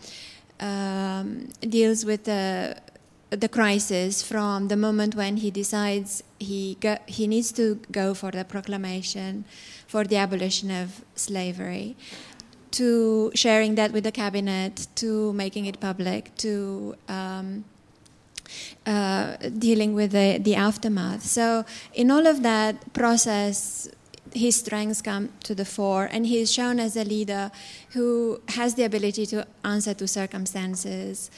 um, 0.60 1.48
deals 1.60 2.04
with 2.04 2.24
the 2.24 2.76
the 3.30 3.48
crisis 3.48 4.22
from 4.22 4.68
the 4.68 4.76
moment 4.76 5.14
when 5.14 5.38
he 5.38 5.50
decides 5.50 6.22
he 6.38 6.76
go, 6.80 6.96
he 7.06 7.26
needs 7.26 7.50
to 7.52 7.80
go 7.90 8.14
for 8.14 8.30
the 8.30 8.44
proclamation 8.44 9.44
for 9.86 10.04
the 10.04 10.16
abolition 10.16 10.70
of 10.70 11.04
slavery 11.14 11.96
to 12.70 13.30
sharing 13.34 13.74
that 13.74 13.92
with 13.92 14.04
the 14.04 14.12
cabinet 14.12 14.86
to 14.94 15.32
making 15.32 15.66
it 15.66 15.80
public 15.80 16.36
to 16.36 16.94
um, 17.08 17.64
uh, 18.86 19.36
dealing 19.58 19.94
with 19.94 20.12
the, 20.12 20.38
the 20.38 20.54
aftermath. 20.54 21.22
So, 21.22 21.64
in 21.94 22.10
all 22.10 22.26
of 22.26 22.42
that 22.42 22.92
process, 22.92 23.88
his 24.32 24.56
strengths 24.56 25.00
come 25.00 25.30
to 25.44 25.54
the 25.54 25.64
fore, 25.64 26.04
and 26.04 26.26
he 26.26 26.38
is 26.38 26.52
shown 26.52 26.78
as 26.78 26.96
a 26.96 27.04
leader 27.04 27.50
who 27.90 28.40
has 28.50 28.74
the 28.74 28.84
ability 28.84 29.26
to 29.26 29.46
answer 29.64 29.94
to 29.94 30.06
circumstances. 30.06 31.30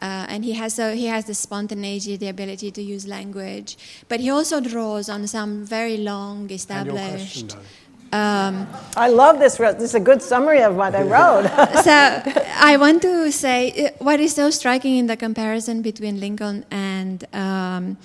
Uh, 0.00 0.26
and 0.28 0.44
he 0.44 0.52
has 0.54 0.74
so 0.74 0.94
he 0.94 1.06
has 1.06 1.24
the 1.24 1.34
spontaneity, 1.34 2.16
the 2.16 2.28
ability 2.28 2.70
to 2.70 2.82
use 2.82 3.06
language, 3.06 3.78
but 4.08 4.20
he 4.20 4.28
also 4.28 4.60
draws 4.60 5.08
on 5.08 5.26
some 5.26 5.64
very 5.64 5.96
long 5.96 6.50
established 6.50 7.56
um, 8.14 8.68
I 8.96 9.08
love 9.08 9.40
this. 9.40 9.56
This 9.56 9.82
is 9.82 9.94
a 9.96 10.00
good 10.00 10.22
summary 10.22 10.62
of 10.62 10.76
what 10.76 10.94
I 10.94 11.02
wrote. 11.12 11.48
so 11.82 12.22
I 12.54 12.76
want 12.78 13.02
to 13.02 13.32
say 13.32 13.72
uh, 13.72 14.04
what 14.04 14.20
is 14.20 14.32
so 14.32 14.50
striking 14.50 14.96
in 14.96 15.08
the 15.08 15.16
comparison 15.16 15.82
between 15.82 16.20
Lincoln 16.20 16.64
and 16.70 17.26
um, 17.34 17.96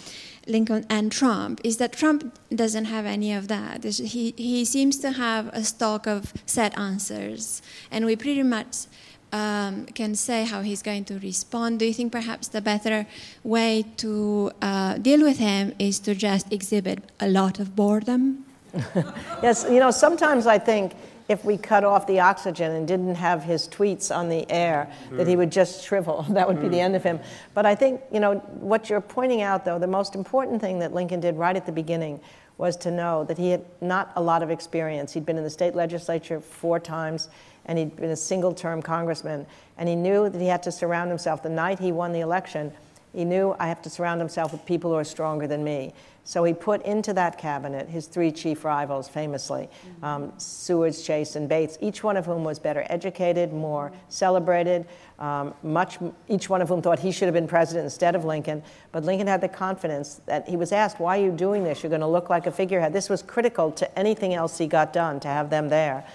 Lincoln 0.47 0.83
and 0.89 1.11
Trump 1.11 1.61
is 1.63 1.77
that 1.77 1.93
Trump 1.93 2.35
doesn't 2.53 2.85
have 2.85 3.05
any 3.05 3.33
of 3.33 3.49
that. 3.49 3.83
He 3.83 4.33
he 4.35 4.65
seems 4.65 4.97
to 4.97 5.11
have 5.11 5.47
a 5.53 5.63
stock 5.63 6.07
of 6.07 6.33
set 6.47 6.75
answers, 6.77 7.61
and 7.91 8.05
we 8.05 8.15
pretty 8.15 8.43
much. 8.43 8.87
Um, 9.31 9.85
can 9.85 10.15
say 10.15 10.43
how 10.43 10.61
he's 10.63 10.81
going 10.81 11.05
to 11.05 11.19
respond. 11.19 11.77
Do 11.77 11.85
you 11.85 11.93
think 11.93 12.11
perhaps 12.11 12.47
the 12.47 12.61
better 12.61 13.05
way 13.43 13.85
to 13.97 14.51
uh, 14.59 14.97
deal 14.97 15.21
with 15.21 15.37
him 15.37 15.75
is 15.77 15.99
to 15.99 16.15
just 16.15 16.51
exhibit 16.51 17.03
a 17.19 17.27
lot 17.27 17.59
of 17.59 17.75
boredom? 17.75 18.45
yes, 19.43 19.67
you 19.69 19.79
know, 19.79 19.91
sometimes 19.91 20.47
I 20.47 20.57
think 20.57 20.93
if 21.29 21.45
we 21.45 21.57
cut 21.57 21.83
off 21.83 22.07
the 22.07 22.19
oxygen 22.19 22.71
and 22.71 22.87
didn't 22.87 23.15
have 23.15 23.43
his 23.43 23.67
tweets 23.67 24.13
on 24.13 24.29
the 24.29 24.49
air, 24.51 24.91
mm. 25.09 25.17
that 25.17 25.27
he 25.27 25.35
would 25.35 25.51
just 25.51 25.85
shrivel. 25.85 26.25
That 26.29 26.47
would 26.47 26.57
mm. 26.57 26.63
be 26.63 26.69
the 26.69 26.77
mm. 26.77 26.85
end 26.85 26.95
of 26.95 27.03
him. 27.03 27.19
But 27.53 27.65
I 27.67 27.75
think, 27.75 28.01
you 28.11 28.19
know, 28.19 28.35
what 28.59 28.89
you're 28.89 28.99
pointing 28.99 29.43
out, 29.43 29.63
though, 29.63 29.77
the 29.77 29.87
most 29.87 30.15
important 30.15 30.59
thing 30.59 30.79
that 30.79 30.93
Lincoln 30.93 31.19
did 31.19 31.37
right 31.37 31.55
at 31.55 31.67
the 31.67 31.71
beginning 31.71 32.19
was 32.57 32.75
to 32.77 32.91
know 32.91 33.23
that 33.25 33.37
he 33.37 33.51
had 33.51 33.63
not 33.79 34.11
a 34.15 34.21
lot 34.21 34.43
of 34.43 34.49
experience. 34.49 35.13
He'd 35.13 35.25
been 35.25 35.37
in 35.37 35.43
the 35.43 35.49
state 35.49 35.75
legislature 35.75 36.41
four 36.41 36.79
times, 36.79 37.29
and 37.65 37.77
he'd 37.77 37.95
been 37.95 38.11
a 38.11 38.15
single 38.15 38.53
term 38.53 38.81
congressman. 38.81 39.45
And 39.77 39.87
he 39.87 39.95
knew 39.95 40.29
that 40.29 40.39
he 40.39 40.47
had 40.47 40.63
to 40.63 40.71
surround 40.71 41.09
himself. 41.09 41.43
The 41.43 41.49
night 41.49 41.79
he 41.79 41.91
won 41.91 42.11
the 42.11 42.19
election, 42.21 42.71
he 43.13 43.25
knew 43.25 43.55
I 43.59 43.67
have 43.67 43.81
to 43.83 43.89
surround 43.89 44.21
himself 44.21 44.51
with 44.51 44.65
people 44.65 44.91
who 44.91 44.97
are 44.97 45.03
stronger 45.03 45.47
than 45.47 45.63
me. 45.63 45.93
So 46.29 46.43
he 46.43 46.53
put 46.53 46.85
into 46.85 47.11
that 47.13 47.39
cabinet 47.39 47.89
his 47.89 48.05
three 48.05 48.31
chief 48.31 48.63
rivals, 48.63 49.09
famously 49.09 49.67
mm-hmm. 49.67 50.05
um, 50.05 50.33
Seward, 50.37 50.95
Chase, 50.95 51.35
and 51.35 51.49
Bates, 51.49 51.75
each 51.81 52.03
one 52.03 52.17
of 52.17 52.27
whom 52.27 52.43
was 52.43 52.59
better 52.59 52.85
educated, 52.87 53.51
more 53.51 53.91
celebrated. 54.09 54.85
Um, 55.17 55.55
much, 55.63 55.97
each 56.27 56.47
one 56.47 56.61
of 56.61 56.69
whom 56.69 56.83
thought 56.83 56.99
he 56.99 57.11
should 57.11 57.25
have 57.25 57.33
been 57.33 57.47
president 57.47 57.85
instead 57.85 58.15
of 58.15 58.25
Lincoln. 58.25 58.61
But 58.91 59.05
Lincoln 59.05 59.25
had 59.25 59.41
the 59.41 59.49
confidence 59.49 60.21
that 60.27 60.47
he 60.47 60.55
was 60.55 60.71
asked, 60.71 60.99
Why 60.99 61.19
are 61.19 61.23
you 61.23 61.31
doing 61.31 61.63
this? 61.63 61.81
You're 61.81 61.89
going 61.89 62.01
to 62.01 62.07
look 62.07 62.29
like 62.29 62.45
a 62.45 62.51
figurehead. 62.51 62.93
This 62.93 63.09
was 63.09 63.23
critical 63.23 63.71
to 63.71 63.99
anything 63.99 64.35
else 64.35 64.59
he 64.59 64.67
got 64.67 64.93
done, 64.93 65.19
to 65.21 65.27
have 65.27 65.49
them 65.49 65.69
there. 65.69 66.05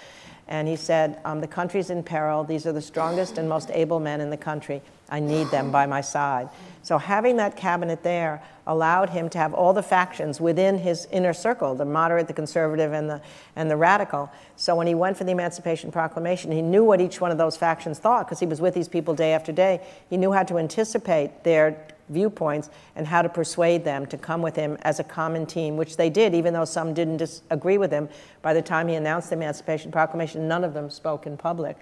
And 0.47 0.67
he 0.67 0.75
said, 0.75 1.19
um, 1.25 1.41
The 1.41 1.47
country's 1.47 1.89
in 1.89 2.03
peril. 2.03 2.43
These 2.43 2.67
are 2.67 2.71
the 2.71 2.81
strongest 2.81 3.37
and 3.37 3.49
most 3.49 3.71
able 3.71 3.99
men 3.99 4.21
in 4.21 4.29
the 4.29 4.37
country. 4.37 4.81
I 5.09 5.19
need 5.19 5.47
them 5.47 5.71
by 5.71 5.85
my 5.85 6.01
side. 6.01 6.49
So 6.81 6.97
having 6.97 7.37
that 7.37 7.55
cabinet 7.55 8.03
there 8.03 8.43
allowed 8.67 9.09
him 9.09 9.29
to 9.29 9.37
have 9.37 9.53
all 9.53 9.73
the 9.73 9.83
factions 9.83 10.41
within 10.41 10.79
his 10.79 11.07
inner 11.11 11.33
circle, 11.33 11.75
the 11.75 11.85
moderate, 11.85 12.27
the 12.27 12.33
conservative, 12.33 12.93
and 12.93 13.09
the, 13.09 13.21
and 13.55 13.69
the 13.69 13.75
radical. 13.75 14.31
So 14.55 14.75
when 14.75 14.87
he 14.87 14.95
went 14.95 15.17
for 15.17 15.23
the 15.23 15.31
Emancipation 15.31 15.91
Proclamation, 15.91 16.51
he 16.51 16.61
knew 16.61 16.83
what 16.83 17.01
each 17.01 17.21
one 17.21 17.31
of 17.31 17.37
those 17.37 17.57
factions 17.57 17.99
thought 17.99 18.25
because 18.25 18.39
he 18.39 18.45
was 18.45 18.61
with 18.61 18.73
these 18.73 18.87
people 18.87 19.13
day 19.13 19.33
after 19.33 19.51
day. 19.51 19.85
He 20.09 20.17
knew 20.17 20.31
how 20.31 20.43
to 20.43 20.57
anticipate 20.57 21.43
their 21.43 21.87
viewpoints 22.09 22.69
and 22.95 23.07
how 23.07 23.21
to 23.21 23.29
persuade 23.29 23.83
them 23.83 24.05
to 24.07 24.17
come 24.17 24.41
with 24.41 24.55
him 24.55 24.77
as 24.81 24.99
a 24.99 25.03
common 25.03 25.45
team, 25.45 25.77
which 25.77 25.97
they 25.97 26.09
did, 26.09 26.33
even 26.33 26.53
though 26.53 26.65
some 26.65 26.93
didn't 26.93 27.17
disagree 27.17 27.77
with 27.77 27.91
him. 27.91 28.09
By 28.41 28.53
the 28.53 28.61
time 28.61 28.87
he 28.87 28.95
announced 28.95 29.29
the 29.29 29.35
Emancipation 29.35 29.91
Proclamation, 29.91 30.47
none 30.47 30.63
of 30.63 30.73
them 30.73 30.89
spoke 30.89 31.25
in 31.25 31.37
public. 31.37 31.77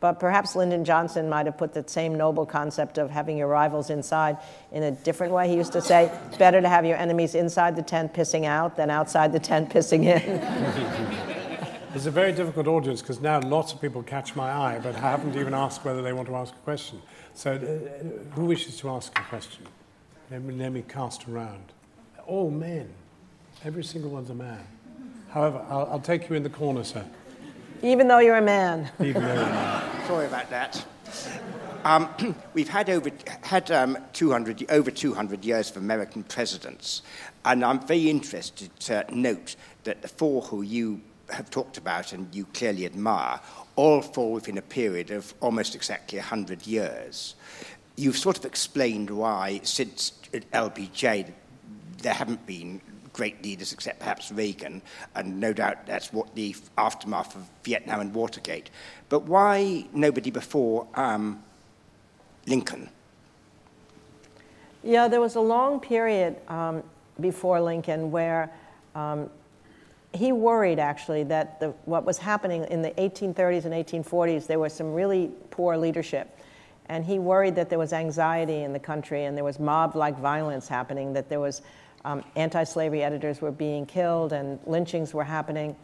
But 0.00 0.20
perhaps 0.20 0.54
Lyndon 0.54 0.84
Johnson 0.84 1.28
might 1.28 1.46
have 1.46 1.58
put 1.58 1.74
that 1.74 1.90
same 1.90 2.14
noble 2.14 2.46
concept 2.46 2.98
of 2.98 3.10
having 3.10 3.36
your 3.36 3.48
rivals 3.48 3.90
inside 3.90 4.38
in 4.70 4.84
a 4.84 4.92
different 4.92 5.32
way. 5.32 5.48
He 5.48 5.56
used 5.56 5.72
to 5.72 5.82
say, 5.82 6.12
better 6.38 6.60
to 6.60 6.68
have 6.68 6.86
your 6.86 6.96
enemies 6.96 7.34
inside 7.34 7.74
the 7.74 7.82
tent 7.82 8.14
pissing 8.14 8.44
out 8.44 8.76
than 8.76 8.90
outside 8.90 9.32
the 9.32 9.40
tent 9.40 9.70
pissing 9.70 10.04
in. 10.04 11.18
It's 11.94 12.04
a 12.04 12.10
very 12.10 12.32
difficult 12.32 12.66
audience 12.66 13.00
because 13.00 13.20
now 13.20 13.40
lots 13.40 13.72
of 13.72 13.80
people 13.80 14.02
catch 14.02 14.36
my 14.36 14.52
eye, 14.52 14.78
but 14.80 14.94
I 14.94 15.00
haven't 15.00 15.34
even 15.36 15.54
asked 15.54 15.86
whether 15.86 16.02
they 16.02 16.12
want 16.12 16.28
to 16.28 16.36
ask 16.36 16.54
a 16.54 16.58
question. 16.58 17.00
So, 17.38 17.52
uh, 17.52 18.34
who 18.34 18.46
wishes 18.46 18.78
to 18.78 18.90
ask 18.90 19.16
a 19.16 19.22
question? 19.22 19.64
Let 20.28 20.42
me, 20.42 20.54
let 20.54 20.72
me 20.72 20.82
cast 20.82 21.28
around. 21.28 21.62
All 22.26 22.50
men. 22.50 22.88
Every 23.64 23.84
single 23.84 24.10
one's 24.10 24.30
a 24.30 24.34
man. 24.34 24.66
However, 25.28 25.64
I'll, 25.68 25.88
I'll 25.92 26.00
take 26.00 26.28
you 26.28 26.34
in 26.34 26.42
the 26.42 26.50
corner, 26.50 26.82
sir. 26.82 27.04
Even 27.80 28.08
though 28.08 28.18
you're 28.18 28.38
a 28.38 28.42
man. 28.42 28.90
Even 28.98 29.22
though 29.22 29.34
you're 29.34 29.44
a 29.44 29.50
man. 29.50 30.06
Sorry 30.08 30.26
about 30.26 30.50
that. 30.50 30.84
Um, 31.84 32.08
we've 32.54 32.68
had 32.68 32.90
over 32.90 33.08
had 33.42 33.70
um, 33.70 33.96
200 34.14 34.68
over 34.72 34.90
200 34.90 35.44
years 35.44 35.70
of 35.70 35.76
American 35.76 36.24
presidents, 36.24 37.02
and 37.44 37.64
I'm 37.64 37.78
very 37.78 38.10
interested 38.10 38.76
to 38.80 39.06
note 39.12 39.54
that 39.84 40.02
the 40.02 40.08
four 40.08 40.42
who 40.42 40.62
you 40.62 41.02
have 41.30 41.50
talked 41.50 41.78
about 41.78 42.12
and 42.12 42.34
you 42.34 42.46
clearly 42.46 42.84
admire 42.84 43.38
all 43.78 44.02
fall 44.02 44.32
within 44.32 44.58
a 44.58 44.62
period 44.62 45.12
of 45.12 45.32
almost 45.40 45.76
exactly 45.76 46.18
100 46.18 46.66
years. 46.66 47.36
You've 47.94 48.18
sort 48.18 48.36
of 48.36 48.44
explained 48.44 49.08
why, 49.08 49.60
since 49.62 50.18
LBJ, 50.32 51.32
there 52.02 52.12
haven't 52.12 52.44
been 52.44 52.80
great 53.12 53.40
leaders 53.44 53.72
except 53.72 54.00
perhaps 54.00 54.32
Reagan, 54.32 54.82
and 55.14 55.38
no 55.38 55.52
doubt 55.52 55.86
that's 55.86 56.12
what 56.12 56.34
the 56.34 56.56
aftermath 56.76 57.36
of 57.36 57.48
Vietnam 57.62 58.00
and 58.00 58.12
Watergate. 58.12 58.68
But 59.08 59.20
why 59.20 59.86
nobody 59.92 60.32
before 60.32 60.88
um, 60.94 61.40
Lincoln? 62.48 62.88
Yeah, 64.82 65.06
there 65.06 65.20
was 65.20 65.36
a 65.36 65.40
long 65.40 65.78
period 65.78 66.34
um, 66.48 66.82
before 67.20 67.60
Lincoln 67.60 68.10
where 68.10 68.50
um, 68.96 69.30
he 70.14 70.32
worried 70.32 70.78
actually 70.78 71.24
that 71.24 71.60
the, 71.60 71.68
what 71.84 72.04
was 72.04 72.18
happening 72.18 72.64
in 72.64 72.82
the 72.82 72.90
1830s 72.92 73.64
and 73.64 73.74
1840s, 74.04 74.46
there 74.46 74.58
was 74.58 74.72
some 74.72 74.94
really 74.94 75.30
poor 75.50 75.76
leadership. 75.76 76.38
And 76.86 77.04
he 77.04 77.18
worried 77.18 77.54
that 77.56 77.68
there 77.68 77.78
was 77.78 77.92
anxiety 77.92 78.62
in 78.62 78.72
the 78.72 78.78
country 78.78 79.24
and 79.24 79.36
there 79.36 79.44
was 79.44 79.60
mob 79.60 79.94
like 79.94 80.18
violence 80.18 80.68
happening, 80.68 81.12
that 81.12 81.28
there 81.28 81.40
was 81.40 81.60
um, 82.04 82.24
anti 82.36 82.64
slavery 82.64 83.02
editors 83.02 83.42
were 83.42 83.52
being 83.52 83.84
killed 83.84 84.32
and 84.32 84.58
lynchings 84.66 85.12
were 85.12 85.24
happening. 85.24 85.76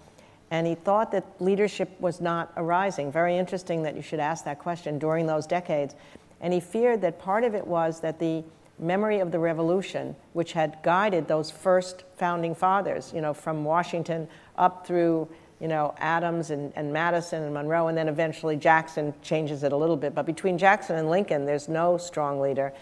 And 0.51 0.67
he 0.67 0.75
thought 0.75 1.11
that 1.13 1.25
leadership 1.41 1.91
was 2.01 2.21
not 2.21 2.53
arising. 2.57 3.13
Very 3.13 3.37
interesting 3.37 3.83
that 3.83 3.97
you 3.97 4.03
should 4.03 4.21
ask 4.21 4.45
that 4.45 4.59
question 4.59 4.99
during 4.99 5.27
those 5.27 5.47
decades. 5.47 5.95
And 6.41 6.53
he 6.53 6.61
feared 6.61 7.01
that 7.03 7.19
part 7.19 7.45
of 7.45 7.55
it 7.55 7.67
was 7.67 8.01
that 8.01 8.19
the 8.19 8.45
memory 8.79 9.21
of 9.21 9.31
the 9.31 9.39
revolution, 9.39 10.17
which 10.33 10.53
had 10.53 10.79
guided 10.83 11.29
those 11.29 11.51
first 11.51 12.05
founding 12.17 12.55
fathers, 12.55 13.13
you 13.15 13.21
know, 13.21 13.35
from 13.35 13.65
Washington 13.65 14.29
up 14.57 14.87
through, 14.87 15.29
you 15.61 15.69
know, 15.69 15.95
Adams 15.99 16.51
and, 16.51 16.73
and 16.77 16.93
Madison 16.93 17.43
and 17.43 17.55
Monroe, 17.55 17.89
and 17.89 17.97
then 17.97 18.09
eventually 18.09 18.57
Jackson 18.57 19.15
changes 19.23 19.63
it 19.63 19.73
a 19.73 19.77
little 19.77 19.97
bit. 19.97 20.15
But 20.15 20.27
between 20.27 20.59
Jackson 20.59 20.97
and 20.97 21.09
Lincoln, 21.11 21.47
there's 21.47 21.69
no 21.69 21.97
strong 21.99 22.41
leader. 22.41 22.73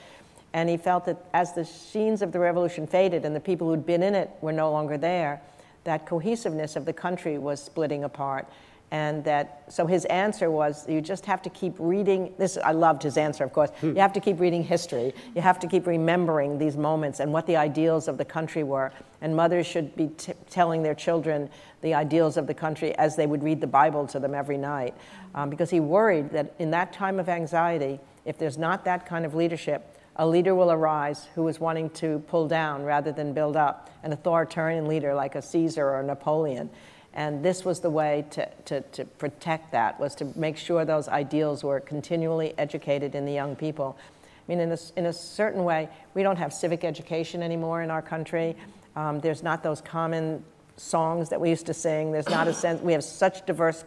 And 0.55 0.69
he 0.69 0.77
felt 0.77 1.07
that 1.07 1.25
as 1.33 1.55
the 1.55 1.65
scenes 1.65 2.21
of 2.23 2.33
the 2.33 2.39
revolution 2.39 2.87
faded 2.87 3.25
and 3.25 3.35
the 3.35 3.41
people 3.41 3.69
who'd 3.69 3.87
been 3.87 4.03
in 4.03 4.15
it 4.15 4.31
were 4.41 4.53
no 4.53 4.71
longer 4.71 4.99
there, 4.99 5.41
that 5.85 6.07
cohesiveness 6.07 6.77
of 6.77 6.85
the 6.85 6.93
country 6.93 7.39
was 7.39 7.63
splitting 7.63 8.05
apart 8.05 8.47
and 8.93 9.25
that 9.25 9.65
so 9.69 9.87
his 9.87 10.05
answer 10.05 10.51
was 10.51 10.87
you 10.87 11.01
just 11.01 11.25
have 11.25 11.41
to 11.41 11.49
keep 11.51 11.75
reading 11.79 12.33
this 12.37 12.59
i 12.63 12.73
loved 12.73 13.03
his 13.03 13.17
answer 13.17 13.43
of 13.43 13.53
course. 13.53 13.71
Hmm. 13.81 13.89
you 13.89 14.01
have 14.01 14.13
to 14.13 14.21
keep 14.21 14.39
reading 14.39 14.63
history. 14.63 15.15
You 15.35 15.41
have 15.43 15.59
to 15.61 15.67
keep 15.67 15.87
remembering 15.87 16.59
these 16.59 16.77
moments 16.77 17.19
and 17.21 17.33
what 17.33 17.47
the 17.47 17.57
ideals 17.57 18.07
of 18.07 18.19
the 18.19 18.25
country 18.25 18.63
were. 18.63 18.93
And 19.21 19.35
mothers 19.35 19.67
should 19.67 19.97
be 19.97 20.09
t- 20.09 20.35
telling 20.51 20.83
their 20.83 20.95
children 20.95 21.49
the 21.81 21.95
ideals 21.95 22.37
of 22.37 22.47
the 22.47 22.55
country 22.55 22.95
as 22.99 23.17
they 23.17 23.27
would 23.27 23.43
read 23.43 23.61
the 23.61 23.67
bible 23.67 24.07
to 24.09 24.21
them 24.21 24.35
every 24.35 24.59
night. 24.59 24.95
Um, 25.35 25.49
because 25.49 25.71
he 25.71 25.81
worried 25.81 26.31
that 26.31 26.55
in 26.59 26.71
that 26.73 26.93
time 26.93 27.19
of 27.19 27.29
anxiety 27.29 27.99
if 28.25 28.39
there's 28.39 28.59
not 28.59 28.85
that 28.85 29.07
kind 29.07 29.25
of 29.25 29.35
leadership 29.35 29.89
a 30.17 30.27
leader 30.27 30.55
will 30.55 30.71
arise 30.71 31.29
who 31.35 31.49
is 31.49 31.59
wanting 31.59 31.89
to 31.89 32.19
pull 32.29 32.47
down 32.47 32.85
rather 32.85 33.13
than 33.13 33.33
build 33.33 33.57
up. 33.57 33.89
An 34.03 34.13
authoritarian 34.13 34.87
leader 34.87 35.15
like 35.15 35.37
a 35.37 35.41
caesar 35.41 35.87
or 35.87 36.01
a 36.01 36.05
napoleon 36.05 36.69
and 37.15 37.45
this 37.45 37.65
was 37.65 37.81
the 37.81 37.91
way 37.91 38.25
to, 38.31 38.49
to, 38.65 38.81
to, 38.81 39.05
protect 39.05 39.73
that, 39.73 40.01
was 40.01 40.15
to 40.17 40.33
make 40.35 40.57
sure 40.57 40.85
those 40.85 41.09
ideals 41.09 41.63
were 41.63 41.81
continually 41.81 42.55
educated 42.57 43.15
in 43.15 43.27
the 43.27 43.33
young 43.33 43.55
people. 43.55 43.97
I 44.01 44.43
mean, 44.49 44.61
in 44.61 44.73
a, 44.73 44.79
in 44.97 45.07
a 45.07 45.13
certain 45.13 45.65
way, 45.65 45.89
we 46.15 46.23
don't 46.23 46.37
have 46.37 46.53
civic 46.53 46.85
education 46.85 47.43
anymore 47.43 47.83
in 47.83 47.91
our 47.91 48.03
country. 48.03 48.57
Um, 48.97 49.21
there's 49.21 49.43
not 49.43 49.63
those 49.63 49.81
common 49.81 50.43
songs 50.77 51.29
that 51.29 51.41
we 51.41 51.51
used 51.51 51.67
to 51.67 51.75
sing. 51.75 52.13
There's 52.13 52.29
not 52.29 52.49
a 52.49 52.55
sense, 52.55 52.81
we 52.81 52.93
have 52.93 53.05
such 53.05 53.45
diverse 53.47 53.85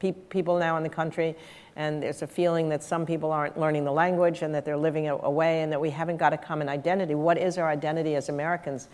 pe- 0.00 0.12
people 0.12 0.58
now 0.58 0.76
in 0.76 0.82
the 0.82 0.88
country 0.88 1.36
and 1.76 2.02
there's 2.02 2.22
a 2.22 2.26
feeling 2.26 2.68
that 2.68 2.82
some 2.82 3.06
people 3.06 3.32
aren't 3.32 3.58
learning 3.58 3.84
the 3.84 3.92
language 3.92 4.42
and 4.42 4.54
that 4.54 4.64
they're 4.64 4.76
living 4.76 5.08
away 5.08 5.62
and 5.62 5.72
that 5.72 5.80
we 5.80 5.88
haven't 5.88 6.16
got 6.16 6.32
a 6.32 6.36
common 6.36 6.68
identity. 6.68 7.14
What 7.14 7.38
is 7.38 7.56
our 7.56 7.68
identity 7.68 8.16
as 8.16 8.28
Americans? 8.28 8.88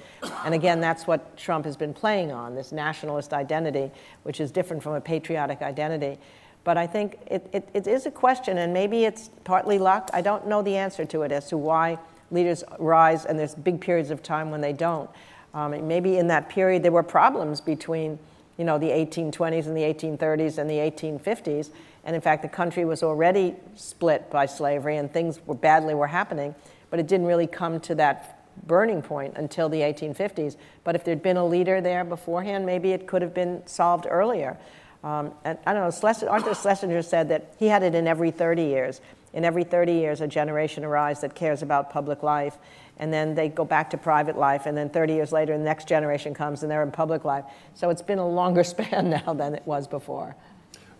And 0.44 0.54
again, 0.54 0.80
that's 0.80 1.06
what 1.06 1.36
Trump 1.36 1.64
has 1.64 1.76
been 1.76 1.94
playing 1.94 2.30
on 2.30 2.54
this 2.54 2.72
nationalist 2.72 3.32
identity, 3.32 3.90
which 4.22 4.40
is 4.40 4.50
different 4.52 4.82
from 4.82 4.92
a 4.92 5.00
patriotic 5.00 5.62
identity. 5.62 6.18
But 6.64 6.76
I 6.76 6.86
think 6.86 7.18
it, 7.26 7.48
it, 7.52 7.68
it 7.74 7.86
is 7.86 8.06
a 8.06 8.10
question, 8.10 8.58
and 8.58 8.72
maybe 8.72 9.04
it's 9.04 9.30
partly 9.44 9.78
luck. 9.78 10.10
I 10.12 10.20
don't 10.20 10.46
know 10.46 10.62
the 10.62 10.76
answer 10.76 11.04
to 11.06 11.22
it 11.22 11.32
as 11.32 11.48
to 11.48 11.56
why 11.56 11.98
leaders 12.30 12.62
rise 12.78 13.24
and 13.24 13.38
there's 13.38 13.54
big 13.54 13.80
periods 13.80 14.10
of 14.10 14.22
time 14.22 14.50
when 14.50 14.60
they 14.60 14.72
don't. 14.72 15.08
Um, 15.54 15.88
maybe 15.88 16.18
in 16.18 16.26
that 16.28 16.48
period 16.48 16.82
there 16.82 16.92
were 16.92 17.02
problems 17.02 17.60
between 17.60 18.18
you 18.56 18.64
know, 18.64 18.78
the 18.78 18.88
1820s 18.88 19.66
and 19.66 19.76
the 19.76 19.82
1830s 19.82 20.58
and 20.58 20.68
the 20.70 20.78
1850s, 20.78 21.70
and 22.04 22.14
in 22.14 22.22
fact, 22.22 22.42
the 22.42 22.48
country 22.48 22.84
was 22.84 23.02
already 23.02 23.54
split 23.74 24.30
by 24.30 24.46
slavery 24.46 24.96
and 24.96 25.12
things 25.12 25.40
were 25.44 25.54
badly 25.54 25.94
were 25.94 26.06
happening, 26.06 26.54
but 26.88 27.00
it 27.00 27.06
didn't 27.06 27.26
really 27.26 27.46
come 27.46 27.80
to 27.80 27.94
that 27.96 28.32
burning 28.66 29.02
point 29.02 29.34
until 29.36 29.68
the 29.68 29.80
1850s. 29.80 30.56
But 30.84 30.94
if 30.94 31.04
there'd 31.04 31.22
been 31.22 31.36
a 31.36 31.46
leader 31.46 31.80
there 31.80 32.04
beforehand, 32.04 32.64
maybe 32.64 32.92
it 32.92 33.06
could 33.06 33.22
have 33.22 33.34
been 33.34 33.66
solved 33.66 34.06
earlier. 34.08 34.56
Um, 35.04 35.32
and 35.44 35.58
I 35.66 35.72
don't 35.72 35.84
know, 35.84 35.90
Schlesinger, 35.90 36.30
Arthur 36.30 36.54
Schlesinger 36.54 37.02
said 37.02 37.28
that 37.28 37.54
he 37.58 37.66
had 37.66 37.82
it 37.82 37.94
in 37.94 38.06
every 38.06 38.30
30 38.30 38.62
years. 38.62 39.00
In 39.32 39.44
every 39.44 39.64
30 39.64 39.92
years, 39.92 40.20
a 40.20 40.26
generation 40.26 40.84
arises 40.84 41.20
that 41.20 41.34
cares 41.34 41.62
about 41.62 41.90
public 41.90 42.22
life, 42.22 42.56
and 42.98 43.12
then 43.12 43.34
they 43.34 43.48
go 43.48 43.64
back 43.64 43.90
to 43.90 43.98
private 43.98 44.38
life, 44.38 44.66
and 44.66 44.76
then 44.76 44.88
30 44.88 45.12
years 45.12 45.32
later, 45.32 45.56
the 45.56 45.64
next 45.64 45.86
generation 45.86 46.32
comes 46.32 46.62
and 46.62 46.70
they're 46.70 46.82
in 46.82 46.90
public 46.90 47.24
life. 47.24 47.44
So 47.74 47.90
it's 47.90 48.02
been 48.02 48.18
a 48.18 48.28
longer 48.28 48.64
span 48.74 49.10
now 49.10 49.34
than 49.34 49.54
it 49.54 49.66
was 49.66 49.86
before. 49.86 50.36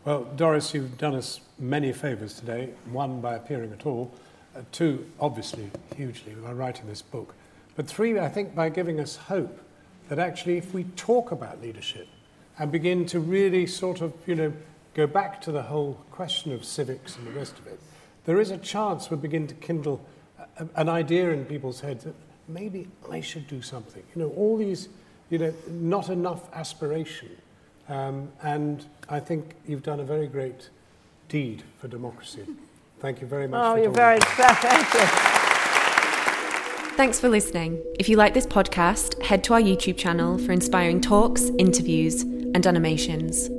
Well, 0.05 0.25
Doris, 0.37 0.73
you've 0.73 0.99
done 0.99 1.15
us 1.15 1.41
many 1.59 1.93
favours 1.93 2.35
today. 2.35 2.71
One, 2.93 3.21
by 3.21 3.35
appearing 3.35 3.73
at 3.73 3.87
all. 3.87 4.13
Uh, 4.55 4.61
two, 4.73 5.05
obviously, 5.19 5.71
hugely, 5.97 6.35
by 6.35 6.53
writing 6.53 6.87
this 6.87 7.03
book. 7.03 7.35
But 7.75 7.87
three, 7.87 8.19
I 8.19 8.29
think, 8.29 8.55
by 8.55 8.69
giving 8.69 9.01
us 9.01 9.17
hope 9.17 9.61
that 10.09 10.19
actually, 10.19 10.59
if 10.59 10.73
we 10.73 10.85
talk 10.97 11.33
about 11.33 11.61
leadership 11.61 12.09
and 12.59 12.71
begin 12.71 13.05
to 13.07 13.21
really 13.21 13.67
sort 13.67 14.01
of, 14.01 14.13
you 14.27 14.35
know, 14.35 14.53
go 14.95 15.07
back 15.07 15.41
to 15.43 15.53
the 15.53 15.63
whole 15.63 16.01
question 16.11 16.53
of 16.53 16.65
civics 16.65 17.17
and 17.17 17.27
the 17.27 17.33
rest 17.33 17.59
of 17.59 17.67
it, 17.67 17.81
there 18.25 18.41
is 18.41 18.51
a 18.51 18.59
chance 18.59 19.11
we'll 19.11 19.21
begin 19.21 19.47
to 19.47 19.55
kindle 19.55 20.01
an 20.75 20.89
idea 20.89 21.31
in 21.31 21.45
people's 21.45 21.81
heads 21.81 22.05
that 22.05 22.15
maybe 22.49 22.89
I 23.11 23.21
should 23.21 23.47
do 23.49 23.61
something. 23.63 24.03
You 24.15 24.23
know, 24.23 24.29
all 24.31 24.57
these, 24.57 24.89
you 25.31 25.39
know, 25.39 25.55
not 25.69 26.09
enough 26.09 26.49
aspiration 26.55 27.31
um, 27.89 28.31
and 28.43 28.85
I 29.09 29.21
think 29.21 29.55
you've 29.67 29.83
done 29.83 30.01
a 30.01 30.05
very 30.05 30.27
great 30.27 30.71
deed 31.29 31.63
for 31.79 31.89
democracy. 31.89 32.45
Thank 33.01 33.21
you 33.21 33.27
very 33.27 33.47
much. 33.47 33.61
Oh, 33.63 33.81
you're 33.81 33.91
very 33.91 34.19
thank 34.21 34.95
you. 34.95 35.01
Thanks 36.97 37.21
for 37.21 37.29
listening. 37.29 37.83
If 37.99 38.09
you 38.09 38.17
like 38.17 38.33
this 38.33 38.47
podcast, 38.47 39.23
head 39.23 39.45
to 39.45 39.55
our 39.55 39.61
YouTube 39.61 39.99
channel 39.99 40.39
for 40.39 40.53
inspiring 40.53 41.01
talks, 41.01 41.51
interviews, 41.59 42.23
and 42.23 42.67
animations. 42.67 43.51